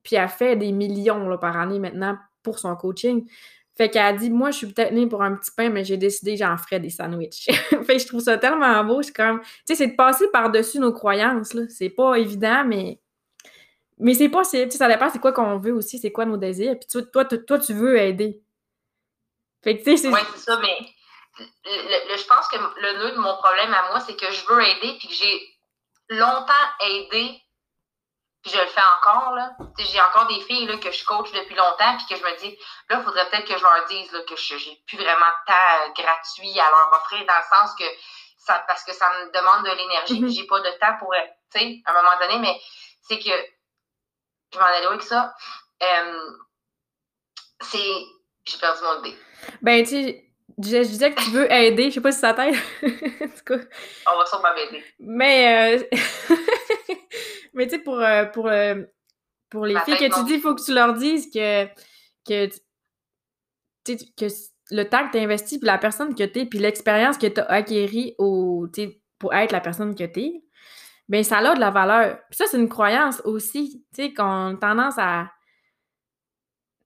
puis 0.02 0.16
elle 0.16 0.28
fait 0.28 0.56
des 0.56 0.72
millions 0.72 1.36
par 1.38 1.56
année 1.58 1.78
maintenant 1.78 2.18
pour 2.42 2.58
son 2.58 2.74
coaching. 2.76 3.26
Fait 3.76 3.88
qu'elle 3.88 4.02
a 4.02 4.12
dit, 4.12 4.28
moi, 4.28 4.50
je 4.50 4.58
suis 4.58 4.66
peut-être 4.66 4.92
née 4.92 5.06
pour 5.06 5.22
un 5.22 5.34
petit 5.34 5.50
pain, 5.50 5.70
mais 5.70 5.84
j'ai 5.84 5.96
décidé 5.96 6.36
j'en 6.36 6.56
ferais 6.58 6.78
des 6.78 6.90
sandwichs. 6.90 7.46
fait 7.86 7.96
que 7.96 7.98
je 7.98 8.06
trouve 8.06 8.20
ça 8.20 8.36
tellement 8.36 8.84
beau. 8.84 9.02
Je 9.02 9.12
comme, 9.12 9.40
tu 9.40 9.48
sais, 9.66 9.74
c'est 9.74 9.86
de 9.88 9.96
passer 9.96 10.28
par-dessus 10.28 10.78
nos 10.78 10.92
croyances, 10.92 11.54
là. 11.54 11.62
C'est 11.68 11.88
pas 11.88 12.16
évident, 12.16 12.64
mais, 12.66 13.00
mais 13.98 14.12
c'est 14.14 14.28
possible. 14.28 14.64
Tu 14.64 14.72
sais, 14.72 14.78
ça 14.78 14.88
dépend 14.88 15.08
c'est 15.08 15.20
quoi 15.20 15.32
qu'on 15.32 15.58
veut 15.58 15.72
aussi, 15.72 15.98
c'est 15.98 16.12
quoi 16.12 16.26
nos 16.26 16.36
désirs. 16.36 16.76
Puis 16.78 17.02
toi, 17.12 17.24
toi, 17.24 17.58
tu 17.58 17.72
veux 17.72 17.98
aider. 17.98 18.42
Fait 19.64 19.78
que, 19.78 19.84
tu 19.84 19.96
sais, 19.96 19.96
c'est. 19.96 20.12
Oui, 20.12 20.20
c'est 20.34 20.40
ça, 20.40 20.58
mais 20.60 20.76
je 21.38 22.26
pense 22.26 22.46
que 22.48 22.56
le 22.56 22.98
nœud 22.98 23.12
de 23.12 23.20
mon 23.20 23.34
problème 23.36 23.72
à 23.72 23.88
moi, 23.88 24.00
c'est 24.00 24.16
que 24.16 24.30
je 24.30 24.46
veux 24.46 24.60
aider, 24.60 24.98
puis 24.98 25.08
que 25.08 25.14
j'ai 25.14 25.40
longtemps 26.10 26.52
aidé 26.84 27.41
puis 28.42 28.50
je 28.50 28.58
le 28.58 28.66
fais 28.66 28.82
encore, 28.98 29.34
là. 29.34 29.52
J'ai 29.78 30.00
encore 30.00 30.26
des 30.26 30.40
filles 30.40 30.66
là, 30.66 30.76
que 30.76 30.90
je 30.90 31.04
coach 31.04 31.30
depuis 31.32 31.54
longtemps, 31.54 31.96
puis 31.96 32.06
que 32.10 32.16
je 32.16 32.24
me 32.24 32.38
dis, 32.38 32.58
là, 32.90 32.96
il 32.98 33.04
faudrait 33.04 33.28
peut-être 33.30 33.46
que 33.46 33.56
je 33.56 33.62
leur 33.62 33.86
dise 33.88 34.10
là, 34.12 34.20
que 34.28 34.36
je 34.36 34.54
n'ai 34.54 34.82
plus 34.86 34.96
vraiment 34.96 35.14
de 35.14 35.46
temps 35.46 35.52
euh, 35.52 36.02
gratuit 36.02 36.58
à 36.58 36.68
leur 36.70 36.90
offrir, 36.92 37.24
dans 37.24 37.36
le 37.36 37.56
sens 37.56 37.74
que 37.78 37.84
ça, 38.38 38.64
parce 38.66 38.82
que 38.84 38.92
ça 38.92 39.08
me 39.10 39.32
demande 39.32 39.64
de 39.64 39.76
l'énergie, 39.76 40.20
puis 40.20 40.32
j'ai 40.32 40.46
pas 40.46 40.60
de 40.60 40.70
temps 40.80 40.96
pour, 40.98 41.14
tu 41.52 41.60
sais, 41.60 41.82
à 41.84 41.92
un 41.92 42.02
moment 42.02 42.16
donné, 42.20 42.38
mais 42.40 42.60
c'est 43.02 43.18
que, 43.18 43.30
je 44.52 44.58
m'en 44.58 44.64
allais 44.64 44.86
avec 44.86 45.02
ça, 45.02 45.34
euh, 45.82 46.30
c'est, 47.60 48.06
j'ai 48.44 48.58
perdu 48.58 48.82
mon 48.82 49.04
idée. 49.04 49.16
Ben, 49.62 49.84
tu 49.86 50.16
je, 50.58 50.82
disais 50.82 51.14
que 51.14 51.22
tu 51.22 51.30
veux 51.30 51.50
aider, 51.50 51.90
je 51.90 51.94
sais 51.94 52.00
pas 52.00 52.12
si 52.12 52.18
ça 52.20 52.34
t'aide. 52.34 52.54
On 52.82 54.18
va 54.18 54.26
sûrement 54.26 54.54
m'aider. 54.54 54.84
Mais, 54.98 55.78
euh... 55.78 55.96
Mais 57.54 57.66
tu 57.66 57.76
sais, 57.76 57.78
pour, 57.78 58.00
euh, 58.00 58.24
pour, 58.26 58.48
euh, 58.48 58.82
pour 59.50 59.66
les 59.66 59.78
filles 59.80 59.96
que 59.96 60.14
tu 60.14 60.24
dis, 60.24 60.34
il 60.34 60.40
faut 60.40 60.54
que 60.54 60.64
tu 60.64 60.72
leur 60.72 60.94
dises 60.94 61.30
que, 61.30 61.66
que, 62.26 62.48
que 63.86 64.26
le 64.70 64.84
temps 64.84 65.06
que 65.06 65.12
tu 65.12 65.18
as 65.18 65.22
investi, 65.22 65.58
puis 65.58 65.66
la 65.66 65.78
personne 65.78 66.14
que 66.14 66.24
tu 66.24 66.40
es, 66.40 66.46
puis 66.46 66.58
l'expérience 66.58 67.18
que 67.18 67.26
tu 67.26 67.40
as 67.40 67.50
acquérie 67.50 68.14
au, 68.18 68.66
pour 69.18 69.34
être 69.34 69.52
la 69.52 69.60
personne 69.60 69.94
que 69.94 70.04
tu 70.04 70.20
es, 70.20 70.44
bien, 71.08 71.22
ça 71.22 71.38
a 71.38 71.54
de 71.54 71.60
la 71.60 71.70
valeur. 71.70 72.18
Puis 72.30 72.38
ça, 72.38 72.46
c'est 72.46 72.58
une 72.58 72.68
croyance 72.68 73.20
aussi, 73.24 73.84
tu 73.94 74.02
sais, 74.02 74.14
qu'on 74.14 74.54
a 74.54 74.56
tendance 74.56 74.94
à. 74.98 75.30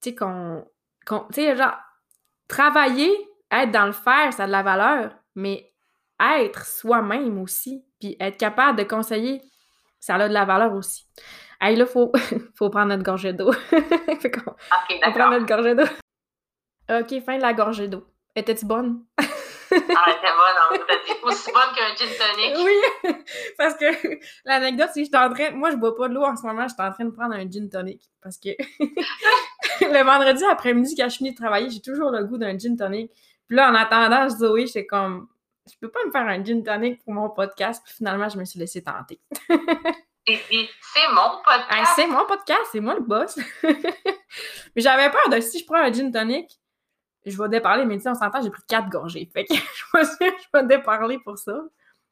Tu 0.02 0.10
sais, 0.10 0.14
qu'on. 0.14 0.64
tu 1.06 1.16
sais, 1.34 1.56
genre, 1.56 1.76
travailler, 2.48 3.12
être 3.50 3.70
dans 3.70 3.86
le 3.86 3.92
faire, 3.92 4.32
ça 4.32 4.44
a 4.44 4.46
de 4.46 4.52
la 4.52 4.62
valeur, 4.62 5.16
mais 5.34 5.72
être 6.20 6.64
soi-même 6.66 7.38
aussi, 7.40 7.84
puis 8.00 8.16
être 8.18 8.36
capable 8.36 8.78
de 8.78 8.84
conseiller, 8.84 9.42
ça 10.00 10.14
a 10.16 10.28
de 10.28 10.34
la 10.34 10.44
valeur 10.44 10.74
aussi. 10.74 11.06
Hey, 11.60 11.76
là, 11.76 11.84
il 11.84 11.90
faut, 11.90 12.12
faut 12.54 12.70
prendre 12.70 12.88
notre 12.88 13.02
gorgée 13.02 13.32
d'eau. 13.32 13.52
fait 14.20 14.30
qu'on 14.30 14.50
okay, 14.50 15.00
on 15.04 15.12
prend 15.12 15.30
notre 15.30 15.46
gorgée 15.46 15.74
d'eau. 15.74 15.84
OK, 16.88 17.24
fin 17.24 17.36
de 17.36 17.42
la 17.42 17.54
gorgée 17.54 17.88
d'eau. 17.88 18.06
Étais-tu 18.34 18.66
bonne? 18.66 19.02
ah, 19.18 19.24
elle 19.70 20.12
était 20.12 20.32
bonne, 20.36 21.24
en 21.24 21.28
Aussi 21.28 21.50
bonne 21.52 21.74
qu'un 21.74 21.94
gin 21.96 22.12
tonic. 22.18 22.54
Oui, 22.64 23.12
parce 23.58 23.74
que 23.74 23.86
l'anecdote, 24.44 24.90
c'est 24.92 25.02
que 25.02 25.08
je 25.12 25.18
en 25.18 25.32
train... 25.32 25.50
Moi, 25.52 25.70
je 25.70 25.76
bois 25.76 25.96
pas 25.96 26.08
de 26.08 26.14
l'eau 26.14 26.24
en 26.24 26.36
ce 26.36 26.46
moment, 26.46 26.68
je 26.68 26.74
suis 26.74 26.82
en 26.82 26.92
train 26.92 27.04
de 27.04 27.10
prendre 27.10 27.34
un 27.34 27.50
gin 27.50 27.68
tonic. 27.68 28.02
Parce 28.22 28.36
que 28.38 28.50
le 29.80 30.04
vendredi 30.04 30.44
après-midi, 30.44 30.94
quand 30.96 31.08
je 31.08 31.16
finis 31.16 31.32
de 31.32 31.36
travailler, 31.36 31.70
j'ai 31.70 31.80
toujours 31.80 32.10
le 32.10 32.24
goût 32.24 32.38
d'un 32.38 32.58
gin 32.58 32.76
tonic. 32.76 33.10
Puis 33.46 33.56
là, 33.56 33.70
en 33.70 33.74
attendant, 33.74 34.28
Zoé, 34.28 34.66
j'étais 34.66 34.86
comme... 34.86 35.28
Je 35.68 35.76
peux 35.80 35.90
pas 35.90 36.00
me 36.06 36.10
faire 36.10 36.26
un 36.26 36.44
gin 36.44 36.62
tonic 36.62 37.02
pour 37.04 37.12
mon 37.12 37.30
podcast. 37.30 37.82
Puis 37.84 37.94
finalement, 37.94 38.28
je 38.28 38.38
me 38.38 38.44
suis 38.44 38.58
laissée 38.58 38.82
tenter. 38.82 39.20
c'est 40.26 41.08
mon 41.12 41.42
podcast. 41.44 41.92
c'est 41.96 42.06
mon 42.06 42.26
podcast, 42.26 42.62
c'est 42.72 42.80
moi 42.80 42.94
le 42.94 43.00
boss. 43.00 43.38
Mais 43.62 44.82
j'avais 44.82 45.10
peur 45.10 45.28
de 45.30 45.40
si 45.40 45.58
je 45.58 45.66
prends 45.66 45.76
un 45.76 45.92
gin 45.92 46.12
tonic, 46.12 46.50
je 47.26 47.36
vais 47.42 47.48
déparler, 47.48 47.84
mais 47.84 47.96
tu 47.96 48.02
sais, 48.02 48.08
on 48.08 48.14
s'entend, 48.14 48.40
j'ai 48.40 48.50
pris 48.50 48.62
quatre 48.68 48.88
gorgées. 48.88 49.28
Fait 49.32 49.44
que 49.44 49.54
je 49.54 49.98
vais, 49.98 50.04
je 50.20 50.46
vais 50.54 50.64
déparler 50.64 51.18
pour 51.18 51.36
ça. 51.36 51.58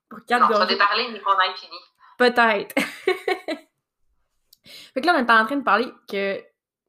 Pour 0.09 0.25
quatre 0.27 0.43
non, 0.43 0.49
gorgées. 0.49 0.75
Tu 0.75 0.79
vas 0.79 0.85
déparler, 0.85 1.09
mais 1.13 1.21
qu'on 1.21 1.33
ait 1.33 1.55
fini. 1.55 1.77
Peut-être. 2.19 2.75
fait 4.65 5.01
que 5.01 5.07
là, 5.07 5.15
on 5.15 5.19
est 5.19 5.31
en 5.31 5.47
train 5.47 5.57
de 5.57 5.63
parler 5.63 5.93
que, 6.11 6.43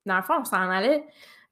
dans 0.05 0.17
le 0.17 0.23
fond, 0.23 0.39
on 0.39 0.45
s'en 0.45 0.69
allait 0.69 1.05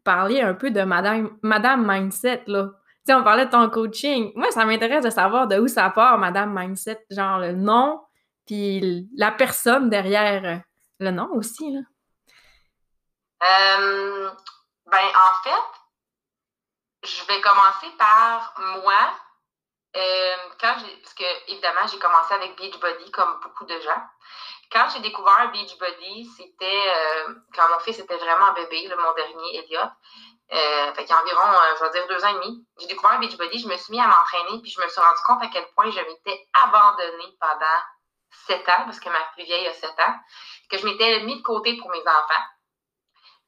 parler 0.03 0.41
un 0.41 0.55
peu 0.55 0.71
de 0.71 0.81
Madame, 0.81 1.37
Madame 1.43 1.85
Mindset, 1.87 2.43
là. 2.47 2.71
Sais, 3.05 3.13
on 3.13 3.23
parlait 3.23 3.45
de 3.45 3.51
ton 3.51 3.69
coaching. 3.69 4.31
Moi, 4.35 4.51
ça 4.51 4.65
m'intéresse 4.65 5.03
de 5.03 5.09
savoir 5.09 5.47
de 5.47 5.59
où 5.59 5.67
ça 5.67 5.89
part, 5.89 6.17
Madame 6.17 6.57
Mindset. 6.57 7.05
Genre, 7.09 7.39
le 7.39 7.51
nom, 7.51 8.01
puis 8.45 9.07
la 9.17 9.31
personne 9.31 9.89
derrière 9.89 10.61
le 10.99 11.11
nom 11.11 11.29
aussi, 11.33 11.71
là. 11.71 11.81
Euh, 13.43 14.29
ben, 14.85 15.07
en 15.15 15.43
fait, 15.43 17.07
je 17.07 17.25
vais 17.25 17.41
commencer 17.41 17.91
par 17.97 18.53
moi. 18.83 19.13
Euh, 19.95 20.35
quand 20.59 20.73
parce 21.01 21.13
que 21.13 21.51
évidemment, 21.51 21.85
j'ai 21.91 21.99
commencé 21.99 22.33
avec 22.33 22.57
Beachbody 22.57 23.11
comme 23.11 23.39
beaucoup 23.43 23.65
de 23.65 23.79
gens. 23.81 24.01
Quand 24.71 24.87
j'ai 24.91 25.01
découvert 25.01 25.51
Beachbody, 25.51 26.25
c'était 26.35 26.65
euh, 26.65 27.35
quand 27.53 27.69
mon 27.69 27.79
fils 27.79 27.99
était 27.99 28.17
vraiment 28.17 28.53
bébé, 28.53 28.89
mon 28.97 29.13
dernier, 29.13 29.57
Elliot. 29.57 29.89
Euh, 30.53 30.93
fait 30.93 31.05
qu'il 31.05 31.15
y 31.15 31.17
a 31.17 31.21
environ, 31.21 31.47
euh, 31.47 31.75
je 31.79 31.83
vais 31.83 31.89
dire, 31.91 32.07
deux 32.07 32.23
ans 32.23 32.29
et 32.29 32.33
demi. 32.33 32.67
J'ai 32.79 32.87
découvert 32.87 33.19
Beachbody, 33.19 33.59
je 33.59 33.67
me 33.67 33.75
suis 33.75 33.91
mis 33.91 33.99
à 33.99 34.07
m'entraîner, 34.07 34.61
puis 34.61 34.69
je 34.69 34.79
me 34.79 34.87
suis 34.87 35.01
rendu 35.01 35.19
compte 35.25 35.41
à 35.41 35.47
quel 35.47 35.65
point 35.73 35.89
je 35.89 35.99
m'étais 35.99 36.47
abandonnée 36.53 37.35
pendant 37.39 37.79
sept 38.45 38.67
ans, 38.69 38.83
parce 38.85 38.99
que 38.99 39.09
ma 39.09 39.19
plus 39.33 39.45
vieille 39.45 39.67
a 39.67 39.73
sept 39.73 39.99
ans, 39.99 40.15
que 40.69 40.77
je 40.77 40.85
m'étais 40.85 41.21
mis 41.21 41.37
de 41.37 41.41
côté 41.41 41.75
pour 41.77 41.89
mes 41.89 42.01
enfants. 42.01 42.43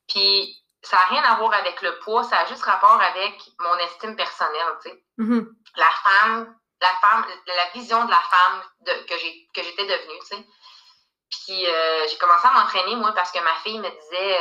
Puis 0.08 0.64
ça 0.82 0.98
n'a 0.98 1.06
rien 1.06 1.24
à 1.24 1.36
voir 1.36 1.54
avec 1.54 1.82
le 1.84 2.00
poids, 2.00 2.24
ça 2.24 2.40
a 2.40 2.46
juste 2.46 2.64
rapport 2.64 3.00
avec 3.00 3.40
mon 3.60 3.78
estime 3.78 4.16
personnelle, 4.16 4.78
tu 4.82 4.90
sais. 4.90 5.04
Mm-hmm. 5.20 5.48
La 5.76 5.90
femme, 5.90 6.56
la 6.82 6.94
femme, 7.02 7.26
la 7.48 7.70
vision 7.74 8.06
de 8.06 8.10
la 8.10 8.22
femme 8.22 8.64
que 9.08 9.64
j'étais 9.64 9.86
devenue, 9.86 10.20
tu 10.22 10.38
sais. 10.38 10.48
Puis 11.30 11.68
euh, 11.68 12.08
j'ai 12.08 12.18
commencé 12.18 12.48
à 12.48 12.52
m'entraîner, 12.52 12.96
moi, 12.96 13.12
parce 13.12 13.32
que 13.32 13.40
ma 13.40 13.56
fille 13.58 13.80
me 13.80 13.90
disait, 13.90 14.40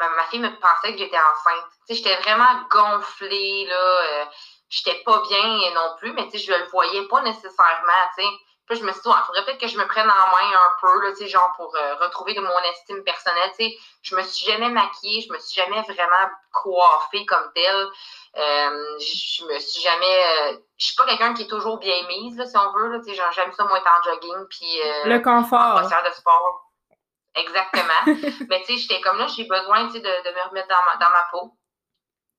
euh, 0.00 0.08
ma, 0.16 0.24
fille 0.24 0.40
me 0.40 0.50
pensait 0.58 0.92
que 0.92 0.98
j'étais 0.98 1.18
enceinte. 1.18 1.66
Tu 1.86 1.94
sais, 1.94 2.02
j'étais 2.02 2.16
vraiment 2.22 2.62
gonflée, 2.70 3.66
là. 3.66 3.74
Euh, 3.74 4.24
j'étais 4.68 5.02
pas 5.04 5.22
bien 5.28 5.58
non 5.74 5.96
plus, 5.98 6.12
mais 6.12 6.24
tu 6.24 6.32
sais, 6.32 6.38
je 6.38 6.52
le 6.52 6.64
voyais 6.70 7.06
pas 7.08 7.20
nécessairement, 7.22 7.92
tu 8.16 8.22
sais. 8.22 8.28
Puis 8.66 8.78
je 8.78 8.84
me 8.84 8.92
suis 8.92 9.02
dit, 9.02 9.08
il 9.08 9.26
faudrait 9.26 9.44
peut-être 9.44 9.60
que 9.60 9.66
je 9.66 9.76
me 9.76 9.86
prenne 9.86 10.08
en 10.08 10.14
main 10.14 10.52
un 10.54 10.72
peu, 10.80 11.02
là, 11.02 11.10
tu 11.10 11.16
sais, 11.16 11.28
genre 11.28 11.52
pour 11.56 11.74
euh, 11.74 11.94
retrouver 11.96 12.32
de 12.34 12.40
mon 12.40 12.58
estime 12.70 13.02
personnelle. 13.02 13.50
Tu 13.58 13.66
sais, 13.66 13.76
je 14.02 14.16
me 14.16 14.22
suis 14.22 14.46
jamais 14.46 14.70
maquillée, 14.70 15.20
je 15.20 15.32
me 15.32 15.38
suis 15.38 15.56
jamais 15.56 15.82
vraiment 15.82 16.30
coiffée 16.52 17.26
comme 17.26 17.50
telle. 17.54 17.86
Euh, 18.36 18.98
je 18.98 19.44
me 19.44 19.58
suis 19.58 19.82
jamais. 19.82 20.24
Euh, 20.52 20.56
je 20.78 20.86
suis 20.86 20.94
pas 20.94 21.04
quelqu'un 21.04 21.34
qui 21.34 21.42
est 21.42 21.48
toujours 21.48 21.78
bien 21.78 22.06
mise, 22.06 22.36
là, 22.38 22.46
si 22.46 22.56
on 22.56 22.72
veut. 22.72 22.88
Là, 22.92 22.98
tu 23.00 23.10
sais, 23.10 23.14
genre, 23.14 23.32
j'aime 23.32 23.52
ça, 23.52 23.64
moi, 23.64 23.78
être 23.78 23.90
en 23.90 24.02
jogging. 24.04 24.46
Puis, 24.48 24.80
Le 25.04 25.18
confort. 25.18 25.78
En 25.78 25.82
de 25.82 26.14
sport. 26.14 26.71
Exactement. 27.34 28.02
Mais 28.48 28.60
tu 28.60 28.66
sais, 28.66 28.76
j'étais 28.76 29.00
comme 29.00 29.18
là, 29.18 29.26
j'ai 29.26 29.44
besoin 29.44 29.86
tu 29.86 29.94
sais, 29.94 30.00
de, 30.00 30.04
de, 30.04 30.34
me 30.34 30.48
remettre 30.48 30.68
dans 30.68 30.84
ma, 30.86 30.96
dans 30.96 31.10
ma 31.10 31.24
peau. 31.30 31.56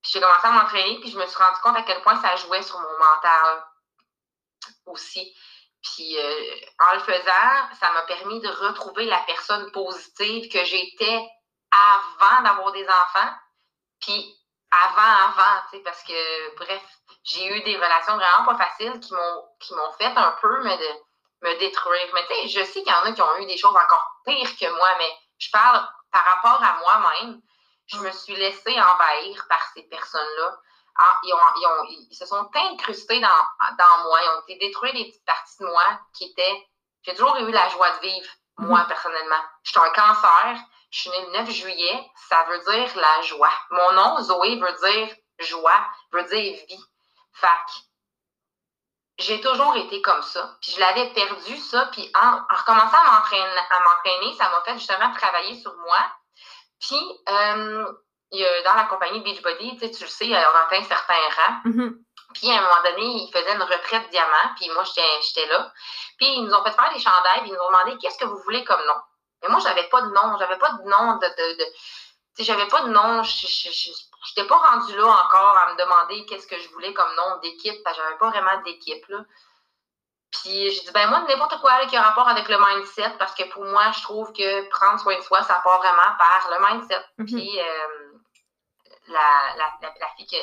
Puis 0.02 0.12
j'ai 0.12 0.20
commencé 0.20 0.46
à 0.46 0.50
m'entraîner, 0.50 1.00
puis 1.00 1.10
je 1.10 1.18
me 1.18 1.26
suis 1.26 1.42
rendu 1.42 1.58
compte 1.62 1.76
à 1.76 1.82
quel 1.82 2.00
point 2.02 2.20
ça 2.20 2.36
jouait 2.36 2.62
sur 2.62 2.78
mon 2.78 2.98
mental 2.98 3.64
aussi. 4.86 5.34
Puis 5.82 6.16
euh, 6.18 6.54
en 6.80 6.94
le 6.94 7.00
faisant, 7.00 7.74
ça 7.80 7.90
m'a 7.92 8.02
permis 8.02 8.40
de 8.40 8.48
retrouver 8.48 9.06
la 9.06 9.20
personne 9.26 9.70
positive 9.72 10.50
que 10.50 10.64
j'étais 10.64 11.28
avant 11.72 12.42
d'avoir 12.42 12.72
des 12.72 12.86
enfants. 12.86 13.32
Puis 14.00 14.34
avant, 14.70 15.28
avant, 15.28 15.62
tu 15.70 15.76
sais, 15.76 15.82
parce 15.82 16.02
que, 16.02 16.56
bref, 16.56 16.82
j'ai 17.24 17.46
eu 17.46 17.62
des 17.62 17.76
relations 17.76 18.16
vraiment 18.16 18.44
pas 18.44 18.56
faciles 18.56 19.00
qui 19.00 19.14
m'ont 19.14 19.44
qui 19.60 19.74
m'ont 19.74 19.92
fait 19.92 20.12
un 20.16 20.36
peu 20.40 20.62
me, 20.62 20.76
de, 20.76 21.03
me 21.44 21.58
détruire. 21.58 22.08
Mais 22.14 22.26
tu 22.26 22.34
sais, 22.34 22.48
je 22.48 22.64
sais 22.64 22.82
qu'il 22.82 22.92
y 22.92 22.94
en 22.94 23.04
a 23.04 23.12
qui 23.12 23.22
ont 23.22 23.36
eu 23.36 23.46
des 23.46 23.56
choses 23.56 23.76
encore 23.76 24.20
pires 24.24 24.56
que 24.56 24.76
moi, 24.76 24.88
mais 24.98 25.12
je 25.38 25.50
parle 25.50 25.86
par 26.10 26.24
rapport 26.24 26.62
à 26.62 26.78
moi-même. 26.78 27.40
Je 27.86 27.98
me 27.98 28.10
suis 28.10 28.34
laissée 28.34 28.80
envahir 28.80 29.46
par 29.48 29.60
ces 29.74 29.82
personnes-là. 29.82 30.56
Ah, 30.96 31.18
ils, 31.24 31.34
ont, 31.34 31.84
ils, 31.88 32.14
se 32.14 32.24
sont 32.24 32.48
incrustés 32.54 33.20
dans, 33.20 33.76
dans 33.78 34.04
moi, 34.04 34.18
ils 34.22 34.28
ont 34.30 34.42
été 34.42 34.66
détruits 34.66 34.92
des 34.92 35.04
petites 35.06 35.24
parties 35.24 35.58
de 35.60 35.66
moi 35.66 36.00
qui 36.16 36.30
étaient. 36.30 36.66
J'ai 37.02 37.14
toujours 37.14 37.36
eu 37.36 37.50
la 37.50 37.68
joie 37.68 37.90
de 37.90 38.00
vivre, 38.00 38.30
moi, 38.58 38.80
mhm. 38.80 38.86
personnellement. 38.86 39.42
Je 39.64 39.70
suis 39.72 39.80
un 39.80 39.90
cancer, 39.90 40.56
je 40.90 41.00
suis 41.00 41.10
née 41.10 41.26
le 41.26 41.32
9 41.32 41.50
juillet, 41.50 42.10
ça 42.28 42.44
veut 42.44 42.60
dire 42.60 42.96
la 42.96 43.22
joie. 43.22 43.52
Mon 43.70 43.92
nom, 43.92 44.22
Zoé, 44.22 44.56
veut 44.56 44.72
dire 44.72 45.16
joie, 45.40 45.84
veut 46.12 46.22
dire 46.24 46.64
vie. 46.68 46.84
Fac. 47.32 47.68
J'ai 49.18 49.40
toujours 49.40 49.76
été 49.76 50.02
comme 50.02 50.22
ça. 50.22 50.56
Puis 50.60 50.72
je 50.72 50.80
l'avais 50.80 51.10
perdu, 51.10 51.56
ça. 51.58 51.88
Puis 51.92 52.10
en, 52.14 52.56
recommençant 52.56 52.98
à 52.98 53.12
m'entraîner, 53.12 54.34
ça 54.36 54.48
m'a 54.50 54.62
fait 54.64 54.74
justement 54.74 55.12
travailler 55.12 55.60
sur 55.60 55.74
moi. 55.76 55.98
Puis, 56.80 57.00
euh, 57.30 57.84
dans 58.64 58.74
la 58.74 58.84
compagnie 58.84 59.20
Beachbody, 59.20 59.78
tu, 59.78 59.90
tu 59.90 60.04
le 60.04 60.10
sais, 60.10 60.26
on 60.26 60.66
atteint 60.66 60.82
certains 60.82 61.14
rangs. 61.14 61.60
Mm-hmm. 61.64 61.94
Puis 62.34 62.50
à 62.50 62.58
un 62.58 62.62
moment 62.62 62.82
donné, 62.84 63.24
ils 63.24 63.30
faisaient 63.32 63.54
une 63.54 63.62
retraite 63.62 64.10
diamant, 64.10 64.54
puis 64.56 64.68
moi, 64.70 64.82
j'étais 64.84 65.46
là. 65.46 65.72
Puis 66.18 66.26
ils 66.26 66.44
nous 66.44 66.52
ont 66.52 66.64
fait 66.64 66.72
faire 66.72 66.92
des 66.92 67.00
chandails, 67.00 67.42
puis 67.42 67.50
ils 67.50 67.54
nous 67.54 67.60
ont 67.60 67.68
demandé 67.68 67.96
qu'est-ce 67.98 68.18
que 68.18 68.24
vous 68.24 68.38
voulez 68.44 68.64
comme 68.64 68.84
nom. 68.84 69.00
Mais 69.42 69.48
moi, 69.48 69.60
j'avais 69.60 69.88
pas 69.88 70.02
de 70.02 70.08
nom, 70.08 70.36
j'avais 70.38 70.58
pas 70.58 70.70
de 70.72 70.82
nom 70.88 71.16
de. 71.18 71.26
de, 71.26 71.58
de 71.58 71.64
tu 71.64 71.64
sais, 71.64 72.03
j'avais 72.38 72.66
pas 72.68 72.82
de 72.82 72.88
nom, 72.88 73.22
j'étais 73.22 74.46
pas 74.48 74.56
rendue 74.56 74.96
là 74.96 75.06
encore 75.06 75.58
à 75.58 75.72
me 75.72 75.78
demander 75.78 76.24
qu'est-ce 76.26 76.46
que 76.46 76.58
je 76.58 76.68
voulais 76.70 76.92
comme 76.92 77.14
nom 77.14 77.38
d'équipe, 77.42 77.82
parce 77.84 77.96
que 77.96 78.02
j'avais 78.02 78.18
pas 78.18 78.30
vraiment 78.30 78.62
d'équipe, 78.64 79.06
là. 79.08 79.18
Puis 80.32 80.70
j'ai 80.72 80.80
dit, 80.80 80.90
ben 80.92 81.08
moi, 81.08 81.24
n'importe 81.28 81.60
quoi 81.60 81.86
qui 81.86 81.96
a 81.96 82.02
rapport 82.02 82.28
avec 82.28 82.48
le 82.48 82.58
mindset, 82.58 83.10
parce 83.18 83.34
que 83.34 83.44
pour 83.50 83.64
moi, 83.64 83.92
je 83.96 84.02
trouve 84.02 84.32
que 84.32 84.68
prendre 84.68 84.98
soin 84.98 85.16
de 85.16 85.22
soi, 85.22 85.42
ça 85.44 85.60
part 85.62 85.78
vraiment 85.78 86.16
par 86.18 86.48
le 86.50 86.66
mindset. 86.66 87.04
Mm-hmm. 87.20 87.26
Puis 87.26 87.60
euh, 87.60 88.04
la, 89.08 89.54
la, 89.56 89.66
la, 89.80 89.94
la, 90.00 90.06
fille, 90.16 90.26
que, 90.26 90.36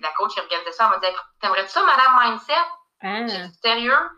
la 0.00 0.12
coach 0.12 0.32
qui 0.32 0.40
organisait 0.40 0.72
ça, 0.72 0.84
elle 0.84 0.98
m'a 0.98 1.06
dit 1.06 1.16
T'aimerais-tu 1.40 1.70
ça, 1.70 1.82
Madame 1.82 2.18
Mindset? 2.22 2.54
Ah. 3.02 3.48
Sérieux? 3.62 4.10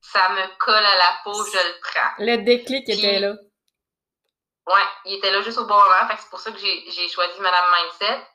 Ça 0.00 0.28
me 0.30 0.58
colle 0.58 0.74
à 0.74 0.96
la 0.96 1.20
peau, 1.22 1.32
je 1.32 1.58
le 1.58 1.80
prends. 1.80 2.10
Le 2.18 2.36
déclic 2.38 2.88
était 2.88 3.20
là. 3.20 3.34
Ouais, 4.66 4.86
il 5.06 5.14
était 5.14 5.32
là 5.32 5.42
juste 5.42 5.58
au 5.58 5.66
bon 5.66 5.74
moment. 5.74 6.08
c'est 6.16 6.30
pour 6.30 6.40
ça 6.40 6.52
que 6.52 6.58
j'ai 6.58 7.08
choisi 7.08 7.40
Madame 7.40 7.64
Mindset. 7.72 8.26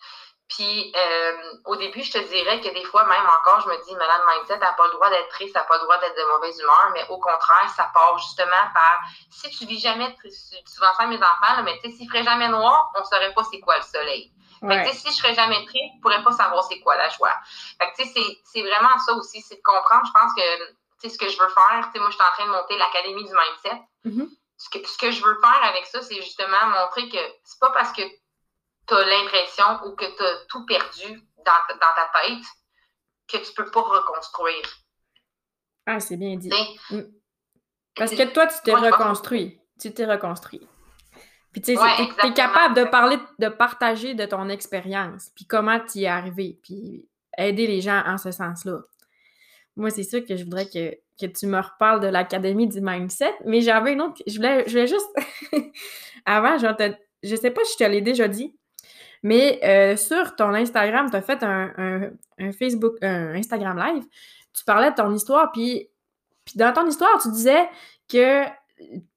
Puis 0.50 0.94
euh, 0.96 1.34
au 1.66 1.76
début, 1.76 2.02
je 2.04 2.12
te 2.12 2.18
dirais 2.30 2.62
que 2.62 2.74
des 2.74 2.84
fois, 2.86 3.06
même 3.06 3.26
encore, 3.26 3.62
je 3.62 3.70
me 3.70 3.86
dis, 3.86 3.96
Madame 3.96 4.22
Mindset 4.28 4.60
n'a 4.60 4.72
pas 4.74 4.86
le 4.86 4.94
droit 4.94 5.10
d'être 5.10 5.28
triste, 5.30 5.56
n'a 5.56 5.64
pas 5.64 5.76
le 5.76 5.84
droit 5.84 6.00
d'être 6.00 6.16
de 6.16 6.24
mauvaise 6.32 6.58
humeur, 6.60 6.92
mais 6.94 7.06
au 7.10 7.20
contraire, 7.20 7.70
ça 7.76 7.92
part 7.94 8.18
justement 8.18 8.72
par 8.74 9.00
si 9.30 9.50
tu 9.50 9.66
vis 9.66 9.80
jamais, 9.80 10.16
tu, 10.22 10.30
tu 10.30 10.80
vas 10.80 11.08
mes 11.08 11.18
enfants, 11.18 11.64
mais 11.64 11.78
tu 11.80 11.90
sais, 11.90 11.98
s'il 11.98 12.10
ferait 12.10 12.24
jamais 12.24 12.48
noir, 12.48 12.92
on 12.96 13.02
ne 13.02 13.06
saurait 13.06 13.34
pas 13.34 13.44
c'est 13.44 13.60
quoi 13.60 13.78
le 13.78 13.84
soleil. 13.84 14.32
Fait 14.62 14.94
si 14.94 15.10
je 15.10 15.16
serais 15.16 15.36
jamais 15.36 15.64
triste, 15.66 15.94
je 15.98 16.02
pourrais 16.02 16.24
pas 16.24 16.32
savoir 16.32 16.64
c'est 16.64 16.80
quoi 16.80 16.96
la 16.98 17.10
joie. 17.10 17.34
Fait 17.80 17.92
que, 17.92 18.10
c'est 18.44 18.62
vraiment 18.62 18.98
ça 19.06 19.14
aussi, 19.14 19.42
c'est 19.42 19.58
de 19.58 19.62
comprendre. 19.62 20.06
Je 20.06 20.12
pense 20.12 20.34
que, 20.34 21.10
ce 21.10 21.18
que 21.18 21.30
je 21.30 21.38
veux 21.38 21.50
faire, 21.50 21.92
moi, 21.96 22.10
je 22.10 22.16
suis 22.16 22.24
en 22.24 22.32
train 22.32 22.46
de 22.46 22.52
monter 22.52 22.78
l'Académie 22.78 23.24
du 23.24 23.34
mindset. 23.34 23.82
Mm-hmm. 24.06 24.30
Ce, 24.58 24.70
que, 24.70 24.88
ce 24.88 24.98
que 24.98 25.12
je 25.12 25.24
veux 25.24 25.38
faire 25.40 25.64
avec 25.64 25.86
ça, 25.86 26.02
c'est 26.02 26.22
justement 26.22 26.68
montrer 26.68 27.08
que 27.10 27.18
c'est 27.44 27.60
pas 27.60 27.72
parce 27.72 27.92
que 27.94 28.02
tu 28.02 28.94
as 28.94 29.06
l'impression 29.06 29.86
ou 29.86 29.96
que 29.96 30.06
tu 30.06 30.24
as 30.24 30.46
tout 30.50 30.66
perdu 30.66 31.22
dans, 31.46 31.76
dans 31.76 31.94
ta 31.96 32.10
tête 32.22 32.44
que 33.28 33.38
tu 33.38 33.54
peux 33.54 33.70
pas 33.70 33.82
reconstruire. 33.82 34.66
Ah, 35.86 36.00
c'est 36.00 36.18
bien 36.18 36.36
dit. 36.36 36.52
Mm. 36.90 37.02
Parce 37.96 38.12
que 38.12 38.24
toi, 38.34 38.48
tu 38.48 38.56
t'es 38.64 38.74
reconstruit. 38.74 39.60
Tu 39.80 39.94
t'es 39.94 40.06
reconstruit. 40.06 40.68
Puis 41.52 41.62
tu 41.62 41.76
sais, 41.76 42.34
capable 42.34 42.76
de 42.76 42.84
parler, 42.84 43.18
de 43.40 43.50
partager 43.50 44.14
de 44.14 44.26
ton 44.26 44.50
expérience, 44.50 45.32
puis 45.36 45.46
comment 45.46 45.80
tu 45.80 46.00
y 46.00 46.04
es 46.04 46.08
arrivé, 46.08 46.60
puis 46.62 47.10
aider 47.38 47.68
les 47.68 47.82
gens 47.82 48.04
en 48.06 48.18
ce 48.18 48.32
sens-là. 48.32 48.80
Moi, 49.78 49.92
c'est 49.92 50.04
sûr 50.04 50.26
que 50.26 50.36
je 50.36 50.44
voudrais 50.44 50.66
que, 50.66 51.26
tu 51.28 51.48
me 51.48 51.60
reparles 51.60 52.00
de 52.00 52.08
l'Académie 52.08 52.68
du 52.68 52.82
Mindset, 52.82 53.34
mais 53.46 53.62
j'avais 53.62 53.94
une 53.94 54.02
autre. 54.02 54.22
Je 54.28 54.36
voulais, 54.36 54.64
je 54.66 54.72
voulais 54.72 54.88
juste. 54.88 55.10
Avant, 56.26 56.58
je, 56.58 56.68
te, 56.76 56.96
je 57.24 57.36
sais 57.36 57.52
pas 57.52 57.64
si 57.64 57.74
je 57.80 57.86
te 57.86 57.90
l'ai 57.90 58.02
déjà 58.02 58.28
dit, 58.28 58.56
mais 59.24 59.60
euh, 59.64 59.96
sur 59.96 60.36
ton 60.36 60.54
Instagram, 60.54 61.10
tu 61.10 61.16
as 61.16 61.22
fait 61.22 61.44
un, 61.44 62.12
Facebook, 62.58 62.98
un 63.02 63.36
Instagram 63.36 63.78
Live. 63.78 64.04
Tu 64.54 64.64
parlais 64.66 64.92
de 64.92 64.96
ton 64.96 65.14
histoire, 65.14 65.52
puis, 65.52 65.90
puis 66.44 66.56
dans 66.58 66.74
ton 66.74 66.88
histoire, 66.88 67.22
tu 67.22 67.32
disais 67.32 67.70
que 68.10 68.44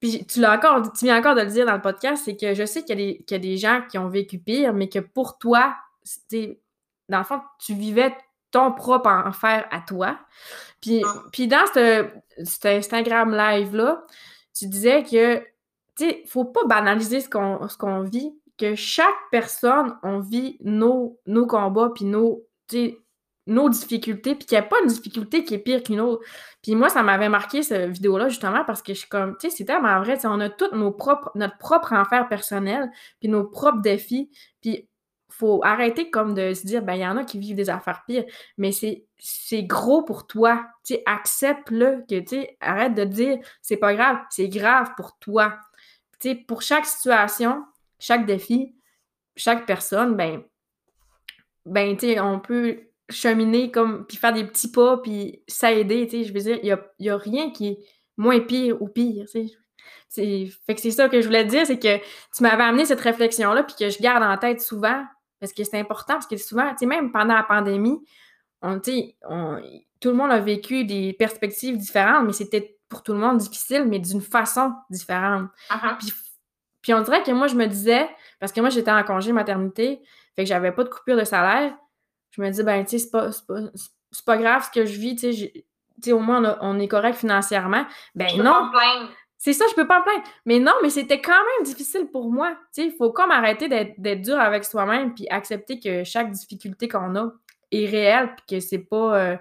puis 0.00 0.24
tu 0.24 0.40
l'as 0.40 0.56
encore, 0.56 0.92
tu 0.92 1.04
viens 1.04 1.18
encore 1.18 1.34
de 1.34 1.42
le 1.42 1.50
dire 1.50 1.66
dans 1.66 1.74
le 1.74 1.82
podcast, 1.82 2.22
c'est 2.24 2.36
que 2.36 2.54
je 2.54 2.64
sais 2.64 2.82
qu'il 2.82 2.98
y, 2.98 3.34
a 3.34 3.38
des 3.38 3.56
gens 3.58 3.82
qui 3.90 3.98
ont 3.98 4.08
vécu 4.08 4.38
pire, 4.38 4.72
mais 4.72 4.88
que 4.88 4.98
pour 4.98 5.38
toi, 5.38 5.74
dans 7.08 7.18
le 7.18 7.24
fond, 7.24 7.40
tu 7.58 7.74
vivais 7.74 8.14
ton 8.50 8.72
propre 8.72 9.08
enfer 9.08 9.66
à 9.70 9.80
toi. 9.80 10.18
Puis, 10.80 11.02
ah. 11.04 11.22
puis 11.32 11.48
dans 11.48 11.66
cet 11.66 12.66
Instagram 12.66 13.34
live-là, 13.34 14.04
tu 14.54 14.66
disais 14.66 15.02
que, 15.02 15.38
tu 15.96 16.08
sais, 16.08 16.22
faut 16.26 16.44
pas 16.44 16.64
banaliser 16.66 17.20
ce 17.20 17.28
qu'on, 17.28 17.68
ce 17.68 17.76
qu'on 17.76 18.02
vit, 18.02 18.32
que 18.58 18.74
chaque 18.74 19.08
personne, 19.30 19.96
on 20.02 20.20
vit 20.20 20.58
nos, 20.60 21.18
nos 21.26 21.46
combats, 21.46 21.90
puis 21.94 22.04
nos, 22.04 22.44
nos 23.46 23.68
difficultés, 23.70 24.34
puis 24.34 24.46
qu'il 24.46 24.58
n'y 24.58 24.64
a 24.64 24.68
pas 24.68 24.80
une 24.82 24.88
difficulté 24.88 25.44
qui 25.44 25.54
est 25.54 25.58
pire 25.58 25.82
qu'une 25.82 26.00
autre. 26.00 26.22
Puis 26.62 26.74
moi, 26.74 26.90
ça 26.90 27.02
m'avait 27.02 27.30
marqué 27.30 27.62
cette 27.62 27.90
vidéo-là, 27.90 28.28
justement, 28.28 28.64
parce 28.66 28.82
que 28.82 28.92
je 28.92 29.00
suis 29.00 29.08
comme, 29.08 29.36
tu 29.38 29.48
sais, 29.48 29.56
c'est 29.56 29.64
tellement 29.64 29.98
vrai, 30.00 30.18
on 30.24 30.40
a 30.40 30.50
tous 30.50 30.74
nos 30.74 30.92
propres, 30.92 31.30
notre 31.34 31.56
propre 31.56 31.94
enfer 31.94 32.28
personnel, 32.28 32.90
puis 33.18 33.28
nos 33.28 33.44
propres 33.44 33.80
défis, 33.80 34.30
puis 34.60 34.89
faut 35.40 35.60
arrêter 35.64 36.10
comme 36.10 36.34
de 36.34 36.54
se 36.54 36.66
dire, 36.66 36.82
ben, 36.82 36.94
il 36.94 37.00
y 37.00 37.06
en 37.06 37.16
a 37.16 37.24
qui 37.24 37.38
vivent 37.38 37.56
des 37.56 37.70
affaires 37.70 38.04
pires, 38.06 38.24
mais 38.58 38.72
c'est, 38.72 39.06
c'est 39.18 39.62
gros 39.62 40.02
pour 40.02 40.26
toi, 40.26 40.66
tu 40.84 40.96
accepte-le, 41.06 42.04
que, 42.08 42.20
tu 42.20 42.46
arrête 42.60 42.94
de 42.94 43.04
dire, 43.04 43.38
c'est 43.62 43.78
pas 43.78 43.94
grave, 43.94 44.18
c'est 44.30 44.48
grave 44.48 44.90
pour 44.96 45.18
toi. 45.18 45.58
Tu 46.20 46.36
pour 46.44 46.62
chaque 46.62 46.86
situation, 46.86 47.64
chaque 47.98 48.26
défi, 48.26 48.74
chaque 49.36 49.66
personne, 49.66 50.14
ben, 50.14 50.42
ben, 51.64 51.96
tu 51.96 52.18
on 52.20 52.38
peut 52.38 52.80
cheminer 53.08 53.70
comme, 53.70 54.06
puis 54.06 54.16
faire 54.16 54.32
des 54.32 54.44
petits 54.44 54.70
pas, 54.70 54.98
puis 54.98 55.42
s'aider, 55.48 56.06
tu 56.06 56.24
je 56.24 56.32
veux 56.32 56.40
dire, 56.40 56.58
il 56.62 56.78
n'y 57.00 57.08
a, 57.08 57.16
rien 57.16 57.50
qui 57.50 57.68
est 57.68 57.78
moins 58.16 58.40
pire 58.40 58.80
ou 58.80 58.88
pire, 58.88 59.26
tu 59.32 59.48
sais. 59.48 60.50
Fait 60.66 60.74
que 60.74 60.80
c'est 60.80 60.90
ça 60.90 61.08
que 61.08 61.20
je 61.20 61.26
voulais 61.26 61.44
te 61.44 61.50
dire, 61.50 61.66
c'est 61.66 61.78
que 61.78 61.98
tu 61.98 62.42
m'avais 62.42 62.62
amené 62.62 62.84
cette 62.84 63.00
réflexion-là, 63.00 63.62
puis 63.62 63.76
que 63.78 63.88
je 63.88 64.00
garde 64.00 64.22
en 64.22 64.36
tête 64.36 64.60
souvent, 64.60 65.04
parce 65.40 65.52
que 65.52 65.64
c'est 65.64 65.78
important, 65.78 66.14
parce 66.14 66.26
que 66.26 66.36
souvent, 66.36 66.70
tu 66.70 66.78
sais, 66.78 66.86
même 66.86 67.10
pendant 67.10 67.34
la 67.34 67.42
pandémie, 67.42 67.98
on, 68.62 68.80
on, 69.28 69.60
tout 70.00 70.08
le 70.08 70.14
monde 70.14 70.30
a 70.30 70.38
vécu 70.38 70.84
des 70.84 71.12
perspectives 71.14 71.76
différentes, 71.76 72.26
mais 72.26 72.32
c'était 72.32 72.78
pour 72.88 73.02
tout 73.02 73.12
le 73.12 73.18
monde 73.18 73.38
difficile, 73.38 73.86
mais 73.86 73.98
d'une 73.98 74.20
façon 74.20 74.74
différente. 74.90 75.48
Puis, 75.98 76.12
puis 76.82 76.94
on 76.94 77.00
dirait 77.02 77.22
que 77.22 77.30
moi, 77.30 77.46
je 77.46 77.54
me 77.54 77.66
disais, 77.66 78.08
parce 78.38 78.52
que 78.52 78.60
moi, 78.60 78.70
j'étais 78.70 78.90
en 78.90 79.02
congé 79.02 79.32
maternité, 79.32 80.00
fait 80.36 80.42
que 80.44 80.48
j'avais 80.48 80.72
pas 80.72 80.84
de 80.84 80.88
coupure 80.88 81.16
de 81.16 81.24
salaire, 81.24 81.74
je 82.30 82.42
me 82.42 82.50
dis, 82.50 82.62
ben, 82.62 82.84
tu 82.84 82.90
sais, 82.90 82.98
c'est 82.98 83.10
pas, 83.10 83.30
pas, 83.46 83.60
pas, 84.26 84.36
grave 84.36 84.64
ce 84.64 84.70
que 84.70 84.86
je 84.86 84.98
vis, 84.98 85.16
tu 85.16 85.32
sais, 85.32 86.12
au 86.12 86.20
moins 86.20 86.58
on, 86.60 86.78
est 86.78 86.88
correct 86.88 87.16
financièrement. 87.16 87.84
Ben 88.14 88.36
non. 88.42 88.70
C'est 89.42 89.54
ça, 89.54 89.64
je 89.70 89.74
peux 89.74 89.86
pas 89.86 90.00
me 90.00 90.04
plaindre. 90.04 90.22
Mais 90.44 90.58
non, 90.58 90.74
mais 90.82 90.90
c'était 90.90 91.22
quand 91.22 91.32
même 91.32 91.64
difficile 91.64 92.10
pour 92.12 92.30
moi. 92.30 92.54
Il 92.76 92.92
faut 92.92 93.10
comme 93.10 93.30
arrêter 93.30 93.68
d'être 93.68 94.20
dur 94.20 94.38
avec 94.38 94.66
soi-même 94.66 95.14
puis 95.14 95.26
accepter 95.30 95.80
que 95.80 96.04
chaque 96.04 96.30
difficulté 96.30 96.88
qu'on 96.88 97.16
a 97.16 97.32
est 97.72 97.86
réelle 97.86 98.34
puis 98.36 98.58
que 98.58 98.60
c'est 98.60 98.84
pas. 98.84 99.16
Euh, 99.16 99.36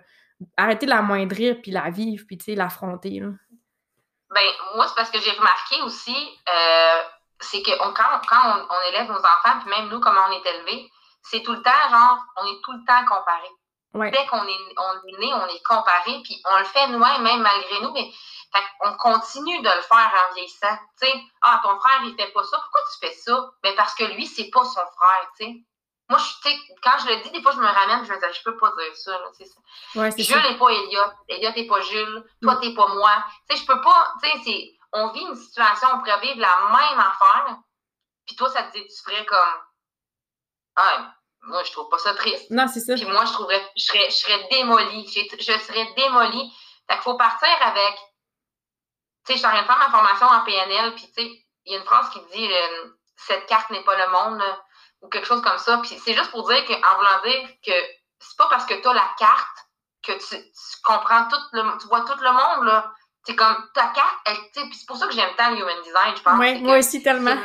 arrêter 0.56 0.86
de 0.86 0.92
la 0.92 1.02
moindrir 1.02 1.58
puis 1.62 1.72
la 1.72 1.90
vivre 1.90 2.24
puis, 2.26 2.40
l'affronter. 2.56 3.20
Ben, 3.20 4.42
moi, 4.76 4.88
c'est 4.88 4.96
parce 4.96 5.12
que 5.12 5.20
j'ai 5.20 5.32
remarqué 5.32 5.82
aussi, 5.82 6.16
euh, 6.48 7.02
c'est 7.42 7.62
que 7.62 7.78
quand, 7.78 8.22
quand 8.30 8.68
on, 8.70 8.90
élève 8.90 9.10
nos 9.10 9.18
enfants, 9.18 9.60
puis 9.60 9.70
même 9.70 9.90
nous, 9.90 10.00
comment 10.00 10.22
on 10.30 10.32
est 10.32 10.50
élevés, 10.50 10.90
c'est 11.24 11.42
tout 11.42 11.52
le 11.52 11.62
temps, 11.62 11.90
genre, 11.90 12.20
on 12.38 12.46
est 12.46 12.62
tout 12.64 12.72
le 12.72 12.86
temps 12.86 13.06
comparé. 13.06 13.50
Dès 14.12 14.26
qu'on 14.28 14.44
est, 14.44 14.58
on 14.78 15.08
est 15.08 15.20
né, 15.20 15.34
on 15.34 15.48
est 15.48 15.64
comparé, 15.64 16.22
puis 16.24 16.42
on 16.50 16.60
le 16.60 16.64
fait 16.64 16.88
nous-mêmes, 16.88 17.42
malgré 17.42 17.82
nous, 17.82 17.92
mais 17.92 18.10
on 18.82 18.94
continue 18.98 19.62
de 19.62 19.70
le 19.70 19.82
faire 19.82 20.12
en 20.30 20.34
vieillissant. 20.34 20.78
Tu 21.00 21.08
sais, 21.08 21.14
ah, 21.42 21.60
ton 21.64 21.80
frère, 21.80 22.02
il 22.04 22.16
fait 22.16 22.32
pas 22.32 22.44
ça, 22.44 22.58
pourquoi 22.58 22.82
tu 22.92 23.08
fais 23.08 23.14
ça? 23.14 23.52
Mais 23.64 23.76
parce 23.76 23.94
que 23.96 24.06
lui, 24.06 24.26
c'est 24.26 24.50
pas 24.50 24.64
son 24.64 24.74
frère, 24.98 25.32
tu 25.38 25.46
sais. 25.46 25.56
Moi, 26.10 26.18
je, 26.18 26.50
quand 26.82 26.98
je 27.04 27.08
le 27.08 27.22
dis, 27.22 27.30
des 27.30 27.42
fois, 27.44 27.52
je 27.52 27.60
me 27.60 27.68
ramène, 27.68 28.04
je 28.04 28.12
me 28.12 28.18
dis, 28.18 28.38
je 28.38 28.44
peux 28.44 28.58
pas 28.58 28.72
dire 28.72 28.96
ça. 28.96 29.12
Là, 29.12 29.30
ouais, 29.96 30.12
Jules 30.18 30.42
n'est 30.42 30.58
pas 30.58 30.70
Elliot, 30.70 31.12
Elliot 31.28 31.52
n'est 31.56 31.68
pas 31.68 31.82
Jules, 31.82 32.26
toi, 32.42 32.56
mm. 32.56 32.60
t'es 32.62 32.74
pas 32.74 32.88
moi. 32.88 33.24
Tu 33.48 33.56
sais, 33.56 33.62
je 33.62 33.68
peux 33.68 33.80
pas, 33.80 34.14
tu 34.24 34.44
sais, 34.44 34.72
on 34.92 35.12
vit 35.12 35.22
une 35.22 35.36
situation, 35.36 35.88
on 35.94 36.00
pourrait 36.00 36.20
vivre 36.22 36.40
la 36.40 36.56
même 36.72 37.00
affaire, 37.00 37.58
puis 38.26 38.36
toi, 38.36 38.50
ça 38.50 38.64
te 38.64 38.78
dit, 38.78 38.88
tu 38.88 39.04
ferais 39.04 39.24
comme, 39.26 39.60
ah, 40.76 41.14
moi, 41.44 41.64
je 41.64 41.72
trouve 41.72 41.90
pas 41.90 41.98
ça 41.98 42.14
triste. 42.14 42.50
Non, 42.52 42.68
c'est 42.68 42.80
ça. 42.80 42.96
Puis 42.96 43.06
moi, 43.06 43.26
je 43.26 43.34
trouverais, 43.34 43.62
je 43.76 43.84
serais, 43.84 44.10
je 44.10 44.16
serais 44.16 44.48
démolie. 44.52 45.08
Je, 45.08 45.42
serais 45.42 45.94
démolie. 45.96 46.52
Fait 46.88 46.96
qu'il 46.96 47.04
faut 47.04 47.18
partir 47.18 47.48
avec. 47.62 47.98
Tu 49.26 49.34
sais, 49.34 49.34
je 49.34 49.38
suis 49.40 49.48
en 49.48 49.52
train 49.52 49.62
de 49.62 49.68
faire 49.68 49.78
ma 49.78 49.90
formation 49.90 50.28
en 50.28 50.44
PNL, 50.44 50.96
puis 50.96 51.08
tu 51.08 51.14
sais, 51.22 51.46
il 51.66 51.74
y 51.74 51.76
a 51.76 51.80
une 51.80 51.86
phrase 51.86 52.10
qui 52.10 52.20
dit 52.34 52.52
euh, 52.52 52.86
Cette 53.16 53.46
carte 53.48 53.70
n'est 53.70 53.84
pas 53.84 53.98
le 53.98 54.12
monde, 54.12 54.44
ou 55.02 55.10
quelque 55.10 55.28
chose 55.28 55.42
comme 55.42 55.58
ça. 55.58 55.78
Puis 55.80 56.00
c'est 56.04 56.14
juste 56.14 56.32
pour 56.32 56.48
dire 56.48 56.66
qu'en 56.66 56.96
voulant 56.98 57.22
dire 57.24 57.50
que 57.66 57.72
c'est 58.20 58.38
pas 58.38 58.48
parce 58.50 58.66
que 58.66 58.74
tu 58.82 58.88
as 58.88 58.94
la 58.94 59.10
carte 59.18 59.58
que 60.04 60.14
tu, 60.14 60.36
comprends 60.84 61.28
tout 61.28 61.40
le 61.54 61.78
tu 61.80 61.88
vois 61.88 62.02
tout 62.02 62.20
le 62.20 62.32
monde, 62.32 62.66
là. 62.66 62.94
C'est 63.26 63.36
comme 63.36 63.70
ta 63.74 63.88
carte, 63.88 64.18
elle, 64.26 64.38
puis 64.54 64.74
c'est 64.74 64.86
pour 64.88 64.98
ça 64.98 65.06
que 65.06 65.14
j'aime 65.14 65.36
tant 65.36 65.52
le 65.52 65.60
Human 65.60 65.82
Design, 65.84 66.16
je 66.16 66.22
pense. 66.22 66.40
Oui, 66.40 66.62
moi 66.62 66.78
aussi 66.78 67.04
tellement. 67.04 67.36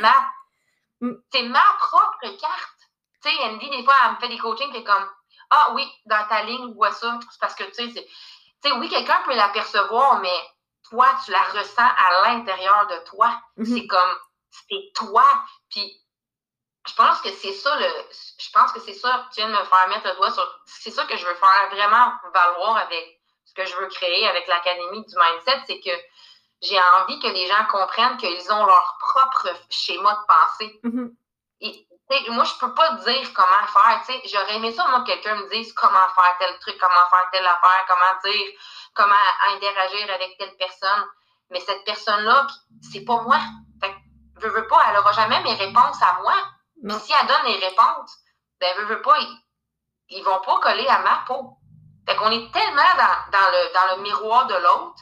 C'est 1.31 1.43
ma, 1.43 1.59
ma 1.59 1.63
propre 1.77 2.37
carte. 2.39 2.79
Tu 3.21 3.29
sais, 3.29 3.43
Andy, 3.43 3.69
des 3.69 3.83
fois, 3.83 3.93
elle 4.05 4.11
me 4.13 4.17
fait 4.17 4.29
des 4.29 4.37
coachings, 4.37 4.71
qui 4.71 4.77
est 4.77 4.83
comme 4.83 5.09
Ah 5.49 5.71
oui, 5.73 5.87
dans 6.05 6.25
ta 6.27 6.43
ligne, 6.43 6.73
vois 6.73 6.91
ça. 6.91 7.19
C'est 7.29 7.39
parce 7.39 7.55
que, 7.55 7.65
tu 7.65 7.73
sais, 7.73 7.93
tu 7.93 8.69
sais, 8.69 8.71
oui, 8.77 8.89
quelqu'un 8.89 9.21
peut 9.25 9.35
l'apercevoir, 9.35 10.19
mais 10.21 10.49
toi, 10.89 11.07
tu 11.23 11.31
la 11.31 11.41
ressens 11.41 11.81
à 11.81 12.27
l'intérieur 12.27 12.87
de 12.87 12.97
toi. 13.09 13.41
Mhm. 13.57 13.65
C'est 13.65 13.87
comme, 13.87 14.15
c'est 14.49 14.91
toi. 14.95 15.25
Puis, 15.69 16.01
je 16.87 16.93
pense 16.93 17.21
que 17.21 17.29
c'est 17.29 17.53
ça, 17.53 17.75
le, 17.77 17.87
je 18.39 18.49
pense 18.51 18.71
que 18.71 18.79
c'est 18.79 18.93
ça, 18.93 19.27
tu 19.33 19.41
viens 19.41 19.49
de 19.49 19.53
me 19.53 19.63
faire 19.63 19.87
mettre 19.89 20.07
le 20.07 20.15
doigt 20.15 20.31
sur, 20.31 20.47
c'est 20.65 20.91
ça 20.91 21.05
que 21.05 21.17
je 21.17 21.25
veux 21.25 21.33
faire 21.33 21.69
vraiment 21.71 22.13
valoir 22.31 22.77
avec 22.77 23.19
ce 23.45 23.53
que 23.55 23.65
je 23.65 23.75
veux 23.75 23.87
créer 23.87 24.27
avec 24.27 24.47
l'Académie 24.47 25.03
du 25.05 25.15
Mindset, 25.15 25.63
c'est 25.65 25.79
que 25.79 25.89
j'ai 26.61 26.79
envie 26.99 27.19
que 27.19 27.27
les 27.27 27.47
gens 27.47 27.65
comprennent 27.71 28.17
qu'ils 28.17 28.51
ont 28.51 28.65
leur 28.65 28.97
propre 28.99 29.49
schéma 29.69 30.13
de 30.13 30.25
pensée. 30.27 30.79
Mhm 30.83 31.15
moi, 32.29 32.43
je 32.43 32.59
peux 32.59 32.73
pas 32.73 32.93
dire 32.95 33.33
comment 33.33 33.67
faire. 33.67 34.19
J'aurais 34.25 34.55
aimé 34.55 34.71
ça, 34.71 34.87
moi, 34.87 35.01
que 35.01 35.07
quelqu'un 35.07 35.35
me 35.35 35.49
dise 35.49 35.73
comment 35.73 36.07
faire 36.13 36.35
tel 36.39 36.59
truc, 36.59 36.77
comment 36.79 37.09
faire 37.09 37.29
telle 37.31 37.45
affaire, 37.45 37.85
comment 37.87 38.31
dire, 38.31 38.51
comment 38.95 39.13
interagir 39.53 40.09
avec 40.13 40.37
telle 40.37 40.55
personne. 40.57 41.03
Mais 41.51 41.59
cette 41.59 41.83
personne-là, 41.85 42.47
c'est 42.91 43.05
pas 43.05 43.21
moi. 43.21 43.37
Fait 43.81 43.91
que, 44.41 44.47
veux, 44.47 44.67
pas, 44.67 44.81
elle 44.89 44.97
aura 44.97 45.11
jamais 45.11 45.41
mes 45.43 45.53
réponses 45.53 46.01
à 46.01 46.19
moi. 46.21 46.33
Mais 46.81 46.97
si 46.99 47.13
elle 47.13 47.27
donne 47.27 47.45
les 47.45 47.65
réponses, 47.65 48.17
ben, 48.59 48.69
veux, 48.77 48.85
veux 48.85 49.01
pas, 49.01 49.17
ils, 49.19 49.37
ils 50.09 50.23
vont 50.23 50.41
pas 50.43 50.59
coller 50.59 50.87
à 50.87 50.99
ma 50.99 51.23
peau. 51.27 51.57
Fait 52.07 52.15
qu'on 52.15 52.31
est 52.31 52.51
tellement 52.51 52.93
dans, 52.97 53.31
dans, 53.31 53.49
le, 53.51 53.73
dans 53.73 53.97
le 53.97 54.03
miroir 54.03 54.47
de 54.47 54.55
l'autre 54.55 55.01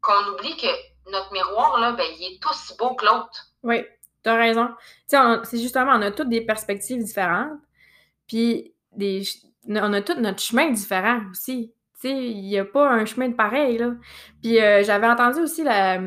qu'on 0.00 0.32
oublie 0.32 0.56
que 0.56 0.66
notre 1.10 1.32
miroir, 1.32 1.78
là, 1.78 1.92
ben, 1.92 2.06
il 2.18 2.34
est 2.34 2.46
aussi 2.46 2.76
beau 2.76 2.94
que 2.94 3.04
l'autre. 3.04 3.46
Oui. 3.62 3.84
T'as 4.24 4.36
raison. 4.36 4.74
C'est 5.06 5.58
justement, 5.58 5.92
on 5.92 6.02
a 6.02 6.10
toutes 6.10 6.30
des 6.30 6.40
perspectives 6.40 7.04
différentes, 7.04 7.60
puis 8.26 8.74
des, 8.92 9.22
on 9.68 9.92
a 9.92 10.00
tous 10.00 10.14
notre 10.14 10.40
chemin 10.40 10.70
différent 10.70 11.20
aussi. 11.30 11.73
Il 12.10 12.42
n'y 12.42 12.58
a 12.58 12.64
pas 12.64 12.88
un 12.90 13.04
chemin 13.04 13.28
de 13.28 13.34
pareil, 13.34 13.78
là. 13.78 13.94
Puis 14.42 14.60
euh, 14.60 14.82
j'avais 14.84 15.06
entendu 15.06 15.40
aussi 15.40 15.64
la, 15.64 16.00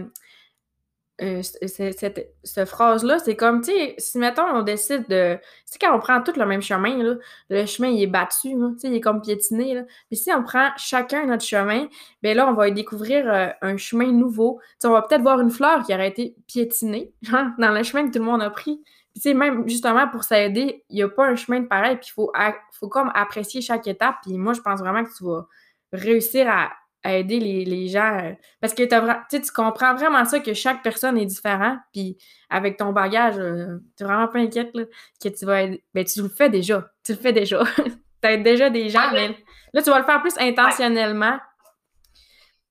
euh, 1.19 1.41
cette, 1.41 2.35
cette 2.43 2.69
phrase-là, 2.69 3.17
c'est 3.17 3.35
comme, 3.35 3.61
tu 3.61 3.71
sais, 3.71 3.95
si 3.97 4.19
mettons, 4.19 4.45
on 4.53 4.61
décide 4.61 5.07
de. 5.09 5.35
Tu 5.35 5.41
sais, 5.65 5.79
quand 5.81 5.95
on 5.95 5.99
prend 5.99 6.21
tout 6.21 6.33
le 6.37 6.45
même 6.45 6.61
chemin, 6.61 7.17
le 7.49 7.65
chemin, 7.65 7.87
il 7.87 8.03
est 8.03 8.07
battu, 8.07 8.49
tu 8.49 8.79
sais, 8.79 8.87
il 8.87 8.95
est 8.95 9.01
comme 9.01 9.21
piétiné, 9.21 9.73
là. 9.73 9.81
Mais 10.11 10.17
si 10.17 10.31
on 10.31 10.43
prend 10.43 10.69
chacun 10.77 11.25
notre 11.25 11.43
chemin, 11.43 11.87
ben 12.21 12.37
là, 12.37 12.47
on 12.47 12.53
va 12.53 12.69
découvrir 12.69 13.27
euh, 13.33 13.47
un 13.63 13.77
chemin 13.77 14.11
nouveau. 14.11 14.59
Tu 14.79 14.85
on 14.85 14.91
va 14.91 15.01
peut-être 15.01 15.23
voir 15.23 15.39
une 15.39 15.49
fleur 15.49 15.83
qui 15.83 15.93
aurait 15.93 16.09
été 16.09 16.35
piétinée, 16.45 17.11
dans 17.57 17.71
le 17.71 17.81
chemin 17.81 18.07
que 18.07 18.13
tout 18.13 18.19
le 18.19 18.25
monde 18.25 18.43
a 18.43 18.51
pris. 18.51 18.79
Puis, 19.13 19.21
tu 19.21 19.21
sais, 19.21 19.33
même 19.33 19.67
justement 19.67 20.07
pour 20.07 20.23
s'aider, 20.23 20.85
il 20.89 20.97
n'y 20.97 21.01
a 21.01 21.09
pas 21.09 21.25
un 21.25 21.35
chemin 21.35 21.61
de 21.61 21.65
pareil, 21.67 21.95
puis 21.95 22.09
il 22.09 22.13
faut, 22.13 22.31
faut 22.73 22.89
comme 22.89 23.11
apprécier 23.15 23.61
chaque 23.61 23.87
étape. 23.87 24.17
Puis 24.21 24.37
moi, 24.37 24.53
je 24.53 24.61
pense 24.61 24.81
vraiment 24.81 25.03
que 25.03 25.09
tu 25.17 25.23
vas 25.23 25.47
réussir 25.91 26.49
à 26.49 26.71
aider 27.05 27.39
les, 27.39 27.87
gens. 27.87 28.19
Euh, 28.19 28.33
parce 28.59 28.73
que 28.73 28.83
tu 28.83 29.51
comprends 29.51 29.95
vraiment 29.95 30.25
ça, 30.25 30.39
que 30.39 30.53
chaque 30.53 30.83
personne 30.83 31.17
est 31.17 31.25
différente. 31.25 31.79
Puis 31.93 32.17
avec 32.49 32.77
ton 32.77 32.91
bagage, 32.91 33.37
euh, 33.37 33.77
tu 33.97 34.03
n'es 34.03 34.09
vraiment 34.09 34.27
pas 34.27 34.39
inquiète 34.39 34.71
que 34.73 35.29
tu 35.29 35.45
vas 35.45 35.63
aider. 35.63 35.83
Ben, 35.93 36.03
tu 36.03 36.21
le 36.21 36.29
fais 36.29 36.49
déjà. 36.49 36.89
Tu 37.03 37.13
le 37.13 37.17
fais 37.17 37.33
déjà. 37.33 37.63
tu 38.21 38.29
aides 38.29 38.43
déjà 38.43 38.69
des 38.69 38.89
gens, 38.89 39.11
mais 39.13 39.37
là, 39.73 39.81
tu 39.81 39.89
vas 39.89 39.99
le 39.99 40.05
faire 40.05 40.21
plus 40.21 40.37
intentionnellement. 40.37 41.37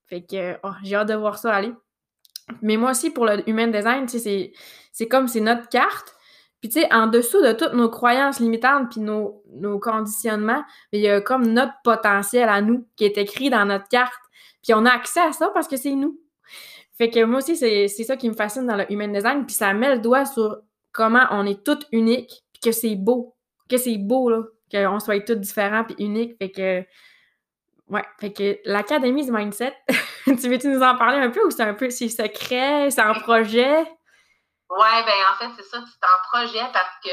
Fait 0.08 0.22
que 0.22 0.56
oh, 0.62 0.72
j'ai 0.84 0.96
hâte 0.96 1.08
de 1.08 1.14
voir 1.14 1.38
ça 1.38 1.54
aller. 1.54 1.72
Mais 2.62 2.76
moi 2.76 2.92
aussi, 2.92 3.10
pour 3.10 3.26
le 3.26 3.48
human 3.48 3.72
design, 3.72 4.06
c'est 4.08 5.08
comme 5.08 5.26
c'est 5.26 5.40
notre 5.40 5.68
carte. 5.68 6.15
Puis, 6.66 6.72
tu 6.72 6.80
sais, 6.80 6.92
en 6.92 7.06
dessous 7.06 7.40
de 7.42 7.52
toutes 7.52 7.74
nos 7.74 7.88
croyances 7.88 8.40
limitantes 8.40 8.90
puis 8.90 9.00
nos, 9.00 9.40
nos 9.52 9.78
conditionnements, 9.78 10.64
il 10.90 11.00
y 11.00 11.08
a 11.08 11.20
comme 11.20 11.46
notre 11.46 11.74
potentiel 11.84 12.48
à 12.48 12.60
nous 12.60 12.88
qui 12.96 13.04
est 13.04 13.16
écrit 13.18 13.50
dans 13.50 13.64
notre 13.64 13.86
carte. 13.86 14.20
Puis, 14.64 14.74
on 14.74 14.84
a 14.84 14.90
accès 14.90 15.20
à 15.20 15.30
ça 15.30 15.48
parce 15.54 15.68
que 15.68 15.76
c'est 15.76 15.94
nous. 15.94 16.20
Fait 16.98 17.08
que 17.08 17.22
moi 17.22 17.38
aussi, 17.38 17.56
c'est 17.56 17.86
ça 17.86 18.16
qui 18.16 18.28
me 18.28 18.34
fascine 18.34 18.66
dans 18.66 18.74
le 18.74 18.90
human 18.90 19.12
design. 19.12 19.46
Puis, 19.46 19.54
ça 19.54 19.72
met 19.74 19.94
le 19.94 20.00
doigt 20.00 20.24
sur 20.24 20.56
comment 20.90 21.22
on 21.30 21.46
est 21.46 21.64
toutes 21.64 21.86
uniques, 21.92 22.42
puis 22.52 22.60
que 22.64 22.72
c'est 22.72 22.96
beau. 22.96 23.36
Que 23.68 23.76
c'est 23.76 23.98
beau, 23.98 24.28
là. 24.28 24.42
Qu'on 24.72 24.98
soit 24.98 25.24
toutes 25.24 25.42
différents 25.42 25.84
puis 25.84 25.94
uniques. 26.00 26.34
Fait 26.40 26.50
que. 26.50 26.84
Ouais, 27.88 28.02
fait 28.18 28.32
que 28.32 28.58
l'Académie 28.64 29.24
du 29.24 29.30
Mindset, 29.30 29.72
tu 30.24 30.48
veux-tu 30.48 30.66
nous 30.66 30.82
en 30.82 30.96
parler 30.96 31.18
un 31.18 31.30
peu 31.30 31.46
ou 31.46 31.52
c'est 31.52 31.62
un 31.62 31.74
peu 31.74 31.90
secret, 31.90 32.90
c'est 32.90 33.00
un 33.00 33.14
projet? 33.14 33.84
Ouais, 34.70 35.02
ben 35.04 35.14
en 35.30 35.36
fait, 35.36 35.50
c'est 35.56 35.68
ça, 35.68 35.78
c'est 35.86 36.04
un 36.04 36.18
projet 36.28 36.64
parce 36.72 36.98
que 37.04 37.10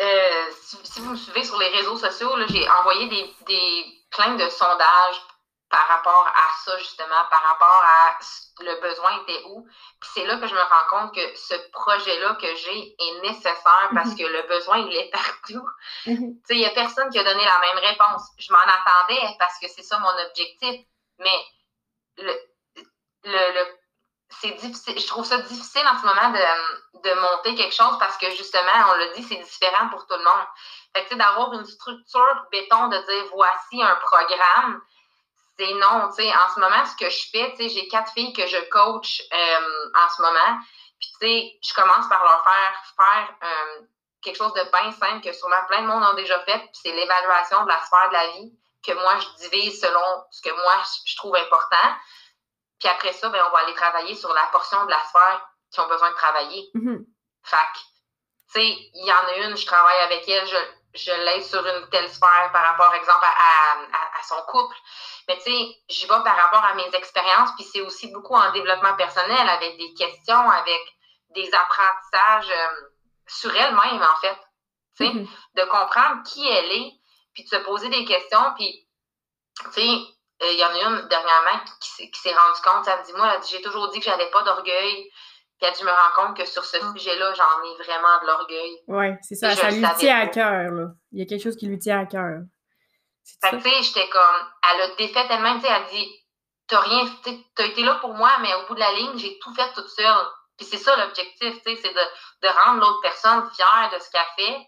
euh, 0.00 0.50
si, 0.60 1.00
vous 1.00 1.10
me 1.10 1.16
suivez 1.16 1.44
sur 1.44 1.58
les 1.58 1.68
réseaux 1.68 1.96
sociaux, 1.96 2.30
j'ai 2.48 2.68
envoyé 2.68 3.08
des, 3.08 3.34
des 3.46 4.02
plein 4.10 4.34
de 4.34 4.48
sondages 4.48 5.22
par 5.70 5.86
rapport 5.88 6.26
à 6.28 6.64
ça, 6.64 6.78
justement, 6.78 7.24
par 7.30 7.42
rapport 7.42 7.82
à 7.84 8.18
le 8.60 8.80
besoin 8.80 9.22
était 9.22 9.42
où. 9.46 9.66
Puis 10.00 10.10
c'est 10.14 10.26
là 10.26 10.38
que 10.38 10.46
je 10.46 10.54
me 10.54 10.60
rends 10.60 10.88
compte 10.90 11.14
que 11.14 11.36
ce 11.36 11.54
projet-là 11.70 12.34
que 12.34 12.54
j'ai 12.54 12.94
est 12.98 13.20
nécessaire 13.22 13.90
parce 13.94 14.10
mm-hmm. 14.10 14.18
que 14.18 14.24
le 14.24 14.42
besoin, 14.48 14.78
il 14.78 14.96
est 14.96 15.10
partout. 15.10 15.66
Mm-hmm. 16.06 16.36
Tu 16.36 16.46
sais, 16.46 16.54
il 16.54 16.58
n'y 16.58 16.66
a 16.66 16.70
personne 16.70 17.10
qui 17.10 17.18
a 17.18 17.24
donné 17.24 17.44
la 17.44 17.58
même 17.58 17.78
réponse. 17.78 18.22
Je 18.38 18.52
m'en 18.52 18.58
attendais 18.58 19.36
parce 19.38 19.58
que 19.58 19.68
c'est 19.68 19.82
ça 19.82 19.98
mon 19.98 20.26
objectif. 20.28 20.86
Mais 21.18 21.44
le, 22.18 22.32
le, 23.24 23.52
le 23.54 23.66
c'est 24.28 24.50
difficile, 24.52 24.98
je 24.98 25.06
trouve 25.06 25.24
ça 25.24 25.38
difficile 25.38 25.86
en 25.86 25.98
ce 25.98 26.06
moment 26.06 26.30
de, 26.30 27.00
de, 27.00 27.14
monter 27.20 27.54
quelque 27.54 27.74
chose 27.74 27.96
parce 27.98 28.16
que 28.18 28.30
justement, 28.30 28.90
on 28.90 28.98
l'a 28.98 29.08
dit, 29.14 29.22
c'est 29.22 29.36
différent 29.36 29.88
pour 29.88 30.06
tout 30.06 30.16
le 30.16 30.24
monde. 30.24 30.46
Fait 30.94 31.04
que 31.04 31.14
d'avoir 31.14 31.52
une 31.52 31.64
structure 31.64 32.46
béton 32.50 32.88
de 32.88 32.96
dire 32.96 33.30
voici 33.32 33.82
un 33.82 33.94
programme, 33.96 34.80
c'est 35.58 35.72
non. 35.74 36.08
Tu 36.08 36.22
sais, 36.22 36.32
en 36.34 36.54
ce 36.54 36.60
moment, 36.60 36.84
ce 36.84 36.96
que 36.96 37.10
je 37.10 37.30
fais, 37.30 37.68
j'ai 37.68 37.88
quatre 37.88 38.12
filles 38.12 38.32
que 38.32 38.46
je 38.46 38.58
coach 38.70 39.22
euh, 39.32 39.88
en 39.94 40.08
ce 40.14 40.22
moment. 40.22 40.60
Puis 40.98 41.08
tu 41.20 41.26
sais, 41.26 41.58
je 41.62 41.74
commence 41.74 42.08
par 42.08 42.22
leur 42.22 42.42
faire 42.42 42.82
faire 42.96 43.34
euh, 43.42 43.82
quelque 44.22 44.36
chose 44.36 44.54
de 44.54 44.62
bien 44.70 44.92
simple 44.92 45.22
que 45.22 45.32
sûrement 45.32 45.64
plein 45.68 45.82
de 45.82 45.86
monde 45.86 46.02
ont 46.02 46.14
déjà 46.14 46.38
fait, 46.40 46.58
puis 46.58 46.80
c'est 46.82 46.92
l'évaluation 46.92 47.62
de 47.64 47.68
la 47.68 47.78
sphère 47.84 48.08
de 48.08 48.14
la 48.14 48.26
vie 48.28 48.52
que 48.82 48.92
moi 48.92 49.18
je 49.18 49.48
divise 49.48 49.80
selon 49.80 50.24
ce 50.30 50.40
que 50.42 50.50
moi 50.50 50.82
je 51.04 51.16
trouve 51.16 51.36
important. 51.36 51.88
Puis 52.78 52.88
après 52.88 53.12
ça, 53.12 53.28
ben, 53.28 53.42
on 53.46 53.52
va 53.52 53.58
aller 53.60 53.74
travailler 53.74 54.14
sur 54.14 54.32
la 54.32 54.46
portion 54.52 54.84
de 54.84 54.90
la 54.90 55.02
sphère 55.04 55.48
qui 55.72 55.80
ont 55.80 55.88
besoin 55.88 56.10
de 56.10 56.16
travailler. 56.16 56.70
Mm-hmm. 56.74 57.04
Fac. 57.42 57.72
Tu 58.52 58.60
sais, 58.60 58.66
il 58.66 59.06
y 59.06 59.12
en 59.12 59.26
a 59.28 59.46
une, 59.46 59.56
je 59.56 59.66
travaille 59.66 59.98
avec 59.98 60.28
elle, 60.28 60.46
je, 60.46 60.56
je 60.94 61.10
l'aide 61.10 61.42
sur 61.42 61.64
une 61.66 61.88
telle 61.90 62.08
sphère 62.08 62.50
par 62.52 62.62
rapport, 62.64 62.94
exemple, 62.94 63.24
à, 63.24 64.18
à, 64.18 64.22
son 64.22 64.40
couple. 64.48 64.76
Mais 65.28 65.36
tu 65.38 65.44
sais, 65.44 65.76
j'y 65.88 66.02
vais 66.02 66.22
par 66.22 66.36
rapport 66.36 66.64
à 66.64 66.74
mes 66.74 66.94
expériences, 66.94 67.50
puis 67.56 67.64
c'est 67.64 67.80
aussi 67.80 68.08
beaucoup 68.12 68.34
en 68.34 68.52
développement 68.52 68.94
personnel, 68.94 69.48
avec 69.48 69.76
des 69.78 69.92
questions, 69.94 70.50
avec 70.50 70.80
des 71.30 71.50
apprentissages 71.52 72.50
euh, 72.50 72.88
sur 73.26 73.54
elle-même, 73.54 74.02
en 74.02 74.16
fait. 74.20 74.38
Tu 74.96 75.06
sais, 75.06 75.12
mm-hmm. 75.12 75.28
de 75.54 75.64
comprendre 75.64 76.22
qui 76.24 76.46
elle 76.46 76.72
est, 76.72 76.92
puis 77.34 77.44
de 77.44 77.48
se 77.48 77.56
poser 77.56 77.88
des 77.88 78.04
questions, 78.04 78.54
puis, 78.56 78.88
tu 79.64 79.72
sais, 79.72 80.15
euh, 80.42 80.52
il 80.52 80.58
y 80.58 80.64
en 80.64 80.68
a 80.68 81.00
une 81.00 81.08
dernièrement 81.08 81.64
qui, 81.80 82.10
s'est 82.12 82.34
rendue 82.34 82.60
compte, 82.62 82.86
elle 82.86 83.00
me 83.00 83.04
dit, 83.04 83.12
moi, 83.14 83.40
j'ai 83.48 83.62
toujours 83.62 83.88
dit 83.90 84.00
que 84.00 84.04
j'avais 84.04 84.30
pas 84.30 84.42
d'orgueil. 84.42 85.10
Puis 85.58 85.66
elle 85.66 85.72
dit, 85.72 85.80
je 85.80 85.86
me 85.86 85.90
rends 85.90 86.26
compte 86.26 86.36
que 86.36 86.44
sur 86.44 86.64
ce 86.64 86.76
mm. 86.76 86.96
sujet-là, 86.96 87.32
j'en 87.32 87.62
ai 87.64 87.74
vraiment 87.82 88.20
de 88.20 88.26
l'orgueil. 88.26 88.78
Oui, 88.88 89.06
c'est 89.22 89.34
ça. 89.34 89.56
ça 89.56 89.70
lui 89.70 89.82
tient 89.96 90.20
à 90.20 90.26
cœur, 90.26 90.70
là. 90.70 90.88
Il 91.12 91.20
y 91.20 91.22
a 91.22 91.26
quelque 91.26 91.42
chose 91.42 91.56
qui 91.56 91.66
lui 91.66 91.78
tient 91.78 92.00
à 92.00 92.06
cœur. 92.06 92.40
Fait 93.42 93.56
tu 93.56 93.62
sais, 93.62 93.82
j'étais 93.82 94.08
comme, 94.08 94.48
elle 94.70 94.82
a 94.82 94.94
défait 94.96 95.26
tellement, 95.26 95.54
tu 95.54 95.62
sais, 95.62 95.72
elle 95.72 95.86
dit, 95.90 96.26
t'as 96.68 96.80
rien, 96.80 97.06
t'as 97.54 97.64
été 97.64 97.82
là 97.82 97.94
pour 97.96 98.12
moi, 98.12 98.30
mais 98.42 98.52
au 98.54 98.66
bout 98.66 98.74
de 98.74 98.80
la 98.80 98.92
ligne, 98.92 99.16
j'ai 99.18 99.38
tout 99.38 99.54
fait 99.54 99.72
toute 99.72 99.88
seule. 99.88 100.26
Puis 100.58 100.66
c'est 100.66 100.76
ça 100.76 100.96
l'objectif, 100.96 101.62
tu 101.64 101.74
sais, 101.74 101.80
c'est 101.82 101.94
de, 101.94 102.00
de 102.42 102.48
rendre 102.48 102.80
l'autre 102.80 103.00
personne 103.02 103.48
fière 103.54 103.90
de 103.92 103.98
ce 103.98 104.10
qu'elle 104.10 104.22
fait 104.36 104.66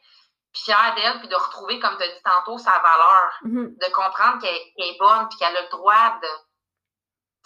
fière 0.53 0.94
d'elle, 0.94 1.18
puis 1.20 1.28
de 1.28 1.34
retrouver, 1.34 1.78
comme 1.78 1.96
tu 1.96 2.03
as 2.03 2.09
dit 2.09 2.22
tantôt, 2.24 2.59
sa 2.59 2.78
valeur, 2.78 3.30
mm-hmm. 3.44 3.78
de 3.78 3.92
comprendre 3.92 4.40
qu'elle 4.40 4.86
est 4.86 4.99
bonne, 4.99 5.28
puis 5.28 5.38
qu'elle 5.38 5.57
a 5.57 5.62
le 5.62 5.68
droit 5.68 6.18
de. 6.22 6.28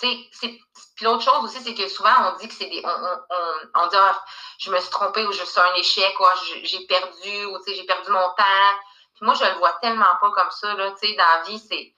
Tu 0.00 0.09
sais, 0.32 0.59
puis 0.96 1.05
l'autre 1.05 1.22
chose 1.22 1.44
aussi, 1.44 1.62
c'est 1.62 1.74
que 1.74 1.88
souvent, 1.88 2.11
on 2.32 2.36
dit 2.36 2.48
que 2.48 2.55
c'est 2.55 2.66
des. 2.66 2.82
On, 2.84 2.88
on, 2.88 3.82
on 3.82 3.86
dit, 3.86 3.96
ah, 3.98 4.24
je 4.59 4.70
me 4.70 4.80
suis 4.80 4.90
trompée 4.90 5.24
ou 5.26 5.32
je 5.32 5.44
suis 5.44 5.61
un 5.61 5.74
échec, 5.74 6.18
ou 6.18 6.24
ah, 6.24 6.34
j'ai 6.62 6.86
perdu, 6.86 7.44
ou 7.46 7.59
j'ai 7.66 7.84
perdu 7.84 8.11
mon 8.11 8.28
temps. 8.30 8.72
Puis 9.14 9.24
moi, 9.26 9.34
je 9.34 9.44
le 9.44 9.59
vois 9.59 9.72
tellement 9.82 10.16
pas 10.20 10.30
comme 10.30 10.50
ça, 10.50 10.74
là. 10.74 10.90
Tu 10.92 11.09
sais, 11.09 11.14
dans 11.14 11.24
la 11.24 11.42
vie, 11.42 11.59
c'est. 11.59 11.94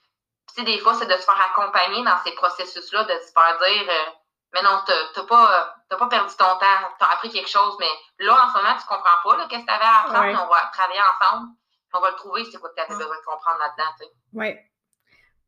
Tu 0.49 0.55
sais, 0.57 0.63
des 0.63 0.79
fois, 0.79 0.95
c'est 0.95 1.07
de 1.07 1.17
se 1.17 1.23
faire 1.23 1.41
accompagner 1.51 2.05
dans 2.05 2.19
ces 2.25 2.33
processus-là, 2.33 3.05
de 3.05 3.19
se 3.21 3.33
faire 3.33 3.59
dire. 3.59 3.89
Euh, 3.89 4.11
mais 4.55 4.63
non, 4.63 4.79
tu 4.87 4.93
n'as 4.93 5.27
pas, 5.27 5.75
pas 5.91 6.07
perdu 6.07 6.33
ton 6.39 6.45
temps, 6.45 6.95
tu 6.99 7.05
as 7.05 7.11
appris 7.13 7.29
quelque 7.29 7.51
chose, 7.51 7.77
mais 7.81 8.25
là, 8.25 8.35
en 8.35 8.49
ce 8.53 8.57
moment, 8.57 8.77
tu 8.77 8.85
ne 8.85 8.97
comprends 8.97 9.21
pas 9.25 9.49
qu'est-ce 9.49 9.61
que 9.63 9.67
tu 9.67 9.73
avais 9.73 9.85
à 9.85 10.05
apprendre, 10.05 10.47
on 10.47 10.55
va 10.55 10.71
travailler 10.73 11.01
ensemble, 11.01 11.49
on 11.93 12.01
va 12.01 12.11
le 12.11 12.17
trouver, 12.17 12.45
c'est 12.45 12.59
quoi 12.59 12.71
que 12.71 12.77
tu 12.77 12.81
avais 12.83 12.95
besoin 12.97 13.17
de 13.17 13.25
comprendre 13.25 13.59
là-dedans. 13.59 14.11
Oui. 14.33 14.55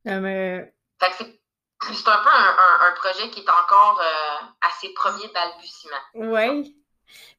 Euh, 0.09 0.64
c'est 1.09 2.09
un 2.09 2.18
peu 2.18 2.28
un, 2.28 2.92
projet 2.96 3.30
qui 3.30 3.40
est 3.40 3.48
encore 3.48 4.00
euh, 4.00 4.46
à 4.61 4.70
ses 4.80 4.92
premiers 4.92 5.28
balbutiements. 5.32 5.96
Oui. 6.14 6.76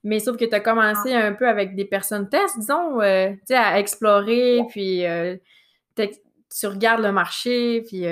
Mais 0.05 0.19
sauf 0.19 0.37
que 0.37 0.45
tu 0.45 0.55
as 0.55 0.61
commencé 0.61 1.13
un 1.13 1.33
peu 1.33 1.49
avec 1.49 1.75
des 1.75 1.85
personnes 1.85 2.29
tests, 2.29 2.57
disons, 2.59 3.01
euh, 3.01 3.31
tu 3.31 3.47
sais, 3.47 3.57
à 3.57 3.79
explorer, 3.79 4.61
puis 4.69 5.03
tu 5.95 6.67
regardes 6.67 7.01
le 7.01 7.11
marché, 7.11 7.83
puis 7.87 8.05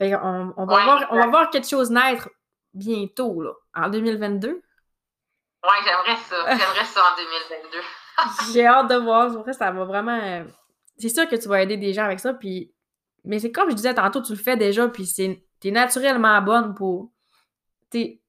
on, 0.00 0.52
on, 0.56 0.66
va 0.66 0.84
voir, 0.84 1.06
on 1.10 1.16
va 1.16 1.26
voir 1.28 1.50
quelque 1.50 1.68
chose 1.68 1.90
naître 1.90 2.28
bientôt, 2.78 3.40
là, 3.42 3.52
en 3.74 3.88
2022. 3.88 4.48
Oui, 5.64 5.70
j'aimerais 5.84 6.20
ça. 6.22 6.44
J'aimerais 6.56 6.84
ça 6.84 7.00
en 7.00 7.16
2022. 7.16 7.78
J'ai 8.52 8.66
hâte 8.66 8.88
de 8.88 8.96
voir. 8.96 9.36
Après, 9.36 9.52
ça 9.52 9.70
va 9.70 9.84
vraiment. 9.84 10.18
Euh, 10.22 10.44
c'est 10.98 11.08
sûr 11.08 11.28
que 11.28 11.36
tu 11.36 11.48
vas 11.48 11.62
aider 11.62 11.76
des 11.76 11.92
gens 11.92 12.04
avec 12.04 12.20
ça. 12.20 12.34
Puis... 12.34 12.72
Mais 13.24 13.38
c'est 13.38 13.52
comme 13.52 13.70
je 13.70 13.74
disais 13.74 13.94
tantôt, 13.94 14.22
tu 14.22 14.32
le 14.32 14.38
fais 14.38 14.56
déjà, 14.56 14.88
puis 14.88 15.06
c'est... 15.06 15.44
t'es 15.60 15.70
naturellement 15.70 16.40
bonne 16.42 16.74
pour. 16.74 17.10
T'es. 17.90 18.20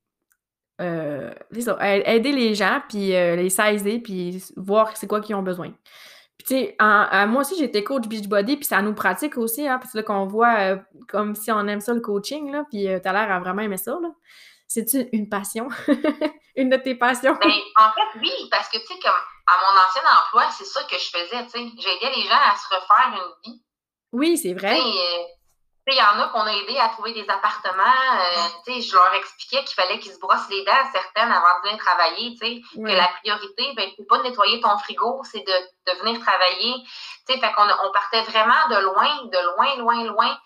Euh, 0.82 1.34
aider 1.52 2.32
les 2.32 2.56
gens, 2.56 2.82
puis 2.88 3.14
euh, 3.14 3.36
les 3.36 3.50
saisir, 3.50 4.00
puis 4.02 4.41
voir 4.56 4.95
c'est 4.95 5.08
quoi 5.08 5.20
qu'ils 5.20 5.36
ont 5.36 5.43
besoin. 5.43 5.74
Puis 6.40 6.48
tu 6.48 6.56
sais, 6.56 6.76
moi 7.28 7.42
aussi, 7.42 7.56
j'étais 7.60 7.84
coach 7.84 8.08
Beachbody, 8.08 8.56
puis 8.56 8.66
ça 8.66 8.82
nous 8.82 8.96
pratique 8.96 9.38
aussi, 9.38 9.68
hein, 9.68 9.78
parce 9.78 9.92
que 9.92 9.98
là, 9.98 10.04
qu'on 10.04 10.26
voit 10.26 10.78
comme 11.08 11.36
si 11.36 11.52
on 11.52 11.68
aime 11.68 11.82
ça 11.82 11.94
le 11.94 12.00
coaching, 12.00 12.52
là, 12.52 12.64
puis 12.72 12.88
t'as 13.04 13.14
l'air 13.14 13.32
à 13.32 13.40
vraiment 13.40 13.62
aimer 13.62 13.78
ça, 13.78 13.98
là. 14.02 14.10
C'est-tu 14.70 15.10
une 15.14 15.28
passion? 15.28 15.68
une 16.56 16.70
de 16.70 16.78
tes 16.78 16.96
passions? 16.96 17.36
Ben, 17.42 17.50
en 17.50 17.92
fait, 17.92 18.20
oui, 18.22 18.32
parce 18.52 18.70
que, 18.70 18.78
tu 18.78 18.86
sais, 18.86 19.00
comme 19.02 19.12
à 19.12 19.54
mon 19.62 19.80
ancien 19.80 20.02
emploi, 20.02 20.50
c'est 20.52 20.66
ça 20.66 20.82
que 20.84 20.96
je 20.96 21.10
faisais, 21.10 21.44
tu 21.46 21.50
sais. 21.50 21.72
J'aidais 21.78 22.16
les 22.16 22.24
gens 22.24 22.36
à 22.36 22.56
se 22.56 22.74
refaire 22.74 23.14
une 23.14 23.52
vie. 23.52 23.62
Oui, 24.12 24.38
c'est 24.38 24.54
vrai. 24.54 24.80
Euh, 24.80 25.24
il 25.94 25.98
y 25.98 26.02
en 26.02 26.22
a 26.22 26.28
qu'on 26.30 26.42
a 26.42 26.52
aidé 26.52 26.78
à 26.78 26.90
trouver 26.90 27.14
des 27.14 27.28
appartements. 27.30 27.84
Euh, 27.84 28.80
je 28.80 28.94
leur 28.94 29.14
expliquais 29.14 29.64
qu'il 29.64 29.76
fallait 29.76 30.00
qu'ils 30.00 30.14
se 30.14 30.20
brossent 30.20 30.50
les 30.50 30.64
dents 30.64 30.72
certaines 30.92 31.32
avant 31.32 31.60
de 31.60 31.70
venir 31.70 31.84
travailler. 31.84 32.38
Que 32.40 32.92
la 32.92 33.08
priorité, 33.20 33.74
ben, 33.76 33.90
c'est 33.96 34.08
pas 34.08 34.20
de 34.20 34.24
nettoyer 34.24 34.60
ton 34.62 34.78
frigo, 34.80 35.22
c'est 35.24 35.46
de, 35.46 35.92
de, 35.92 36.00
venir 36.00 36.20
travailler. 36.20 36.76
sais, 37.28 37.40
fait 37.40 37.54
qu'on 37.54 37.68
on 37.86 37.92
partait 37.92 38.22
vraiment 38.24 38.68
de 38.70 38.78
loin, 38.84 39.24
de 39.26 39.56
loin, 39.56 39.76
loin, 39.78 40.04
loin. 40.06 40.38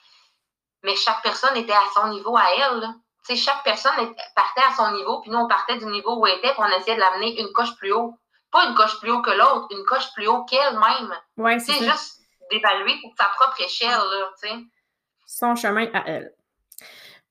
Mais 0.84 0.96
chaque 0.96 1.22
personne 1.22 1.56
était 1.58 1.74
à 1.74 1.84
son 1.96 2.08
niveau 2.08 2.36
à 2.36 2.46
elle. 2.58 2.80
Là 2.80 2.90
chaque 3.36 3.64
personne 3.64 4.14
partait 4.36 4.62
à 4.62 4.76
son 4.76 4.92
niveau, 4.92 5.22
puis 5.22 5.32
nous, 5.32 5.40
on 5.40 5.48
partait 5.48 5.78
du 5.78 5.86
niveau 5.86 6.18
où 6.18 6.28
elle 6.28 6.38
était, 6.38 6.52
puis 6.52 6.60
on 6.60 6.78
essayait 6.78 6.96
de 6.96 7.02
l'amener 7.02 7.40
une 7.40 7.52
coche 7.54 7.76
plus 7.78 7.94
haut. 7.94 8.18
Pas 8.52 8.66
une 8.66 8.76
coche 8.76 9.00
plus 9.00 9.12
haut 9.12 9.22
que 9.22 9.32
l'autre, 9.32 9.68
une 9.72 9.86
coche 9.86 10.12
plus 10.14 10.28
haut 10.28 10.44
qu'elle-même. 10.46 11.18
Ouais, 11.38 11.60
c'est 11.60 11.84
juste 11.84 12.20
d'évaluer 12.52 13.00
pour 13.02 13.14
sa 13.18 13.26
propre 13.30 13.60
échelle, 13.62 13.90
là. 13.90 14.30
Son 15.34 15.56
chemin 15.56 15.88
à 15.94 16.04
elle. 16.06 16.32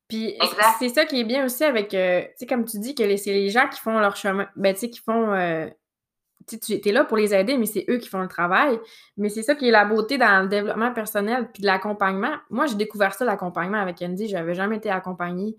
Puis 0.09 0.37
c'est 0.81 0.89
ça 0.89 1.07
qui 1.07 1.21
est 1.21 1.25
bien 1.25 1.45
aussi 1.45 1.63
avec, 1.63 1.95
euh, 1.95 2.23
tu 2.23 2.31
sais, 2.39 2.47
comme 2.47 2.65
tu 2.65 2.79
dis, 2.81 2.95
que 2.97 3.17
c'est 3.17 3.33
les 3.33 3.49
gens 3.49 3.69
qui 3.69 3.79
font 3.79 3.99
leur 3.99 4.17
chemin, 4.17 4.49
ben, 4.57 4.75
tu 4.75 4.81
sais, 4.81 4.91
qui 4.91 4.99
font, 4.99 5.33
euh, 5.33 5.69
tu 6.47 6.81
es 6.85 6.93
là 6.93 7.05
pour 7.05 7.17
les 7.17 7.33
aider, 7.33 7.57
mais 7.57 7.67
c'est 7.67 7.85
eux 7.89 7.99
qui 7.99 8.09
font 8.09 8.21
le 8.21 8.29
travail. 8.29 8.79
Mais 9.17 9.29
c'est 9.29 9.45
ça 9.45 9.55
qui 9.55 9.69
est 9.69 9.71
la 9.71 9.85
beauté 9.85 10.19
dans 10.19 10.43
le 10.43 10.49
développement 10.49 10.93
personnel 10.93 11.49
puis 11.53 11.63
de 11.63 11.67
l'accompagnement. 11.67 12.35
Moi, 12.51 12.67
j'ai 12.67 12.75
découvert 12.75 13.15
ça, 13.15 13.25
l'accompagnement 13.25 13.79
avec 13.79 14.03
Andy. 14.03 14.29
Je 14.29 14.35
n'avais 14.35 14.55
jamais 14.55 14.79
été 14.79 14.91
accompagnée. 14.91 15.57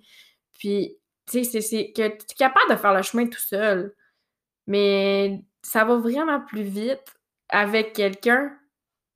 Puis, 0.60 0.98
tu 1.32 1.46
sais, 1.46 1.62
c'est 1.62 1.94
que 1.96 2.10
tu 2.10 2.26
es 2.30 2.36
capable 2.38 2.70
de 2.72 2.76
faire 2.76 2.94
le 2.94 3.02
chemin 3.04 3.26
tout 3.28 3.40
seul. 3.40 3.96
Mais 4.68 5.42
ça 5.62 5.86
va 5.86 5.96
vraiment 5.96 6.42
plus 6.42 6.64
vite 6.64 7.16
avec 7.48 7.94
quelqu'un. 7.94 8.52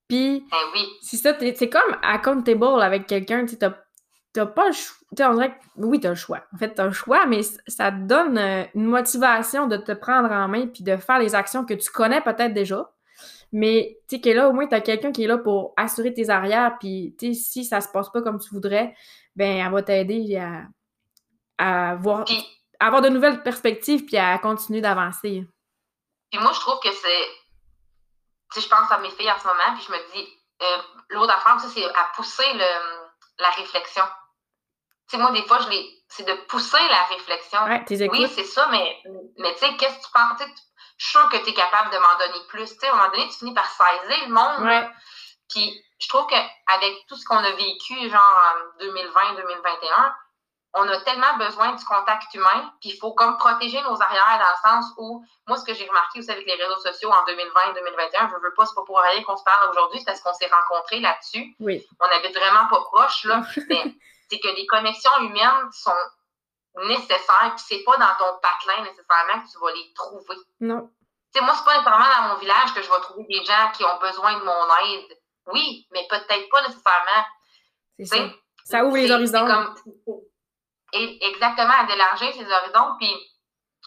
Puis, 0.08 0.45
ben 0.49 0.58
oui. 0.74 0.88
c'est 1.01 1.18
ça, 1.18 1.34
c'est 1.39 1.70
comme 1.70 1.97
accountable 2.01 2.82
avec 2.82 3.08
quelqu'un. 3.08 3.45
Tu 3.45 3.58
n'as 3.60 4.45
pas 4.45 4.68
le 4.68 4.74
choix. 4.74 4.95
On 5.20 5.34
dirait 5.34 5.51
que, 5.51 5.64
oui, 5.78 5.99
tu 5.99 6.08
as 6.08 6.12
le 6.12 6.16
choix. 6.16 6.43
En 6.53 6.58
fait, 6.58 6.74
tu 6.74 6.82
as 6.82 6.86
le 6.86 6.91
choix, 6.91 7.26
mais 7.26 7.41
ça 7.68 7.91
te 7.91 8.08
donne 8.08 8.38
euh, 8.38 8.64
une 8.76 8.86
motivation 8.86 9.68
de 9.68 9.78
te 9.78 9.91
prendre 9.91 10.32
en 10.32 10.47
main 10.47 10.68
puis 10.68 10.84
de 10.84 10.95
faire 10.97 11.20
les 11.20 11.36
actions 11.36 11.66
que 11.66 11.74
tu 11.74 11.91
connais 11.91 12.22
peut-être 12.22 12.53
déjà. 12.53 12.91
Mais 13.51 13.97
tu 14.08 14.16
sais 14.16 14.22
que 14.22 14.30
là, 14.30 14.49
au 14.49 14.53
moins, 14.53 14.68
tu 14.68 14.76
as 14.76 14.82
quelqu'un 14.82 15.12
qui 15.12 15.24
est 15.24 15.28
là 15.28 15.38
pour 15.38 15.74
assurer 15.78 16.14
tes 16.14 16.30
arrières. 16.30 16.78
Puis, 16.80 17.16
tu 17.18 17.34
sais, 17.34 17.41
si 17.41 17.66
ça 17.66 17.82
se 17.82 17.89
passe 17.89 18.10
pas 18.10 18.22
comme 18.22 18.39
tu 18.39 18.49
voudrais, 18.53 18.93
ben 19.36 19.66
elle 19.66 19.72
va 19.72 19.82
t'aider 19.84 20.36
à, 20.38 20.64
à 21.58 21.95
voir, 21.95 22.26
avoir 22.80 23.01
de 23.01 23.10
nouvelles 23.10 23.43
perspectives 23.43 24.05
puis 24.05 24.18
à 24.18 24.38
continuer 24.39 24.82
d'avancer. 24.82 25.45
Puis 26.32 26.41
moi, 26.41 26.51
je 26.53 26.60
trouve 26.60 26.80
que 26.84 26.89
c'est. 26.91 27.47
Je 28.56 28.68
pense 28.68 28.91
à 28.91 28.98
mes 29.00 29.10
filles 29.12 29.32
en 29.32 29.39
ce 29.39 29.48
moment, 29.48 29.76
puis 29.76 29.84
je 29.88 29.91
me 29.91 30.12
dis, 30.14 30.28
euh, 30.62 30.78
l'autre 31.10 31.34
affaire, 31.34 31.60
c'est 31.60 31.86
à 31.86 32.12
pousser 32.16 32.54
le, 32.54 32.66
la 33.39 33.50
réflexion. 33.50 34.04
Tu 35.10 35.16
sais, 35.16 35.22
moi, 35.22 35.32
des 35.32 35.43
fois, 35.43 35.60
je 35.60 35.70
les. 35.70 35.93
C'est 36.10 36.24
de 36.24 36.34
pousser 36.48 36.80
la 36.89 37.04
réflexion. 37.04 37.60
oui, 38.10 38.28
c'est 38.34 38.45
ça, 38.45 38.68
mais, 38.72 39.02
mais 39.38 39.54
tu 39.54 39.60
sais, 39.60 39.76
qu'est-ce 39.76 39.98
que 39.98 40.04
tu 40.06 40.12
penses? 40.14 40.41
Je 40.98 41.06
suis 41.06 41.12
sûre 41.12 41.30
que 41.30 41.38
tu 41.38 41.50
es 41.50 41.54
capable 41.54 41.91
de 41.91 41.98
m'en 41.98 42.18
donner 42.18 42.45
plus. 42.48 42.72
Tu 42.74 42.80
sais, 42.80 42.88
à 42.88 42.93
un 42.93 42.95
moment 42.95 43.10
donné, 43.10 43.28
tu 43.28 43.38
finis 43.39 43.54
par 43.54 43.68
saisir 43.70 44.28
le 44.28 44.34
monde. 44.34 44.64
Puis 45.50 45.84
je 46.00 46.08
trouve 46.10 46.28
qu'avec 46.28 47.06
tout 47.08 47.16
ce 47.16 47.26
qu'on 47.26 47.38
a 47.38 47.52
vécu, 47.52 48.10
genre 48.10 48.43
en 48.80 48.84
2020-2021, 48.84 50.14
on 50.78 50.88
a 50.88 50.98
tellement 51.02 51.38
besoin 51.38 51.74
du 51.74 51.84
contact 51.84 52.34
humain, 52.36 52.72
puis 52.80 52.90
il 52.90 52.98
faut 52.98 53.14
comme 53.14 53.38
protéger 53.38 53.82
nos 53.82 54.00
arrières 54.02 54.40
dans 54.40 54.70
le 54.70 54.70
sens 54.70 54.94
où, 54.98 55.26
moi, 55.48 55.58
ce 55.58 55.66
que 55.66 55.74
j'ai 55.74 55.88
remarqué 55.88 56.20
aussi 56.20 56.30
avec 56.30 56.46
les 56.46 56.54
réseaux 56.54 56.80
sociaux 56.80 57.10
en 57.10 57.26
2020-2021, 57.26 58.30
je 58.30 58.44
veux 58.44 58.54
pas, 58.54 58.66
c'est 58.66 58.76
pas 58.76 58.84
pour 58.84 59.00
rien 59.00 59.24
qu'on 59.24 59.36
se 59.36 59.44
parle 59.44 59.70
aujourd'hui, 59.72 60.00
c'est 60.00 60.06
parce 60.06 60.22
qu'on 60.22 60.34
s'est 60.34 60.50
rencontrés 60.50 61.00
là-dessus. 61.00 61.56
Oui. 61.60 61.86
On 62.00 62.06
habite 62.06 62.38
vraiment 62.38 62.68
pas 62.68 62.82
proche, 62.82 63.26
là. 63.26 63.42
c'est 64.30 64.40
que 64.40 64.48
les 64.56 64.68
connexions 64.68 65.18
humaines 65.22 65.72
sont 65.72 65.92
nécessaires, 66.88 67.56
puis 67.56 67.66
c'est 67.68 67.84
pas 67.84 67.98
dans 67.98 68.16
ton 68.20 68.40
patelin 68.40 68.84
nécessairement 68.84 69.44
que 69.44 69.52
tu 69.52 69.58
vas 69.60 69.72
les 69.74 69.94
trouver. 69.96 70.36
Non. 70.60 70.90
Tu 71.34 71.40
sais, 71.40 71.46
moi, 71.46 71.56
c'est 71.58 71.66
pas 71.66 71.78
nécessairement 71.78 72.06
dans 72.06 72.34
mon 72.34 72.40
village 72.40 72.74
que 72.76 72.82
je 72.84 72.90
vais 72.90 73.02
trouver 73.02 73.26
des 73.28 73.44
gens 73.44 73.72
qui 73.74 73.84
ont 73.84 73.98
besoin 74.00 74.38
de 74.38 74.44
mon 74.44 74.66
aide. 74.86 75.18
Oui, 75.48 75.88
mais 75.92 76.06
peut-être 76.08 76.50
pas 76.50 76.62
nécessairement. 76.68 77.26
C'est 77.98 78.06
ça. 78.06 78.18
Ça 78.64 78.84
ouvre 78.84 78.98
les 78.98 79.10
horizons. 79.10 79.48
Comme, 79.48 79.76
et 80.94 81.28
exactement, 81.28 81.84
d'élargir 81.88 82.34
ses 82.34 82.52
horizons. 82.52 82.96
Puis 83.00 83.14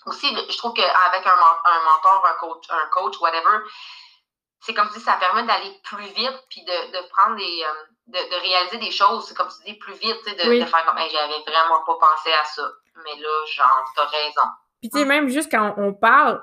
aussi, 0.06 0.28
je 0.28 0.56
trouve 0.58 0.74
qu'avec 0.74 1.26
un, 1.26 1.30
un 1.30 1.84
mentor, 1.84 2.24
un 2.26 2.34
coach, 2.34 2.64
un 2.70 2.86
coach, 2.88 3.18
whatever, 3.20 3.58
c'est 4.60 4.74
comme 4.74 4.90
si 4.90 5.00
ça 5.00 5.14
permet 5.14 5.44
d'aller 5.44 5.72
plus 5.84 6.06
vite, 6.06 6.44
puis 6.50 6.62
de, 6.62 6.92
de 6.92 7.08
prendre 7.08 7.36
des. 7.36 7.64
Euh, 7.64 7.84
de, 8.06 8.18
de, 8.18 8.40
réaliser 8.42 8.78
des 8.78 8.90
choses, 8.90 9.26
c'est 9.28 9.36
comme 9.36 9.48
tu 9.48 9.70
dis, 9.70 9.78
plus 9.78 9.94
vite, 9.94 10.16
de, 10.26 10.32
de 10.32 10.64
faire 10.64 10.84
comme, 10.84 10.98
j'avais 10.98 11.42
vraiment 11.46 11.80
pas 11.86 11.94
pensé 11.94 12.32
à 12.32 12.44
ça. 12.44 12.68
Mais 13.04 13.20
là, 13.20 13.44
genre, 13.46 13.84
t'as 13.94 14.06
raison. 14.06 14.42
Puis, 14.80 14.90
tu 14.90 14.98
sais, 14.98 15.04
même 15.04 15.28
juste 15.28 15.48
quand 15.48 15.74
on 15.76 15.94
parle, 15.94 16.42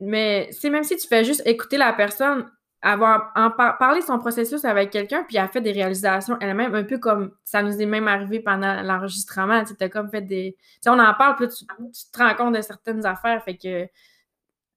mais 0.00 0.50
c'est 0.52 0.70
même 0.70 0.82
si 0.82 0.96
tu 0.96 1.06
fais 1.06 1.24
juste 1.24 1.42
écouter 1.46 1.76
la 1.76 1.92
personne, 1.92 2.50
avoir 2.80 3.32
en 3.34 3.50
parler 3.50 4.02
son 4.02 4.18
processus 4.18 4.64
avec 4.64 4.90
quelqu'un, 4.90 5.24
puis 5.24 5.36
elle 5.36 5.48
fait 5.48 5.60
des 5.60 5.72
réalisations 5.72 6.36
elle-même, 6.40 6.74
un 6.74 6.84
peu 6.84 6.98
comme 6.98 7.32
ça 7.44 7.62
nous 7.62 7.80
est 7.80 7.86
même 7.86 8.06
arrivé 8.06 8.40
pendant 8.40 8.82
l'enregistrement. 8.82 9.64
Tu 9.64 9.74
as 9.80 9.88
comme 9.88 10.08
fait 10.10 10.20
des. 10.20 10.56
Tu 10.58 10.78
sais, 10.82 10.90
on 10.90 10.98
en 10.98 11.14
parle, 11.14 11.36
puis 11.36 11.48
tu, 11.48 11.64
te 11.64 12.18
rends 12.18 12.34
compte 12.34 12.54
de 12.54 12.62
certaines 12.62 13.04
affaires. 13.04 13.42
Fait 13.42 13.56
que. 13.56 13.88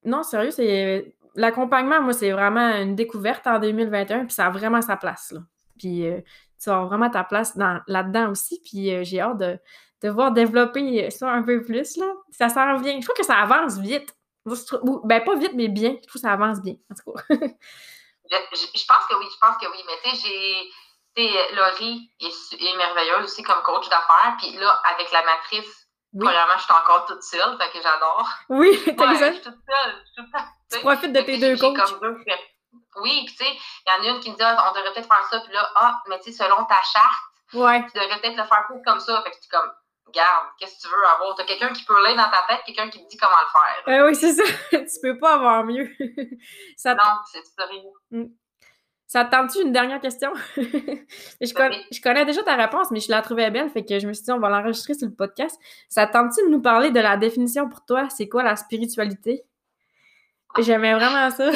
Non, 0.04 0.24
sérieux, 0.24 0.52
c'est. 0.52 1.14
L'accompagnement, 1.36 2.02
moi, 2.02 2.14
c'est 2.14 2.32
vraiment 2.32 2.76
une 2.78 2.95
découverte 2.95 3.47
en 3.47 3.60
2021, 3.60 4.26
puis 4.26 4.34
ça 4.34 4.47
a 4.47 4.49
vraiment 4.49 4.82
sa 4.82 4.97
place. 4.97 5.32
Là. 5.32 5.41
Puis 5.78 6.06
euh, 6.06 6.20
tu 6.62 6.70
as 6.70 6.84
vraiment 6.84 7.10
ta 7.10 7.24
place 7.24 7.56
là-dedans 7.88 8.32
aussi, 8.32 8.62
puis 8.66 8.93
euh, 8.93 9.04
j'ai 9.04 9.22
hâte 9.22 9.38
de, 9.38 9.58
de 10.02 10.10
voir 10.10 10.34
développer 10.34 11.10
ça 11.10 11.32
un 11.32 11.43
peu 11.43 11.62
plus. 11.62 11.97
Là. 11.97 12.06
Ça 12.32 12.49
s'en 12.49 12.78
vient. 12.78 12.99
Je 12.99 13.06
trouve 13.06 13.16
que 13.16 13.26
ça 13.26 13.36
avance 13.36 13.78
vite. 13.78 14.14
Ben, 14.45 15.23
pas 15.23 15.35
vite, 15.35 15.53
mais 15.53 15.67
bien. 15.67 15.91
Je 15.91 16.07
trouve 16.07 16.13
que 16.13 16.19
ça 16.19 16.31
avance 16.31 16.61
bien, 16.61 16.75
en 16.91 16.95
tout 16.95 17.13
cas. 17.13 17.23
je, 18.31 18.85
pense 18.87 19.05
que 19.07 19.15
oui, 19.15 19.27
je 19.31 19.39
pense 19.39 19.57
que 19.57 19.69
oui. 19.71 19.83
Mais 19.85 19.93
tu 20.03 20.17
sais, 20.17 20.27
j'ai. 20.27 21.55
Laurie 21.55 22.09
est, 22.21 22.77
merveilleuse 22.77 23.25
aussi 23.25 23.43
comme 23.43 23.61
coach 23.63 23.89
d'affaires. 23.89 24.35
Puis 24.39 24.53
là, 24.53 24.79
avec 24.95 25.11
la 25.11 25.23
matrice, 25.23 25.87
oui. 26.13 26.25
premièrement, 26.25 26.53
je 26.57 26.63
suis 26.63 26.73
encore 26.73 27.05
toute 27.05 27.21
seule, 27.21 27.57
fait 27.57 27.69
que 27.71 27.83
j'adore. 27.83 28.29
Oui, 28.49 28.79
t'as 28.97 29.11
ouais, 29.11 29.17
Je 29.17 29.33
suis 29.33 29.41
toute 29.41 29.59
seule. 29.69 30.03
tu 30.71 30.79
profites 30.79 31.13
de 31.13 31.21
tes 31.21 31.37
deux 31.37 31.57
coachs. 31.57 31.99
oui, 32.97 33.25
puis 33.25 33.35
tu 33.35 33.43
sais, 33.43 33.51
il 33.85 33.91
y 33.91 33.91
en 33.91 34.03
a 34.03 34.15
une 34.15 34.19
qui 34.21 34.31
me 34.31 34.35
dit, 34.35 34.43
ah, 34.43 34.69
on 34.69 34.77
devrait 34.77 34.93
peut-être 34.93 35.07
faire 35.07 35.25
ça. 35.29 35.39
Puis 35.41 35.53
là, 35.53 35.69
ah, 35.75 36.01
mais 36.07 36.19
tu 36.19 36.31
sais, 36.31 36.43
selon 36.43 36.63
ta 36.65 36.81
charte, 36.81 37.23
ouais. 37.53 37.85
tu 37.85 37.99
devrais 37.99 38.19
peut-être 38.21 38.37
le 38.37 38.43
faire 38.45 38.65
plus 38.67 38.81
comme 38.85 38.99
ça. 38.99 39.21
Fait 39.23 39.31
que 39.31 39.41
tu 39.41 39.49
comme, 39.49 39.71
Garde, 40.14 40.47
qu'est-ce 40.59 40.78
que 40.78 40.82
tu 40.82 40.88
veux 40.88 41.05
avoir? 41.05 41.36
Tu 41.36 41.41
as 41.41 41.45
quelqu'un 41.45 41.74
qui 41.74 41.84
peut 41.84 41.95
l'aider 42.03 42.18
dans 42.18 42.30
ta 42.30 42.43
tête, 42.47 42.62
quelqu'un 42.66 42.89
qui 42.89 43.03
te 43.03 43.09
dit 43.09 43.18
comment 43.18 43.36
le 43.41 43.86
faire. 43.86 44.01
Euh, 44.01 44.07
oui, 44.07 44.16
c'est 44.16 44.34
ça. 44.34 44.43
tu 44.72 44.99
peux 45.01 45.18
pas 45.18 45.36
avoir 45.36 45.64
mieux. 45.64 45.89
ça 46.78 46.95
non, 46.95 47.03
c'est 47.32 47.64
rien. 47.64 47.82
Mm. 48.12 48.26
Ça 49.07 49.26
te 49.26 49.32
tente-tu 49.32 49.62
une 49.62 49.74
dernière 49.74 49.99
question? 49.99 50.32
je, 50.55 52.01
connais, 52.01 52.26
déjà 52.26 52.43
ta 52.43 52.55
réponse, 52.55 52.91
mais 52.91 53.01
je 53.01 53.12
la 53.12 53.22
trouvais 53.22 53.51
belle, 53.51 53.70
fait 53.70 53.84
que 53.84 53.99
je 53.99 54.07
me 54.07 54.14
suis 54.14 54.24
dit, 54.24 54.32
on 54.32 54.39
va 54.39 54.47
l'enregistrer 54.47 54.93
sur 54.93 55.05
le 55.05 55.14
podcast. 55.14 55.59
Ça 55.89 56.07
te 56.07 56.14
tente-tu 56.14 56.45
de 56.45 56.49
nous 56.49 56.62
parler 56.62 56.91
de 56.91 56.99
la 57.01 57.18
définition 57.18 57.68
pour 57.68 57.84
toi? 57.84 58.07
C'est 58.09 58.30
quoi 58.30 58.41
la 58.41 58.55
spiritualité? 58.55 59.43
J'aimais 60.59 60.93
vraiment 60.93 61.30
ça. 61.30 61.51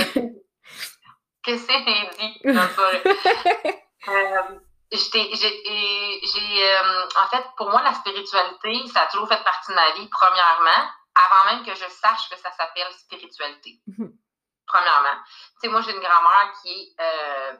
Qu'est-ce 1.44 1.66
que 1.66 1.74
c'est 1.74 2.52
dit? 2.52 2.60
J'ai, 4.92 6.74
euh, 6.74 7.08
en 7.18 7.28
fait, 7.28 7.46
pour 7.58 7.70
moi, 7.70 7.82
la 7.82 7.94
spiritualité, 7.94 8.88
ça 8.94 9.02
a 9.02 9.08
toujours 9.08 9.28
fait 9.28 9.44
partie 9.44 9.72
de 9.72 9.76
ma 9.76 9.92
vie, 9.92 10.08
premièrement, 10.10 10.90
avant 11.16 11.56
même 11.56 11.66
que 11.66 11.74
je 11.74 11.88
sache 11.90 12.30
que 12.30 12.38
ça 12.38 12.52
s'appelle 12.52 12.92
spiritualité. 12.94 13.80
Mhm. 13.88 14.12
Premièrement. 14.68 15.22
Tu 15.26 15.62
sais, 15.62 15.68
moi, 15.70 15.82
j'ai 15.82 15.92
une 15.92 16.00
grand-mère 16.00 16.54
qui 16.62 16.70
est 16.70 17.02
euh, 17.02 17.54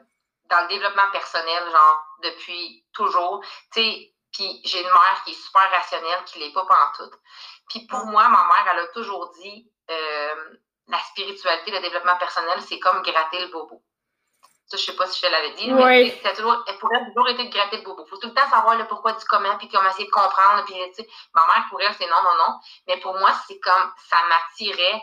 dans 0.50 0.62
le 0.62 0.68
développement 0.68 1.10
personnel, 1.10 1.70
genre, 1.70 2.06
depuis 2.22 2.84
toujours. 2.92 3.42
Tu 3.72 3.80
sais, 3.80 4.12
puis 4.32 4.60
j'ai 4.64 4.80
une 4.80 4.88
mère 4.88 5.22
qui 5.24 5.30
est 5.30 5.34
super 5.34 5.70
rationnelle, 5.70 6.24
qui 6.26 6.38
l'est 6.38 6.52
pas 6.52 6.66
tout. 6.96 7.10
Puis 7.68 7.86
pour 7.86 8.04
moi, 8.06 8.28
ma 8.28 8.44
mère, 8.44 8.72
elle 8.72 8.80
a 8.80 8.86
toujours 8.88 9.30
dit, 9.30 9.70
euh, 9.90 10.54
la 10.88 10.98
spiritualité, 11.00 11.70
le 11.70 11.80
développement 11.80 12.16
personnel, 12.16 12.60
c'est 12.62 12.78
comme 12.78 13.02
gratter 13.02 13.40
le 13.40 13.48
bobo. 13.48 13.82
Ça, 14.66 14.76
je 14.76 14.82
sais 14.82 14.96
pas 14.96 15.06
si 15.06 15.20
je 15.20 15.26
te 15.26 15.30
l'avais 15.30 15.52
dit, 15.52 15.70
mais 15.70 16.32
toujours, 16.34 16.64
elle 16.66 16.78
pourrait 16.78 17.06
toujours 17.06 17.28
été 17.28 17.44
de 17.44 17.52
gratter 17.52 17.76
le 17.76 17.82
bobo. 17.84 18.02
Il 18.04 18.10
faut 18.10 18.16
tout 18.16 18.26
le 18.26 18.34
temps 18.34 18.50
savoir 18.50 18.76
le 18.76 18.84
pourquoi 18.88 19.12
du 19.12 19.24
comment, 19.26 19.56
puis 19.58 19.68
comment 19.68 19.88
essayer 19.90 20.06
de 20.06 20.10
comprendre. 20.10 20.64
Puis, 20.64 20.74
ma 21.34 21.46
mère, 21.46 21.66
pour 21.70 21.80
elle, 21.80 21.94
c'est 21.94 22.08
non, 22.08 22.22
non, 22.24 22.36
non. 22.36 22.58
Mais 22.88 22.98
pour 22.98 23.14
moi, 23.14 23.30
c'est 23.46 23.60
comme 23.60 23.92
ça 24.08 24.16
m'attirait. 24.28 25.02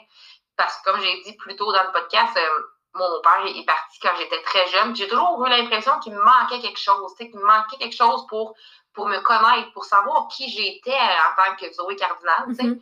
Parce 0.57 0.75
que, 0.77 0.83
comme 0.83 0.99
j'ai 0.99 1.21
dit 1.21 1.37
plus 1.37 1.55
tôt 1.55 1.71
dans 1.71 1.83
le 1.83 1.93
podcast, 1.93 2.35
euh, 2.35 2.63
mon 2.95 3.21
père 3.21 3.45
est 3.45 3.65
parti 3.65 3.99
quand 4.01 4.13
j'étais 4.17 4.41
très 4.43 4.67
jeune. 4.67 4.95
J'ai 4.95 5.07
toujours 5.07 5.45
eu 5.45 5.49
l'impression 5.49 5.97
qu'il 5.99 6.13
me 6.13 6.21
manquait 6.21 6.59
quelque 6.59 6.79
chose, 6.79 7.15
qu'il 7.15 7.33
me 7.33 7.45
manquait 7.45 7.77
quelque 7.77 7.95
chose 7.95 8.27
pour, 8.27 8.55
pour 8.93 9.07
me 9.07 9.19
connaître, 9.19 9.71
pour 9.71 9.85
savoir 9.85 10.27
qui 10.27 10.49
j'étais 10.49 10.91
en 10.91 11.41
tant 11.41 11.55
que 11.55 11.71
Zoé 11.71 11.95
Cardinal. 11.95 12.47
Mm-hmm. 12.49 12.81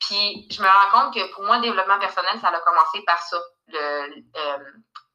Puis 0.00 0.48
je 0.50 0.60
me 0.60 0.66
rends 0.66 1.04
compte 1.04 1.14
que 1.14 1.32
pour 1.32 1.44
moi, 1.44 1.56
le 1.56 1.62
développement 1.62 1.98
personnel, 1.98 2.38
ça 2.40 2.48
a 2.48 2.60
commencé 2.60 3.00
par 3.06 3.18
ça. 3.20 3.38
Le, 3.68 4.24
euh, 4.36 4.58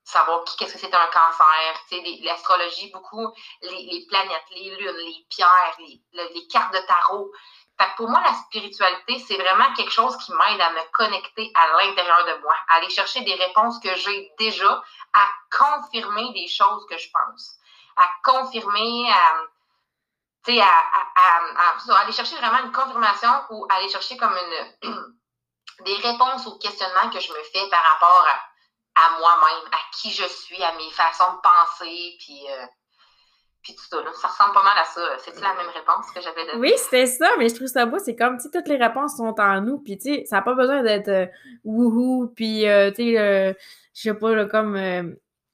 savoir 0.06 0.44
qu'est-ce 0.58 0.74
que 0.74 0.80
c'est 0.80 0.94
un 0.94 1.08
cancer, 1.08 1.74
l'astrologie, 2.24 2.92
beaucoup, 2.92 3.34
les, 3.64 4.06
planètes, 4.08 4.46
les 4.52 4.76
lunes, 4.76 4.98
les 4.98 5.26
pierres, 5.30 5.78
les, 5.80 6.48
cartes 6.48 6.74
de 6.74 6.80
tarot. 6.80 7.32
Fait 7.78 7.90
pour 7.98 8.08
moi, 8.08 8.22
la 8.22 8.34
spiritualité, 8.34 9.20
c'est 9.28 9.36
vraiment 9.36 9.74
quelque 9.74 9.92
chose 9.92 10.16
qui 10.18 10.32
m'aide 10.32 10.62
à 10.62 10.70
me 10.70 10.92
connecter 10.94 11.52
à 11.56 11.84
l'intérieur 11.84 12.24
de 12.26 12.42
moi, 12.42 12.54
à 12.70 12.76
aller 12.76 12.90
chercher 12.90 13.22
des 13.22 13.34
réponses 13.34 13.80
que 13.80 13.94
j'ai 13.96 14.32
déjà, 14.38 14.82
à 15.14 15.28
confirmer 15.52 16.32
des 16.34 16.48
choses 16.48 16.86
que 16.88 16.98
je 16.98 17.10
pense, 17.12 17.56
à 17.98 18.08
confirmer, 18.24 19.10
à, 19.12 19.42
à, 20.62 20.94
à, 21.66 22.00
aller 22.00 22.14
chercher 22.14 22.36
vraiment 22.38 22.60
une 22.60 22.72
confirmation 22.72 23.32
ou 23.50 23.66
aller 23.70 23.90
chercher 23.90 24.16
comme 24.18 24.38
une 24.84 24.94
des 25.86 25.96
réponses 25.96 26.46
aux 26.48 26.58
questionnements 26.60 27.10
que 27.10 27.20
je 27.20 27.34
me 27.34 27.44
fais 27.52 27.68
par 27.70 27.84
rapport 27.84 28.26
à 28.30 28.55
à 28.96 29.20
moi-même, 29.20 29.68
à 29.72 29.78
qui 29.94 30.12
je 30.12 30.24
suis, 30.24 30.62
à 30.64 30.74
mes 30.74 30.92
façons 30.92 31.34
de 31.36 31.42
penser, 31.42 32.16
puis, 32.20 32.46
euh, 32.50 32.66
puis 33.66 33.76
tout 33.76 33.84
ça. 33.90 33.98
Ça 34.14 34.28
ressemble 34.28 34.54
pas 34.54 34.64
mal 34.64 34.78
à 34.78 34.86
ça. 34.86 35.02
C'est-tu 35.20 35.42
la 35.42 35.54
même 35.56 35.68
réponse 35.68 36.12
que 36.14 36.22
j'avais 36.22 36.46
donnée? 36.46 36.60
Oui, 36.60 36.74
c'était 36.78 37.08
ça, 37.08 37.30
mais 37.38 37.50
je 37.50 37.56
trouve 37.56 37.68
ça 37.68 37.86
beau. 37.86 37.98
C'est 38.00 38.16
comme, 38.16 38.40
sais, 38.40 38.50
toutes 38.52 38.68
les 38.68 38.78
réponses 38.78 39.18
sont 39.18 39.36
en 39.40 39.62
nous, 39.62 39.80
puis 39.80 39.98
tu 39.98 40.16
sais, 40.16 40.26
ça 40.26 40.38
n'a 40.38 40.42
pas 40.44 40.54
besoin 40.54 40.84
d'être 40.84 41.10
euh, 41.10 41.26
wouhou, 41.64 42.32
puis 42.36 42.68
euh, 42.68 42.92
tu 42.92 43.16
sais, 43.16 43.58
je 43.94 44.02
sais 44.02 44.14
pas, 44.14 44.46
comme 44.46 44.76
euh, 44.76 45.04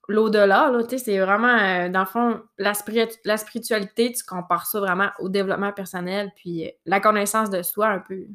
l'au-delà, 0.07 0.69
là, 0.69 0.83
tu 0.83 0.97
sais, 0.97 1.05
c'est 1.05 1.19
vraiment, 1.19 1.87
dans 1.89 2.01
le 2.01 2.05
fond, 2.05 2.41
la, 2.57 2.73
la, 3.23 3.37
spiritualité, 3.37 4.11
tu 4.11 4.23
compares 4.23 4.65
ça 4.65 4.79
vraiment 4.79 5.09
au 5.19 5.29
développement 5.29 5.71
personnel, 5.71 6.31
puis 6.35 6.69
la 6.85 6.99
connaissance 6.99 7.49
de 7.49 7.61
soi 7.61 7.87
un 7.87 7.99
peu. 7.99 8.25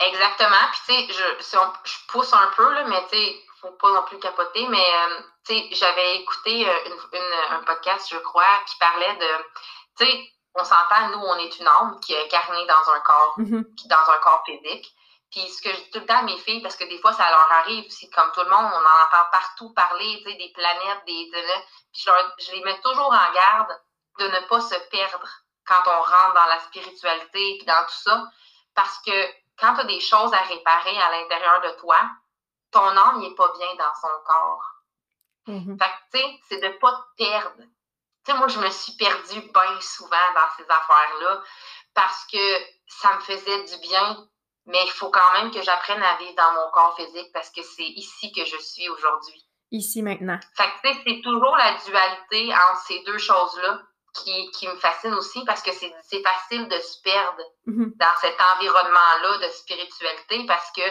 Exactement, 0.00 0.56
puis 0.72 0.80
tu 0.86 1.12
sais, 1.12 1.12
je, 1.12 1.44
je 1.84 2.06
pousse 2.08 2.32
un 2.32 2.46
peu, 2.56 2.72
là, 2.72 2.84
mais 2.84 3.02
tu 3.10 3.16
sais, 3.16 3.42
faut 3.60 3.72
pas 3.72 3.90
non 3.92 4.02
plus 4.04 4.18
capoter, 4.18 4.66
mais 4.68 4.78
euh, 4.78 5.20
tu 5.46 5.54
sais, 5.54 5.68
j'avais 5.72 6.16
écouté 6.16 6.66
euh, 6.66 6.96
une, 7.12 7.54
un 7.54 7.62
podcast, 7.64 8.08
je 8.10 8.16
crois, 8.18 8.62
qui 8.66 8.76
parlait 8.78 9.16
de, 9.16 9.44
tu 9.98 10.06
sais, 10.06 10.32
on 10.54 10.64
s'entend, 10.64 11.08
nous, 11.10 11.18
on 11.18 11.36
est 11.36 11.58
une 11.58 11.68
âme 11.68 12.00
qui 12.00 12.14
est 12.14 12.24
incarnée 12.24 12.66
dans 12.66 12.92
un 12.92 13.00
corps, 13.00 13.34
mm-hmm. 13.38 13.88
dans 13.88 14.10
un 14.10 14.18
corps 14.20 14.42
physique. 14.46 14.90
Puis 15.30 15.46
ce 15.48 15.62
que 15.62 15.70
je 15.70 15.76
dis 15.76 15.90
tout 15.90 16.00
le 16.00 16.06
temps 16.06 16.18
à 16.18 16.22
mes 16.22 16.38
filles, 16.38 16.62
parce 16.62 16.74
que 16.74 16.84
des 16.84 16.98
fois, 16.98 17.12
ça 17.12 17.28
leur 17.30 17.52
arrive, 17.52 17.84
c'est 17.90 18.10
comme 18.10 18.32
tout 18.32 18.42
le 18.42 18.50
monde, 18.50 18.72
on 18.72 18.78
en 18.78 19.04
entend 19.06 19.28
partout 19.30 19.72
parler, 19.74 20.22
tu 20.24 20.30
sais, 20.30 20.36
des 20.36 20.52
planètes, 20.52 21.04
des... 21.06 21.30
puis 21.92 22.02
je, 22.02 22.10
je 22.46 22.52
les 22.52 22.64
mets 22.64 22.80
toujours 22.80 23.12
en 23.12 23.32
garde 23.32 23.80
de 24.18 24.26
ne 24.26 24.40
pas 24.48 24.60
se 24.60 24.74
perdre 24.90 25.28
quand 25.66 25.82
on 25.86 26.02
rentre 26.02 26.34
dans 26.34 26.46
la 26.46 26.58
spiritualité, 26.60 27.56
puis 27.58 27.66
dans 27.66 27.84
tout 27.84 28.02
ça, 28.02 28.24
parce 28.74 28.98
que 29.06 29.39
quand 29.60 29.74
tu 29.74 29.80
as 29.80 29.84
des 29.84 30.00
choses 30.00 30.32
à 30.32 30.42
réparer 30.42 30.98
à 30.98 31.10
l'intérieur 31.10 31.60
de 31.60 31.78
toi, 31.78 31.98
ton 32.70 32.96
âme 32.96 33.20
n'est 33.20 33.34
pas 33.34 33.52
bien 33.58 33.74
dans 33.76 33.94
son 34.00 34.24
corps. 34.24 34.64
Mm-hmm. 35.46 35.78
Fait 35.78 35.90
que, 35.90 36.18
tu 36.18 36.18
sais, 36.18 36.40
c'est 36.48 36.60
de 36.60 36.68
ne 36.68 36.78
pas 36.78 36.92
te 36.92 37.24
perdre. 37.24 37.62
Tu 38.24 38.32
sais, 38.32 38.38
moi, 38.38 38.48
je 38.48 38.58
me 38.58 38.70
suis 38.70 38.92
perdue 38.96 39.40
bien 39.40 39.80
souvent 39.80 40.16
dans 40.34 40.56
ces 40.56 40.64
affaires-là 40.64 41.42
parce 41.94 42.26
que 42.26 42.58
ça 42.86 43.14
me 43.16 43.20
faisait 43.20 43.64
du 43.64 43.78
bien, 43.88 44.28
mais 44.66 44.78
il 44.84 44.90
faut 44.90 45.10
quand 45.10 45.32
même 45.34 45.50
que 45.50 45.62
j'apprenne 45.62 46.02
à 46.02 46.16
vivre 46.16 46.34
dans 46.36 46.52
mon 46.52 46.70
corps 46.70 46.96
physique 46.96 47.30
parce 47.32 47.50
que 47.50 47.62
c'est 47.62 47.82
ici 47.82 48.32
que 48.32 48.44
je 48.44 48.56
suis 48.56 48.88
aujourd'hui. 48.88 49.46
Ici, 49.72 50.02
maintenant. 50.02 50.38
Fait 50.56 50.64
que, 50.64 50.88
tu 50.88 50.94
sais, 50.94 51.02
c'est 51.06 51.20
toujours 51.22 51.56
la 51.56 51.74
dualité 51.74 52.52
entre 52.54 52.82
ces 52.86 53.02
deux 53.04 53.18
choses-là 53.18 53.82
qui, 54.14 54.50
qui, 54.50 54.66
me 54.66 54.76
fascine 54.76 55.14
aussi 55.14 55.44
parce 55.44 55.62
que 55.62 55.70
c'est 55.72 56.22
facile 56.22 56.68
de 56.68 56.78
se 56.78 57.00
perdre 57.02 57.42
mm-hmm. 57.66 57.96
dans 57.96 58.20
cet 58.20 58.36
environnement-là 58.56 59.38
de 59.38 59.52
spiritualité 59.52 60.44
parce 60.46 60.70
que 60.72 60.82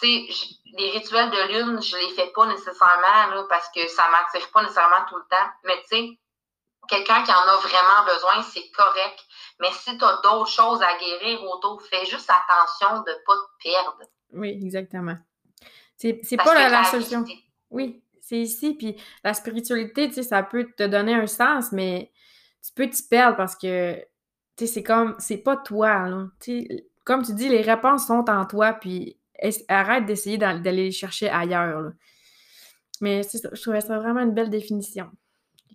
tu 0.00 0.28
sais, 0.28 0.54
les 0.78 0.90
rituels 0.90 1.30
de 1.30 1.52
lune, 1.52 1.82
je 1.82 1.96
les 1.96 2.14
fais 2.14 2.30
pas 2.34 2.46
nécessairement 2.46 3.34
là, 3.34 3.44
parce 3.48 3.68
que 3.74 3.86
ça 3.88 4.08
m'attire 4.10 4.50
pas 4.50 4.62
nécessairement 4.62 5.04
tout 5.08 5.16
le 5.16 5.24
temps. 5.28 5.50
Mais 5.64 5.76
tu 5.82 5.96
sais, 5.96 6.18
quelqu'un 6.88 7.22
qui 7.22 7.32
en 7.32 7.42
a 7.42 7.56
vraiment 7.56 8.04
besoin, 8.06 8.42
c'est 8.42 8.70
correct. 8.70 9.18
Mais 9.60 9.68
si 9.72 9.98
tu 9.98 10.04
as 10.04 10.20
d'autres 10.22 10.50
choses 10.50 10.82
à 10.82 10.96
guérir 10.98 11.42
autour, 11.44 11.82
fais 11.82 12.06
juste 12.06 12.30
attention 12.30 13.02
de 13.02 13.10
ne 13.10 13.24
pas 13.26 13.34
te 13.34 13.68
perdre. 13.68 13.98
Oui, 14.32 14.58
exactement. 14.62 15.16
C'est 15.96 16.36
pas 16.36 16.54
la, 16.54 16.68
la 16.68 16.84
solution. 16.84 17.24
Oui, 17.70 18.02
c'est 18.22 18.38
ici. 18.38 18.74
Puis 18.74 18.96
la 19.22 19.34
spiritualité, 19.34 20.08
tu 20.08 20.14
sais, 20.14 20.22
ça 20.22 20.42
peut 20.42 20.66
te 20.76 20.84
donner 20.84 21.14
un 21.14 21.26
sens, 21.26 21.72
mais 21.72 22.10
tu 22.64 22.72
peux 22.74 22.88
t'y 22.88 23.02
perdre 23.02 23.36
parce 23.36 23.56
que, 23.56 23.94
tu 24.56 24.66
sais, 24.66 24.66
c'est 24.66 24.82
comme, 24.82 25.14
c'est 25.18 25.38
pas 25.38 25.56
toi, 25.56 26.08
là. 26.08 26.26
comme 27.04 27.22
tu 27.24 27.34
dis, 27.34 27.48
les 27.48 27.62
réponses 27.62 28.06
sont 28.06 28.28
en 28.28 28.44
toi, 28.46 28.74
puis 28.74 29.18
arrête 29.68 30.04
d'essayer 30.06 30.38
d'aller 30.38 30.84
les 30.84 30.92
chercher 30.92 31.30
ailleurs. 31.30 31.92
Mais 33.00 33.22
je 33.22 33.60
trouvais 33.60 33.80
ça 33.80 33.98
vraiment 33.98 34.20
une 34.20 34.34
belle 34.34 34.50
définition. 34.50 35.10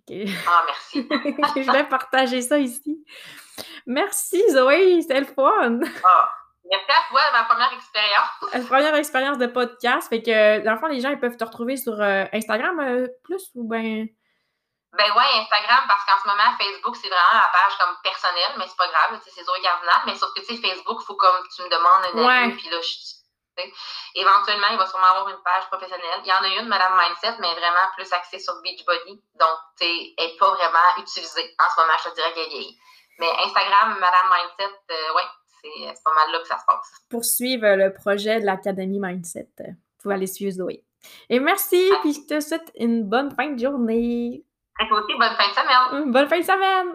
Ah, 0.08 0.64
merci. 0.66 1.08
je 1.10 1.72
vais 1.72 1.84
partager 1.88 2.40
ça 2.40 2.58
ici. 2.58 3.04
Merci, 3.86 4.42
Zoé, 4.50 5.00
c'était 5.02 5.20
le 5.20 5.26
fun. 5.26 5.80
Ah, 6.04 6.30
merci 6.64 6.90
à 6.90 7.08
toi, 7.08 7.20
ma 7.32 7.44
première 7.44 7.72
expérience. 7.72 8.52
La 8.52 8.60
première 8.60 8.94
expérience 8.94 9.38
de 9.38 9.46
podcast. 9.46 10.08
Fait 10.08 10.22
que, 10.22 10.64
dans 10.64 10.72
le 10.72 10.78
fond, 10.78 10.86
les 10.86 11.00
gens, 11.00 11.10
ils 11.10 11.18
peuvent 11.18 11.36
te 11.36 11.44
retrouver 11.44 11.76
sur 11.76 12.00
euh, 12.00 12.24
Instagram 12.32 12.78
euh, 12.80 13.08
plus 13.24 13.50
ou 13.54 13.68
bien. 13.68 14.06
Ben 14.92 15.12
ouais, 15.12 15.40
Instagram, 15.42 15.84
parce 15.88 16.04
qu'en 16.06 16.18
ce 16.22 16.28
moment, 16.28 16.56
Facebook, 16.58 16.96
c'est 16.96 17.08
vraiment 17.08 17.34
la 17.34 17.50
page 17.52 17.76
comme 17.78 17.96
personnelle, 18.02 18.54
mais 18.56 18.66
c'est 18.66 18.76
pas 18.76 18.88
grave, 18.88 19.20
c'est 19.26 19.44
Zoé 19.44 19.60
Cardinal. 19.60 20.02
Mais 20.06 20.14
sauf 20.14 20.32
que, 20.34 20.40
tu 20.40 20.46
sais, 20.46 20.56
Facebook, 20.56 20.98
il 21.02 21.06
faut 21.06 21.16
comme 21.16 21.46
tu 21.54 21.62
me 21.62 21.68
demandes 21.68 22.14
un 22.14 22.44
avis, 22.44 22.56
puis 22.56 22.70
là, 22.70 22.80
je 22.80 23.16
Éventuellement, 24.14 24.68
il 24.72 24.78
va 24.78 24.86
sûrement 24.86 25.06
avoir 25.06 25.28
une 25.28 25.42
page 25.42 25.66
professionnelle. 25.70 26.20
Il 26.24 26.28
y 26.28 26.32
en 26.32 26.42
a 26.42 26.60
une, 26.60 26.68
Madame 26.68 26.92
Mindset, 26.96 27.40
mais 27.40 27.52
vraiment 27.54 27.88
plus 27.96 28.10
axée 28.12 28.38
sur 28.38 28.54
Beachbody. 28.62 29.20
Donc, 29.38 29.58
elle 29.80 30.12
n'est 30.18 30.36
pas 30.38 30.50
vraiment 30.50 30.88
utilisée 30.98 31.54
en 31.58 31.68
ce 31.74 31.80
moment. 31.80 31.96
Je 32.04 32.10
te 32.10 32.14
dirais 32.14 32.32
qu'elle 32.34 32.44
est 32.44 32.58
vieille. 32.58 32.78
Mais 33.18 33.28
Instagram, 33.44 33.96
Madame 33.98 34.28
Mindset, 34.28 34.76
euh, 34.90 35.14
oui, 35.16 35.22
c'est 35.62 36.02
pas 36.04 36.14
mal 36.14 36.32
là 36.32 36.40
que 36.40 36.48
ça 36.48 36.58
se 36.58 36.64
passe. 36.66 36.92
Pour 37.10 37.24
suivre 37.24 37.76
le 37.76 37.92
projet 37.92 38.40
de 38.40 38.46
l'Académie 38.46 39.00
Mindset, 39.00 39.48
vous 39.58 39.74
pouvez 40.02 40.14
aller 40.14 40.26
suivre 40.26 40.52
Zoé. 40.52 40.84
Et 41.30 41.40
merci, 41.40 41.90
puis 42.02 42.14
je 42.14 42.26
te 42.26 42.40
souhaite 42.40 42.70
une 42.74 43.04
bonne 43.04 43.34
fin 43.34 43.48
de 43.48 43.58
journée. 43.58 44.44
Et 44.78 44.88
toi 44.88 45.02
aussi, 45.02 45.16
bonne 45.18 45.34
fin 45.36 45.48
de 45.48 45.54
semaine. 45.54 46.12
Bonne 46.12 46.28
fin 46.28 46.38
de 46.38 46.44
semaine. 46.44 46.94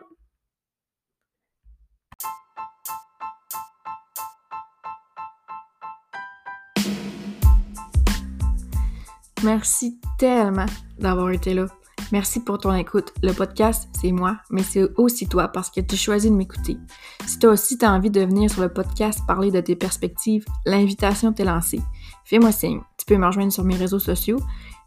Merci 9.43 9.99
tellement 10.19 10.67
d'avoir 10.99 11.31
été 11.31 11.55
là. 11.55 11.65
Merci 12.11 12.43
pour 12.43 12.59
ton 12.59 12.75
écoute. 12.75 13.13
Le 13.23 13.31
podcast, 13.31 13.89
c'est 13.99 14.11
moi, 14.11 14.37
mais 14.51 14.61
c'est 14.61 14.83
aussi 14.97 15.27
toi 15.27 15.47
parce 15.47 15.71
que 15.71 15.81
tu 15.81 15.95
choisis 15.95 16.29
de 16.29 16.35
m'écouter. 16.35 16.77
Si 17.25 17.39
toi 17.39 17.51
aussi 17.51 17.77
tu 17.77 17.85
as 17.85 17.91
envie 17.91 18.11
de 18.11 18.21
venir 18.21 18.51
sur 18.51 18.61
le 18.61 18.71
podcast 18.71 19.21
parler 19.25 19.49
de 19.49 19.61
tes 19.61 19.75
perspectives, 19.75 20.45
l'invitation 20.65 21.31
t'est 21.31 21.45
lancée. 21.45 21.81
Fais-moi 22.25 22.51
signe. 22.51 22.81
Tu 22.97 23.05
peux 23.05 23.15
me 23.15 23.25
rejoindre 23.25 23.51
sur 23.53 23.63
mes 23.63 23.75
réseaux 23.75 23.99
sociaux. 23.99 24.39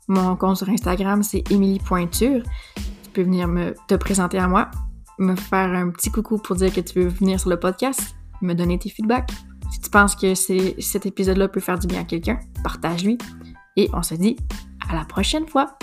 Mon 0.09 0.37
compte 0.37 0.59
sur 0.59 0.69
Instagram, 0.69 1.23
c'est 1.23 1.51
Émilie 1.51 1.79
Pointure. 1.79 2.43
Tu 2.77 3.11
peux 3.13 3.23
venir 3.23 3.49
me, 3.49 3.75
te 3.89 3.95
présenter 3.95 4.39
à 4.39 4.47
moi, 4.49 4.71
me 5.19 5.35
faire 5.35 5.73
un 5.73 5.91
petit 5.91 6.11
coucou 6.11 6.37
pour 6.37 6.57
dire 6.57 6.73
que 6.73 6.81
tu 6.81 7.01
veux 7.01 7.09
venir 7.09 7.41
sur 7.41 7.49
le 7.49 7.59
podcast, 7.59 8.15
me 8.43 8.55
donner 8.55 8.79
tes 8.79 8.91
feedbacks. 8.91 9.31
Si 9.71 9.81
tu 9.81 9.89
penses 9.89 10.15
que 10.15 10.35
cet 10.35 11.07
épisode-là 11.07 11.49
peut 11.49 11.61
faire 11.61 11.79
du 11.79 11.87
bien 11.87 12.03
à 12.03 12.05
quelqu'un, 12.05 12.39
partage-lui. 12.63 13.17
Et 13.77 13.89
on 13.95 14.03
se 14.03 14.15
dit 14.15 14.37
à 14.89 14.95
la 14.95 15.05
prochaine 15.05 15.49
fois. 15.49 15.79